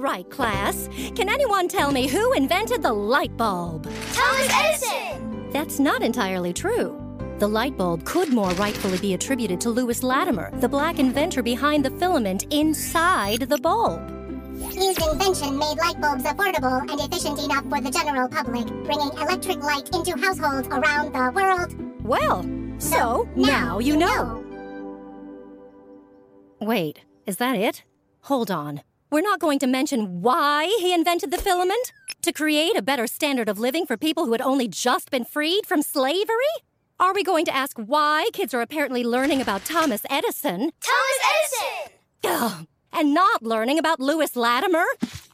Right, 0.00 0.28
class. 0.30 0.88
Can 1.14 1.28
anyone 1.28 1.68
tell 1.68 1.92
me 1.92 2.08
who 2.08 2.32
invented 2.32 2.80
the 2.80 2.90
light 2.90 3.36
bulb? 3.36 3.84
Thomas 4.14 4.48
Edison! 4.50 5.50
That's 5.50 5.78
not 5.78 6.02
entirely 6.02 6.54
true. 6.54 6.98
The 7.38 7.46
light 7.46 7.76
bulb 7.76 8.06
could 8.06 8.32
more 8.32 8.48
rightfully 8.52 8.96
be 8.96 9.12
attributed 9.12 9.60
to 9.60 9.68
Lewis 9.68 10.02
Latimer, 10.02 10.52
the 10.58 10.70
black 10.70 10.98
inventor 10.98 11.42
behind 11.42 11.84
the 11.84 11.90
filament 11.90 12.46
inside 12.50 13.40
the 13.40 13.58
bulb. 13.58 14.00
His 14.72 14.96
invention 15.06 15.58
made 15.58 15.76
light 15.76 16.00
bulbs 16.00 16.24
affordable 16.24 16.80
and 16.90 16.98
efficient 16.98 17.38
enough 17.38 17.64
for 17.68 17.82
the 17.82 17.90
general 17.90 18.26
public, 18.26 18.66
bringing 18.84 19.12
electric 19.18 19.62
light 19.62 19.94
into 19.94 20.16
households 20.18 20.66
around 20.68 21.12
the 21.12 21.30
world. 21.34 21.76
Well, 22.02 22.48
so, 22.78 23.28
now, 23.36 23.78
you 23.78 23.98
know. 23.98 24.42
Wait, 26.58 27.00
is 27.26 27.36
that 27.36 27.56
it? 27.56 27.84
Hold 28.22 28.50
on. 28.50 28.80
We're 29.12 29.22
not 29.22 29.40
going 29.40 29.58
to 29.58 29.66
mention 29.66 30.22
why 30.22 30.66
he 30.78 30.94
invented 30.94 31.32
the 31.32 31.36
filament? 31.36 31.92
To 32.22 32.32
create 32.32 32.76
a 32.76 32.82
better 32.82 33.08
standard 33.08 33.48
of 33.48 33.58
living 33.58 33.84
for 33.84 33.96
people 33.96 34.24
who 34.24 34.30
had 34.32 34.40
only 34.40 34.68
just 34.68 35.10
been 35.10 35.24
freed 35.24 35.66
from 35.66 35.82
slavery? 35.82 36.54
Are 37.00 37.12
we 37.12 37.24
going 37.24 37.44
to 37.46 37.54
ask 37.54 37.76
why 37.76 38.28
kids 38.32 38.54
are 38.54 38.60
apparently 38.60 39.02
learning 39.02 39.40
about 39.40 39.64
Thomas 39.64 40.02
Edison? 40.08 40.70
Thomas 40.80 41.20
Edison! 41.34 41.92
Ugh, 42.24 42.66
and 42.92 43.14
not 43.14 43.42
learning 43.42 43.78
about 43.78 44.00
Lewis 44.00 44.36
Latimer? 44.36 44.84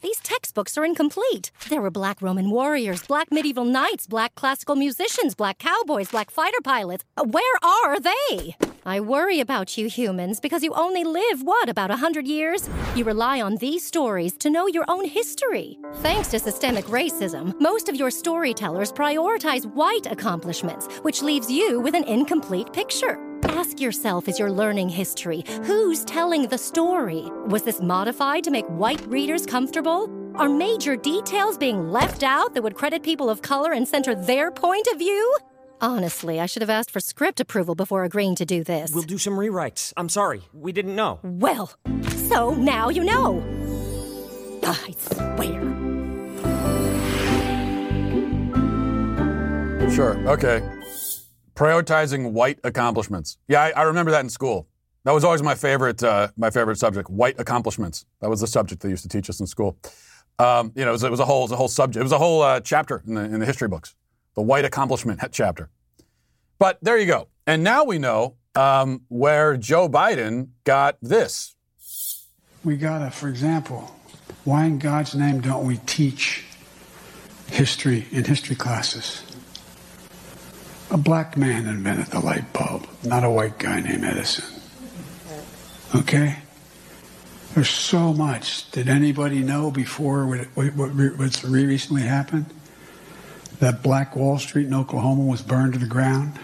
These 0.03 0.21
textbooks 0.21 0.77
are 0.79 0.85
incomplete. 0.85 1.51
There 1.69 1.81
were 1.81 1.91
black 1.91 2.23
Roman 2.23 2.51
warriors, 2.51 3.07
black 3.07 3.33
medieval 3.33 3.65
knights, 3.65 4.07
black 4.07 4.35
classical 4.35 4.77
musicians, 4.77 5.35
black 5.35 5.59
cowboys, 5.59 6.11
black 6.11 6.31
fighter 6.31 6.61
pilots. 6.63 7.05
Uh, 7.17 7.25
Where 7.25 7.57
are 7.63 7.99
they? 7.99 8.57
I 8.85 9.01
worry 9.01 9.41
about 9.41 9.77
you 9.77 9.89
humans 9.89 10.39
because 10.39 10.63
you 10.63 10.73
only 10.75 11.03
live, 11.03 11.43
what, 11.43 11.69
about 11.69 11.91
a 11.91 11.97
hundred 11.97 12.29
years? 12.29 12.69
You 12.95 13.03
rely 13.03 13.41
on 13.41 13.57
these 13.57 13.85
stories 13.85 14.37
to 14.39 14.49
know 14.49 14.69
your 14.69 14.85
own 14.87 15.05
history. 15.05 15.77
Thanks 15.97 16.29
to 16.29 16.39
systemic 16.39 16.85
racism, 16.85 17.61
most 17.61 17.89
of 17.89 17.97
your 17.97 18.13
storytellers 18.13 18.93
prioritize 18.93 19.67
white 19.75 20.07
accomplishments, 20.07 20.87
which 21.03 21.21
leaves 21.21 21.51
you 21.51 21.81
with 21.81 21.95
an 21.97 22.05
incomplete 22.05 22.73
picture. 22.73 23.19
Ask 23.49 23.81
yourself 23.81 24.29
as 24.29 24.39
you're 24.39 24.51
learning 24.51 24.89
history 24.89 25.45
who's 25.63 26.05
telling 26.05 26.49
the 26.49 26.59
story? 26.59 27.23
Was 27.47 27.63
this 27.63 27.81
modified 27.81 28.43
to 28.45 28.51
make 28.51 28.67
white 28.67 29.01
readers 29.07 29.47
comfortable? 29.47 30.11
Are 30.35 30.49
major 30.49 30.97
details 30.97 31.57
being 31.57 31.91
left 31.91 32.23
out 32.23 32.55
that 32.55 32.63
would 32.63 32.75
credit 32.75 33.03
people 33.03 33.31
of 33.31 33.43
color 33.43 33.73
and 33.73 33.87
center 33.87 34.15
their 34.15 34.51
point 34.51 34.87
of 34.93 34.99
view? 34.99 35.37
Honestly, 35.81 36.41
I 36.41 36.47
should 36.47 36.63
have 36.63 36.71
asked 36.71 36.91
for 36.91 37.01
script 37.01 37.39
approval 37.39 37.75
before 37.75 38.05
agreeing 38.05 38.35
to 38.37 38.45
do 38.45 38.65
this. 38.65 38.93
We'll 38.93 39.05
do 39.05 39.19
some 39.19 39.35
rewrites. 39.35 39.93
I'm 39.97 40.09
sorry. 40.09 40.43
We 40.53 40.73
didn't 40.73 40.97
know. 40.97 41.21
Well, 41.23 41.73
so 42.29 42.55
now 42.55 42.89
you 42.89 43.05
know. 43.05 43.45
I 44.65 44.95
swear. 44.99 45.63
Sure. 49.91 50.19
Okay. 50.29 50.76
Prioritizing 51.57 52.33
white 52.33 52.61
accomplishments. 52.65 53.39
Yeah, 53.49 53.63
I, 53.63 53.71
I 53.71 53.83
remember 53.85 54.11
that 54.13 54.21
in 54.21 54.29
school. 54.29 54.69
That 55.05 55.13
was 55.13 55.25
always 55.25 55.43
my 55.43 55.55
favorite. 55.55 56.03
Uh, 56.03 56.29
my 56.37 56.51
favorite 56.51 56.79
subject. 56.79 57.09
White 57.09 57.41
accomplishments. 57.41 58.05
That 58.21 58.29
was 58.29 58.41
the 58.41 58.47
subject 58.47 58.83
they 58.83 58.91
used 58.91 59.03
to 59.05 59.09
teach 59.09 59.31
us 59.31 59.41
in 59.41 59.47
school. 59.47 59.79
Um, 60.39 60.73
you 60.75 60.85
know, 60.85 60.91
it 60.91 60.93
was, 60.93 61.03
it 61.03 61.11
was 61.11 61.21
a 61.21 61.25
whole, 61.25 61.41
it 61.41 61.45
was 61.45 61.53
a 61.53 61.57
whole 61.57 61.69
subject. 61.69 62.01
It 62.01 62.03
was 62.03 62.13
a 62.13 62.19
whole 62.19 62.43
uh, 62.43 62.61
chapter 62.61 63.03
in 63.07 63.15
the, 63.15 63.23
in 63.23 63.41
the 63.41 63.47
history 63.47 63.69
books. 63.69 63.95
The 64.35 64.43
white 64.43 64.67
accomplishment 64.67 65.21
chapter. 65.33 65.71
But 66.59 66.79
there 66.83 66.99
you 66.99 67.07
go. 67.07 67.29
And 67.47 67.65
now 67.65 67.85
we 67.85 67.99
know 67.99 68.37
um, 68.55 69.03
where 69.09 69.57
Joe 69.57 69.89
Biden 69.89 70.49
got 70.65 70.99
this. 71.01 71.55
We 72.65 72.77
gotta, 72.77 73.11
for 73.11 73.29
example, 73.29 73.97
why 74.45 74.67
in 74.67 74.79
God's 74.79 75.15
name 75.15 75.41
don't 75.41 75.67
we 75.67 75.79
teach 75.79 76.45
history 77.49 78.07
in 78.11 78.25
history 78.25 78.57
classes? 78.57 79.26
A 80.91 80.97
black 80.97 81.37
man 81.37 81.67
invented 81.67 82.07
the 82.07 82.21
light 82.21 82.53
bulb, 82.53 82.87
not 83.03 83.25
a 83.25 83.31
white 83.31 83.59
guy 83.59 83.81
named 83.81 84.05
Edison. 84.05 84.45
Okay? 85.95 86.37
There's 87.55 87.71
so 87.71 88.13
much. 88.13 88.71
Did 88.71 88.89
anybody 88.89 89.41
know 89.41 89.71
before 89.71 90.27
what, 90.27 90.41
what, 90.55 90.75
what 90.75 91.19
what's 91.19 91.43
recently 91.43 92.03
happened? 92.03 92.47
That 93.61 93.83
Black 93.83 94.15
Wall 94.15 94.39
Street 94.39 94.67
in 94.67 94.75
Oklahoma 94.75 95.25
was 95.25 95.41
burned 95.41 95.73
to 95.73 95.79
the 95.79 95.87
ground? 95.87 96.39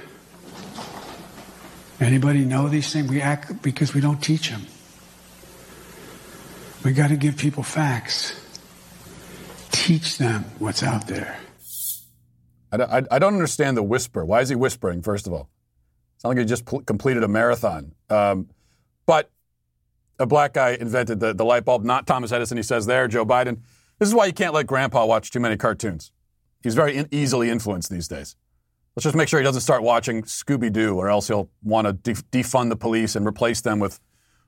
Anybody 2.01 2.45
know 2.45 2.69
these 2.69 2.91
things? 2.93 3.09
We 3.09 3.21
act 3.21 3.63
because 3.63 3.95
we 3.95 4.01
don't 4.01 4.23
teach 4.23 4.51
them. 4.51 4.63
We 6.83 6.93
got 6.93 7.09
to 7.09 7.17
give 7.17 7.37
people 7.37 7.63
facts. 7.63 8.33
Teach 9.71 10.19
them 10.19 10.47
what's 10.59 10.83
out 10.83 11.07
there. 11.07 11.39
I 12.73 12.77
don't, 12.79 12.91
I, 12.91 13.03
I 13.11 13.19
don't 13.19 13.35
understand 13.35 13.77
the 13.77 13.83
whisper. 13.83 14.25
Why 14.25 14.41
is 14.41 14.49
he 14.49 14.57
whispering, 14.57 15.03
first 15.03 15.27
of 15.27 15.33
all? 15.33 15.51
It's 16.17 16.25
not 16.25 16.31
like 16.31 16.39
he 16.39 16.45
just 16.45 16.65
pl- 16.65 16.81
completed 16.81 17.23
a 17.23 17.29
marathon. 17.29 17.93
Um, 18.09 18.49
but 19.07 19.31
a 20.19 20.27
black 20.27 20.55
guy 20.55 20.77
invented 20.81 21.21
the, 21.21 21.35
the 21.35 21.45
light 21.45 21.65
bulb, 21.65 21.85
not 21.85 22.07
Thomas 22.07 22.33
Edison, 22.33 22.57
he 22.57 22.63
says 22.63 22.87
there, 22.87 23.07
Joe 23.09 23.27
Biden. 23.27 23.61
This 23.99 24.09
is 24.09 24.15
why 24.15 24.27
you 24.27 24.33
can't 24.33 24.55
let 24.55 24.67
grandpa 24.67 25.05
watch 25.05 25.31
too 25.31 25.41
many 25.41 25.57
cartoons. 25.57 26.13
He's 26.63 26.75
very 26.75 26.97
in- 26.97 27.09
easily 27.11 27.51
influenced 27.51 27.91
these 27.91 28.09
days. 28.09 28.37
Let's 28.97 29.05
just 29.05 29.17
make 29.17 29.29
sure 29.29 29.41
he 29.41 29.45
doesn't 29.45 29.63
start 29.63 29.83
watching 29.83 30.23
Scooby 30.23 30.73
Doo, 30.73 30.97
or 30.97 31.09
else 31.09 31.29
he'll 31.29 31.51
want 31.63 31.87
to 31.87 31.93
def- 31.93 32.31
defund 32.31 32.69
the 32.69 32.77
police 32.77 33.17
and 33.17 33.27
replace 33.27 33.61
them 33.61 33.79
with 33.79 34.01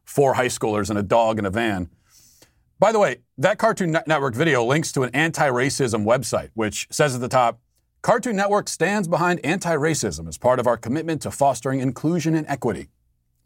four 0.04 0.34
high 0.34 0.48
schoolers 0.48 0.90
and 0.90 0.98
a 0.98 1.02
dog 1.02 1.38
in 1.38 1.46
a 1.46 1.50
van. 1.50 1.90
By 2.78 2.92
the 2.92 2.98
way, 2.98 3.18
that 3.38 3.58
Cartoon 3.58 3.96
Network 4.06 4.34
video 4.34 4.64
links 4.64 4.92
to 4.92 5.02
an 5.02 5.10
anti 5.14 5.48
racism 5.48 6.04
website, 6.04 6.50
which 6.54 6.86
says 6.90 7.14
at 7.14 7.20
the 7.20 7.28
top 7.28 7.60
Cartoon 8.04 8.36
Network 8.36 8.68
stands 8.68 9.08
behind 9.08 9.40
anti 9.44 9.74
racism 9.74 10.28
as 10.28 10.36
part 10.36 10.60
of 10.60 10.66
our 10.66 10.76
commitment 10.76 11.22
to 11.22 11.30
fostering 11.30 11.80
inclusion 11.80 12.34
and 12.34 12.46
equity. 12.48 12.90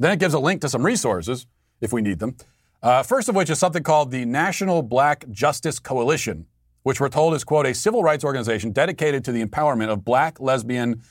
Then 0.00 0.10
it 0.10 0.18
gives 0.18 0.34
a 0.34 0.40
link 0.40 0.62
to 0.62 0.68
some 0.68 0.84
resources, 0.84 1.46
if 1.80 1.92
we 1.92 2.02
need 2.02 2.18
them. 2.18 2.36
Uh, 2.82 3.04
first 3.04 3.28
of 3.28 3.36
which 3.36 3.50
is 3.50 3.60
something 3.60 3.84
called 3.84 4.10
the 4.10 4.24
National 4.24 4.82
Black 4.82 5.30
Justice 5.30 5.78
Coalition, 5.78 6.46
which 6.82 7.00
we're 7.00 7.08
told 7.08 7.34
is, 7.34 7.44
quote, 7.44 7.66
a 7.66 7.72
civil 7.72 8.02
rights 8.02 8.24
organization 8.24 8.72
dedicated 8.72 9.24
to 9.26 9.30
the 9.30 9.44
empowerment 9.44 9.90
of 9.90 10.04
black, 10.04 10.40
lesbian, 10.40 11.02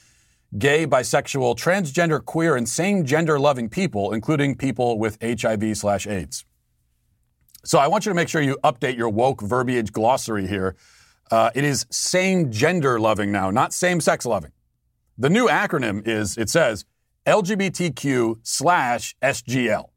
gay, 0.58 0.86
bisexual, 0.86 1.56
transgender, 1.58 2.24
queer, 2.24 2.58
and 2.58 2.68
same 2.68 3.06
gender 3.06 3.40
loving 3.40 3.70
people, 3.70 4.12
including 4.12 4.58
people 4.58 5.00
with 5.00 5.18
HIV 5.22 5.78
slash 5.78 6.06
AIDS. 6.06 6.44
So 7.64 7.80
I 7.80 7.88
want 7.88 8.06
you 8.06 8.10
to 8.10 8.16
make 8.16 8.28
sure 8.28 8.42
you 8.42 8.58
update 8.66 8.98
your 8.98 9.08
woke 9.08 9.42
verbiage 9.42 9.94
glossary 9.94 10.48
here. 10.48 10.76
Uh, 11.30 11.52
it 11.56 11.64
is 11.64 11.86
same 11.90 12.52
gender 12.52 13.00
loving 13.00 13.32
now, 13.32 13.52
not 13.52 13.74
same 13.74 14.00
sex 14.00 14.26
loving. 14.26 14.52
The 15.18 15.30
new 15.30 15.48
acronym 15.48 16.08
is, 16.08 16.38
it 16.38 16.50
says, 16.50 16.86
LGBTQ 17.26 18.40
slash 18.44 19.16
SGL. 19.22 19.90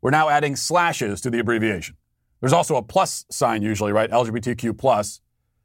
We're 0.00 0.10
now 0.10 0.28
adding 0.28 0.56
slashes 0.56 1.20
to 1.20 1.30
the 1.30 1.38
abbreviation. 1.38 1.96
There's 2.40 2.52
also 2.52 2.74
a 2.74 2.82
plus 2.82 3.24
sign 3.30 3.62
usually, 3.62 3.92
right? 3.92 4.10
LGBTQ 4.10 4.76
plus. 4.76 5.20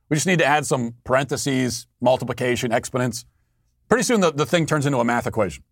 We 0.09 0.15
just 0.15 0.27
need 0.27 0.39
to 0.39 0.45
add 0.45 0.65
some 0.65 0.93
parentheses, 1.03 1.87
multiplication, 1.99 2.71
exponents. 2.71 3.25
Pretty 3.89 4.03
soon 4.03 4.21
the, 4.21 4.31
the 4.31 4.45
thing 4.45 4.67
turns 4.67 4.85
into 4.85 4.99
a 4.99 5.03
math 5.03 5.25
equation. 5.25 5.63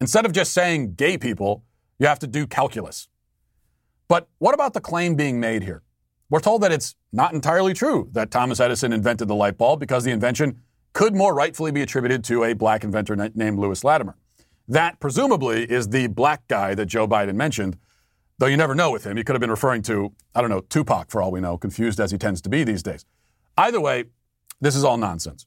Instead 0.00 0.26
of 0.26 0.32
just 0.32 0.52
saying 0.52 0.94
gay 0.94 1.16
people, 1.16 1.64
you 1.98 2.06
have 2.06 2.18
to 2.18 2.26
do 2.26 2.46
calculus. 2.46 3.08
But 4.08 4.28
what 4.38 4.52
about 4.52 4.74
the 4.74 4.80
claim 4.80 5.14
being 5.14 5.40
made 5.40 5.62
here? 5.62 5.82
We're 6.32 6.40
told 6.40 6.62
that 6.62 6.72
it's 6.72 6.94
not 7.12 7.34
entirely 7.34 7.74
true 7.74 8.08
that 8.12 8.30
Thomas 8.30 8.58
Edison 8.58 8.90
invented 8.90 9.28
the 9.28 9.34
light 9.34 9.58
bulb 9.58 9.78
because 9.80 10.04
the 10.04 10.12
invention 10.12 10.62
could 10.94 11.14
more 11.14 11.34
rightfully 11.34 11.72
be 11.72 11.82
attributed 11.82 12.24
to 12.24 12.44
a 12.44 12.54
black 12.54 12.84
inventor 12.84 13.14
na- 13.14 13.28
named 13.34 13.58
Lewis 13.58 13.84
Latimer. 13.84 14.16
That 14.66 14.98
presumably 14.98 15.70
is 15.70 15.90
the 15.90 16.06
black 16.06 16.48
guy 16.48 16.74
that 16.74 16.86
Joe 16.86 17.06
Biden 17.06 17.34
mentioned, 17.34 17.76
though 18.38 18.46
you 18.46 18.56
never 18.56 18.74
know 18.74 18.90
with 18.90 19.04
him. 19.04 19.18
He 19.18 19.24
could 19.24 19.34
have 19.34 19.42
been 19.42 19.50
referring 19.50 19.82
to, 19.82 20.14
I 20.34 20.40
don't 20.40 20.48
know, 20.48 20.60
Tupac 20.60 21.10
for 21.10 21.20
all 21.20 21.30
we 21.30 21.42
know, 21.42 21.58
confused 21.58 22.00
as 22.00 22.12
he 22.12 22.16
tends 22.16 22.40
to 22.40 22.48
be 22.48 22.64
these 22.64 22.82
days. 22.82 23.04
Either 23.58 23.78
way, 23.78 24.04
this 24.58 24.74
is 24.74 24.84
all 24.84 24.96
nonsense. 24.96 25.44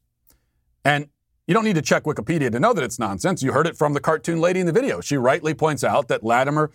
And 0.83 1.07
you 1.47 1.55
don't 1.55 1.65
need 1.65 1.77
to 1.77 1.81
check 1.81 2.03
Wikipedia 2.03 2.51
to 2.51 2.59
know 2.59 2.73
that 2.73 2.83
it's 2.83 2.99
nonsense. 2.99 3.41
You 3.41 3.53
heard 3.53 3.65
it 3.65 3.75
from 3.75 3.93
the 3.93 3.99
cartoon 3.99 4.39
lady 4.39 4.59
in 4.59 4.67
the 4.67 4.71
video. 4.71 5.01
She 5.01 5.17
rightly 5.17 5.55
points 5.55 5.83
out 5.83 6.09
that 6.09 6.23
Latimer 6.23 6.69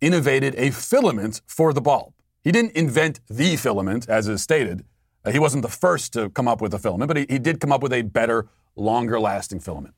innovated 0.00 0.54
a 0.56 0.70
filament 0.70 1.42
for 1.46 1.74
the 1.74 1.82
bulb. 1.82 2.14
He 2.42 2.50
didn't 2.50 2.72
invent 2.72 3.20
the 3.28 3.56
filament, 3.56 4.08
as 4.08 4.28
is 4.28 4.42
stated. 4.42 4.84
Uh, 5.24 5.30
he 5.30 5.38
wasn't 5.38 5.62
the 5.62 5.68
first 5.68 6.12
to 6.14 6.28
come 6.30 6.48
up 6.48 6.60
with 6.60 6.74
a 6.74 6.78
filament, 6.78 7.08
but 7.08 7.16
he, 7.16 7.26
he 7.28 7.38
did 7.38 7.60
come 7.60 7.72
up 7.72 7.82
with 7.82 7.92
a 7.92 8.02
better, 8.02 8.48
longer 8.74 9.20
lasting 9.20 9.60
filament. 9.60 9.94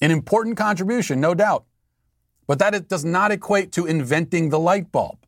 An 0.00 0.10
important 0.10 0.56
contribution, 0.56 1.20
no 1.20 1.34
doubt. 1.34 1.64
But 2.46 2.58
that 2.58 2.74
it 2.74 2.88
does 2.88 3.04
not 3.04 3.32
equate 3.32 3.72
to 3.72 3.86
inventing 3.86 4.50
the 4.50 4.58
light 4.58 4.92
bulb. 4.92 5.18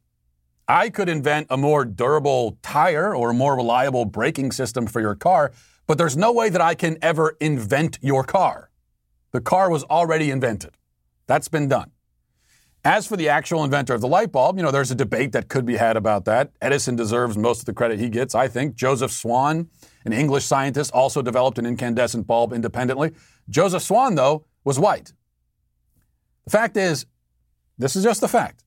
I 0.69 0.91
could 0.91 1.09
invent 1.09 1.47
a 1.49 1.57
more 1.57 1.87
durable 1.87 2.59
tire 2.63 3.17
or 3.17 3.31
a 3.31 3.35
more 3.35 3.57
reliable 3.57 4.05
braking 4.05 4.53
system 4.53 4.87
for 4.87 5.01
your 5.01 5.15
car, 5.15 5.53
but 5.87 5.97
there's 5.97 6.17
no 6.17 6.31
way 6.31 6.51
that 6.51 6.61
I 6.61 6.75
can 6.75 6.99
ever 7.01 7.35
invent 7.41 7.99
your 8.03 8.23
car. 8.23 8.71
The 9.33 9.41
car 9.41 9.71
was 9.71 9.85
already 9.85 10.31
invented. 10.31 10.75
That's 11.27 11.49
been 11.49 11.69
done. 11.69 11.93
As 12.89 13.07
for 13.07 13.19
the 13.19 13.29
actual 13.29 13.65
inventor 13.65 13.93
of 13.93 14.01
the 14.01 14.09
light 14.09 14.33
bulb, 14.33 14.57
you 14.57 14.63
know, 14.63 14.71
there's 14.71 14.91
a 14.91 14.95
debate 14.95 15.33
that 15.33 15.51
could 15.51 15.67
be 15.67 15.77
had 15.77 15.99
about 15.99 16.25
that. 16.25 16.53
Edison 16.63 16.97
deserves 16.97 17.37
most 17.37 17.59
of 17.61 17.67
the 17.67 17.75
credit 17.75 18.01
he 18.01 18.09
gets, 18.09 18.35
I 18.35 18.49
think. 18.49 18.77
Joseph 18.77 19.13
Swan, 19.13 19.69
an 20.07 20.15
English 20.15 20.47
scientist, 20.47 20.91
also 20.95 21.21
developed 21.21 21.59
an 21.59 21.67
incandescent 21.67 22.27
bulb 22.27 22.55
independently. 22.55 23.13
Joseph 23.51 23.83
Swan, 23.83 24.15
though, 24.15 24.47
was 24.65 24.79
white. 24.79 25.13
The 26.47 26.51
fact 26.51 26.79
is, 26.79 27.05
this 27.77 27.95
is 27.95 28.03
just 28.03 28.23
the 28.23 28.27
fact. 28.27 28.65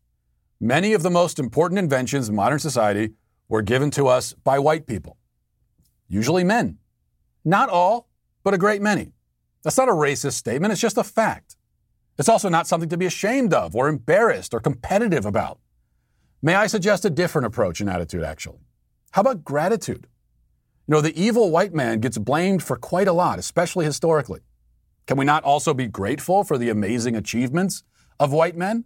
Many 0.60 0.94
of 0.94 1.02
the 1.02 1.10
most 1.10 1.40
important 1.40 1.80
inventions 1.80 2.30
in 2.30 2.36
modern 2.36 2.60
society 2.60 3.14
were 3.50 3.64
given 3.64 3.90
to 3.90 4.06
us 4.06 4.34
by 4.34 4.60
white 4.60 4.86
people, 4.86 5.18
usually 6.08 6.44
men. 6.44 6.78
Not 7.44 7.70
all, 7.70 8.08
but 8.44 8.54
a 8.54 8.60
great 8.60 8.84
many. 8.84 9.14
That's 9.64 9.78
not 9.78 9.90
a 9.90 9.94
racist 9.94 10.34
statement, 10.34 10.74
it's 10.74 10.80
just 10.80 11.00
a 11.00 11.04
fact. 11.04 11.56
It's 12.22 12.30
also 12.30 12.50
not 12.50 12.68
something 12.68 12.90
to 12.90 12.98
be 12.98 13.08
ashamed 13.08 13.52
of 13.52 13.76
or 13.76 13.90
embarrassed 13.90 14.54
or 14.54 14.60
competitive 14.60 15.26
about. 15.26 15.58
May 16.44 16.54
I 16.54 16.68
suggest 16.68 17.04
a 17.04 17.10
different 17.10 17.48
approach 17.48 17.82
and 17.82 17.90
attitude, 17.90 18.22
actually? 18.22 18.60
How 19.10 19.22
about 19.22 19.44
gratitude? 19.44 20.06
You 20.88 20.92
know, 20.94 21.02
the 21.02 21.20
evil 21.20 21.50
white 21.50 21.74
man 21.74 22.00
gets 22.00 22.20
blamed 22.20 22.62
for 22.62 22.76
quite 22.76 23.08
a 23.08 23.12
lot, 23.12 23.40
especially 23.40 23.86
historically. 23.86 24.42
Can 25.08 25.18
we 25.18 25.26
not 25.26 25.44
also 25.44 25.74
be 25.74 25.88
grateful 25.88 26.44
for 26.44 26.60
the 26.60 26.70
amazing 26.70 27.16
achievements 27.16 27.82
of 28.20 28.32
white 28.32 28.56
men? 28.56 28.86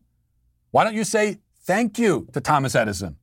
Why 0.71 0.86
don't 0.86 0.95
you 0.95 1.03
say 1.03 1.39
thank 1.59 1.99
you 1.99 2.29
to 2.31 2.39
Thomas 2.39 2.73
Edison 2.73 3.17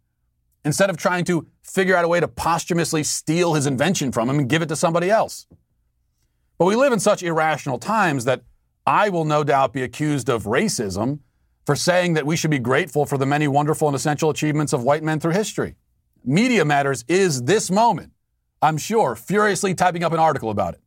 instead 0.63 0.91
of 0.91 0.99
trying 0.99 1.25
to 1.25 1.47
figure 1.63 1.97
out 1.97 2.05
a 2.05 2.09
way 2.09 2.21
to 2.21 2.29
posthumously 2.29 3.03
steal 3.03 3.55
his 3.55 3.65
invention 3.65 4.13
from 4.13 4.29
him 4.29 4.39
and 4.39 4.47
give 4.47 4.61
it 4.61 4.69
to 4.69 4.77
somebody 4.77 5.09
else? 5.09 5.47
But 6.59 6.67
we 6.67 6.77
live 6.77 6.93
in 6.93 7.01
such 7.01 7.23
irrational 7.23 7.79
times 7.79 8.27
that 8.27 8.43
I 8.87 9.09
will 9.09 9.25
no 9.25 9.45
doubt 9.45 9.73
be 9.73 9.83
accused 9.83 10.29
of 10.29 10.45
racism 10.45 11.21
for 11.65 11.77
saying 11.77 12.15
that 12.15 12.27
we 12.27 12.37
should 12.37 12.51
be 12.51 12.59
grateful 12.59 13.07
for 13.07 13.17
the 13.17 13.27
many 13.27 13.47
wonderful 13.47 13.89
and 13.89 13.95
essential 13.95 14.31
achievements 14.31 14.73
of 14.73 14.83
white 14.83 15.03
men 15.03 15.21
through 15.21 15.33
history. 15.33 15.77
Media 16.25 16.65
Matters 16.65 17.05
is 17.09 17.43
this 17.43 17.71
moment, 17.71 18.13
I'm 18.61 18.79
sure, 18.79 19.15
furiously 19.15 19.75
typing 19.75 20.03
up 20.03 20.13
an 20.13 20.19
article 20.19 20.51
about 20.51 20.75
it. 20.75 20.81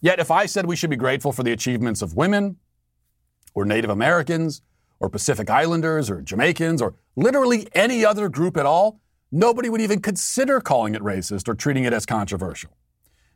Yet, 0.00 0.18
if 0.18 0.30
I 0.30 0.46
said 0.46 0.66
we 0.66 0.76
should 0.76 0.90
be 0.90 0.96
grateful 0.96 1.32
for 1.32 1.42
the 1.42 1.52
achievements 1.52 2.02
of 2.02 2.16
women, 2.16 2.56
or 3.54 3.64
Native 3.64 3.90
Americans, 3.90 4.62
or 5.00 5.08
Pacific 5.08 5.48
Islanders, 5.48 6.10
or 6.10 6.20
Jamaicans, 6.20 6.82
or 6.82 6.94
literally 7.16 7.66
any 7.72 8.04
other 8.04 8.28
group 8.28 8.56
at 8.56 8.66
all, 8.66 9.00
nobody 9.32 9.68
would 9.68 9.80
even 9.80 10.00
consider 10.00 10.60
calling 10.60 10.94
it 10.94 11.02
racist 11.02 11.48
or 11.48 11.54
treating 11.54 11.84
it 11.84 11.92
as 11.92 12.06
controversial. 12.06 12.76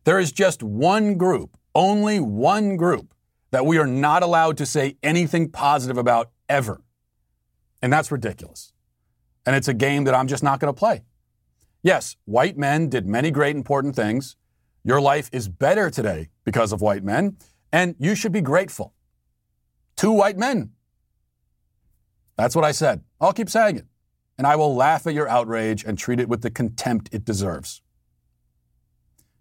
There 0.04 0.18
is 0.18 0.32
just 0.32 0.62
one 0.62 1.16
group, 1.16 1.56
only 1.74 2.20
one 2.20 2.76
group, 2.76 3.14
that 3.50 3.66
we 3.66 3.78
are 3.78 3.86
not 3.86 4.22
allowed 4.22 4.56
to 4.58 4.66
say 4.66 4.96
anything 5.02 5.50
positive 5.50 5.98
about 5.98 6.30
ever. 6.48 6.82
And 7.82 7.92
that's 7.92 8.12
ridiculous. 8.12 8.72
And 9.46 9.56
it's 9.56 9.68
a 9.68 9.74
game 9.74 10.04
that 10.04 10.14
I'm 10.14 10.28
just 10.28 10.42
not 10.42 10.60
going 10.60 10.72
to 10.72 10.78
play. 10.78 11.02
Yes, 11.82 12.16
white 12.26 12.58
men 12.58 12.88
did 12.88 13.06
many 13.06 13.30
great 13.30 13.56
important 13.56 13.96
things. 13.96 14.36
Your 14.84 15.00
life 15.00 15.30
is 15.32 15.48
better 15.48 15.90
today 15.90 16.28
because 16.44 16.72
of 16.72 16.80
white 16.80 17.02
men, 17.02 17.36
and 17.72 17.94
you 17.98 18.14
should 18.14 18.32
be 18.32 18.40
grateful. 18.40 18.94
Two 19.96 20.12
white 20.12 20.36
men. 20.36 20.72
That's 22.36 22.54
what 22.56 22.64
I 22.64 22.72
said. 22.72 23.02
I'll 23.20 23.32
keep 23.32 23.50
saying 23.50 23.76
it. 23.76 23.86
And 24.38 24.46
I 24.46 24.56
will 24.56 24.74
laugh 24.74 25.06
at 25.06 25.12
your 25.12 25.28
outrage 25.28 25.84
and 25.84 25.98
treat 25.98 26.20
it 26.20 26.28
with 26.28 26.40
the 26.40 26.50
contempt 26.50 27.10
it 27.12 27.24
deserves. 27.24 27.82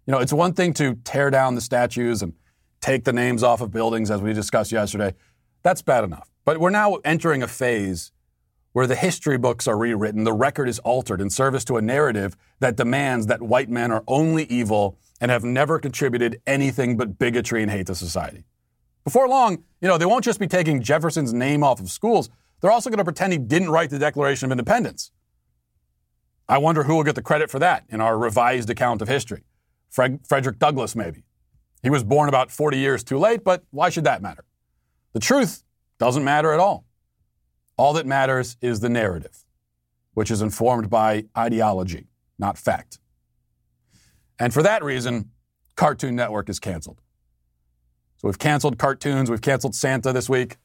You 0.06 0.12
know, 0.12 0.18
it's 0.18 0.32
one 0.32 0.52
thing 0.52 0.74
to 0.74 0.96
tear 0.96 1.30
down 1.30 1.54
the 1.54 1.60
statues 1.62 2.20
and 2.20 2.34
take 2.80 3.04
the 3.04 3.12
names 3.12 3.42
off 3.42 3.60
of 3.60 3.70
buildings, 3.70 4.10
as 4.10 4.20
we 4.20 4.32
discussed 4.32 4.72
yesterday. 4.72 5.14
That's 5.62 5.82
bad 5.82 6.04
enough. 6.04 6.30
But 6.44 6.58
we're 6.58 6.70
now 6.70 6.96
entering 7.04 7.42
a 7.42 7.48
phase 7.48 8.12
where 8.72 8.86
the 8.86 8.94
history 8.94 9.36
books 9.36 9.66
are 9.66 9.76
rewritten, 9.76 10.24
the 10.24 10.32
record 10.32 10.68
is 10.68 10.78
altered 10.80 11.20
in 11.20 11.28
service 11.28 11.64
to 11.64 11.76
a 11.76 11.82
narrative 11.82 12.36
that 12.60 12.76
demands 12.76 13.26
that 13.26 13.42
white 13.42 13.68
men 13.68 13.90
are 13.90 14.04
only 14.06 14.44
evil 14.44 14.96
and 15.20 15.30
have 15.30 15.44
never 15.44 15.78
contributed 15.78 16.40
anything 16.46 16.96
but 16.96 17.18
bigotry 17.18 17.62
and 17.62 17.70
hate 17.70 17.86
to 17.86 17.94
society. 17.94 18.44
Before 19.04 19.28
long, 19.28 19.64
you 19.80 19.88
know, 19.88 19.98
they 19.98 20.06
won't 20.06 20.24
just 20.24 20.38
be 20.38 20.46
taking 20.46 20.82
Jefferson's 20.82 21.32
name 21.32 21.64
off 21.64 21.80
of 21.80 21.90
schools, 21.90 22.30
they're 22.60 22.70
also 22.70 22.90
going 22.90 22.98
to 22.98 23.04
pretend 23.04 23.32
he 23.32 23.38
didn't 23.38 23.70
write 23.70 23.90
the 23.90 23.98
Declaration 23.98 24.46
of 24.46 24.52
Independence. 24.52 25.10
I 26.48 26.58
wonder 26.58 26.84
who 26.84 26.96
will 26.96 27.04
get 27.04 27.14
the 27.14 27.22
credit 27.22 27.50
for 27.50 27.58
that 27.58 27.84
in 27.88 28.00
our 28.00 28.18
revised 28.18 28.70
account 28.70 29.02
of 29.02 29.08
history. 29.08 29.44
Fred- 29.88 30.20
Frederick 30.26 30.58
Douglass, 30.58 30.94
maybe. 30.94 31.24
He 31.82 31.90
was 31.90 32.04
born 32.04 32.28
about 32.28 32.50
40 32.50 32.78
years 32.78 33.02
too 33.02 33.18
late, 33.18 33.42
but 33.42 33.64
why 33.70 33.88
should 33.88 34.04
that 34.04 34.20
matter? 34.22 34.44
The 35.12 35.20
truth 35.20 35.64
doesn't 35.98 36.24
matter 36.24 36.52
at 36.52 36.60
all. 36.60 36.84
All 37.76 37.94
that 37.94 38.06
matters 38.06 38.56
is 38.60 38.80
the 38.80 38.88
narrative, 38.88 39.44
which 40.14 40.30
is 40.30 40.42
informed 40.42 40.90
by 40.90 41.24
ideology, 41.36 42.08
not 42.38 42.58
fact. 42.58 42.98
And 44.38 44.52
for 44.52 44.62
that 44.62 44.84
reason, 44.84 45.30
Cartoon 45.76 46.14
Network 46.14 46.48
is 46.48 46.58
canceled. 46.58 47.00
So 48.18 48.28
we've 48.28 48.38
canceled 48.38 48.78
cartoons, 48.78 49.30
we've 49.30 49.40
canceled 49.40 49.74
Santa 49.74 50.12
this 50.12 50.28
week. 50.28 50.58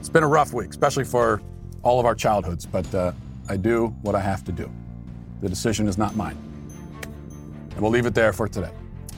It's 0.00 0.08
been 0.08 0.24
a 0.24 0.28
rough 0.28 0.52
week, 0.52 0.70
especially 0.70 1.04
for 1.04 1.40
all 1.82 2.00
of 2.00 2.06
our 2.06 2.14
childhoods, 2.14 2.66
but 2.66 2.92
uh, 2.94 3.12
I 3.48 3.56
do 3.56 3.88
what 4.02 4.14
I 4.14 4.20
have 4.20 4.42
to 4.44 4.52
do. 4.52 4.70
The 5.40 5.48
decision 5.48 5.86
is 5.86 5.96
not 5.96 6.16
mine. 6.16 6.36
And 7.70 7.80
we'll 7.80 7.92
leave 7.92 8.06
it 8.06 8.14
there 8.14 8.32
for 8.32 8.48
today. 8.48 8.70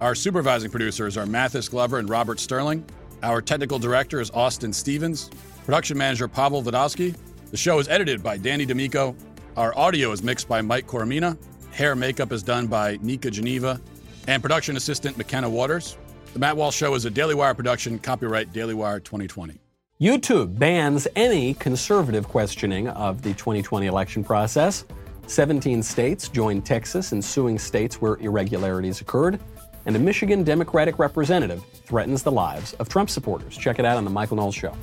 Our 0.00 0.14
supervising 0.14 0.70
producers 0.70 1.16
are 1.16 1.24
Mathis 1.24 1.68
Glover 1.68 1.98
and 1.98 2.08
Robert 2.08 2.40
Sterling. 2.40 2.84
Our 3.22 3.40
technical 3.40 3.78
director 3.78 4.20
is 4.20 4.30
Austin 4.32 4.72
Stevens. 4.72 5.30
Production 5.64 5.96
manager 5.96 6.26
Pavel 6.26 6.62
Vodowski. 6.62 7.16
The 7.52 7.56
show 7.56 7.78
is 7.78 7.88
edited 7.88 8.22
by 8.22 8.36
Danny 8.36 8.66
D'Amico. 8.66 9.14
Our 9.56 9.76
audio 9.78 10.10
is 10.10 10.22
mixed 10.22 10.48
by 10.48 10.62
Mike 10.62 10.88
Coromina. 10.88 11.38
Hair 11.70 11.94
makeup 11.94 12.32
is 12.32 12.42
done 12.42 12.66
by 12.66 12.98
Nika 13.02 13.30
Geneva. 13.30 13.80
And 14.26 14.42
production 14.42 14.76
assistant 14.76 15.16
McKenna 15.16 15.48
Waters. 15.48 15.96
The 16.32 16.40
Matt 16.40 16.56
Walsh 16.56 16.76
Show 16.76 16.94
is 16.94 17.04
a 17.04 17.10
Daily 17.10 17.36
Wire 17.36 17.54
production, 17.54 18.00
copyright 18.00 18.52
Daily 18.52 18.74
Wire 18.74 18.98
2020. 18.98 19.60
YouTube 20.00 20.58
bans 20.58 21.06
any 21.14 21.54
conservative 21.54 22.26
questioning 22.26 22.88
of 22.88 23.22
the 23.22 23.32
2020 23.34 23.86
election 23.86 24.24
process. 24.24 24.84
17 25.28 25.82
states 25.82 26.28
joined 26.28 26.66
Texas 26.66 27.12
in 27.12 27.22
suing 27.22 27.58
states 27.58 28.02
where 28.02 28.16
irregularities 28.16 29.00
occurred 29.00 29.38
and 29.86 29.96
a 29.96 29.98
Michigan 29.98 30.44
Democratic 30.44 30.98
representative 30.98 31.64
threatens 31.86 32.22
the 32.22 32.32
lives 32.32 32.72
of 32.74 32.88
Trump 32.88 33.10
supporters. 33.10 33.56
Check 33.56 33.78
it 33.78 33.84
out 33.84 33.96
on 33.96 34.04
The 34.04 34.10
Michael 34.10 34.36
Knowles 34.36 34.54
Show. 34.54 34.74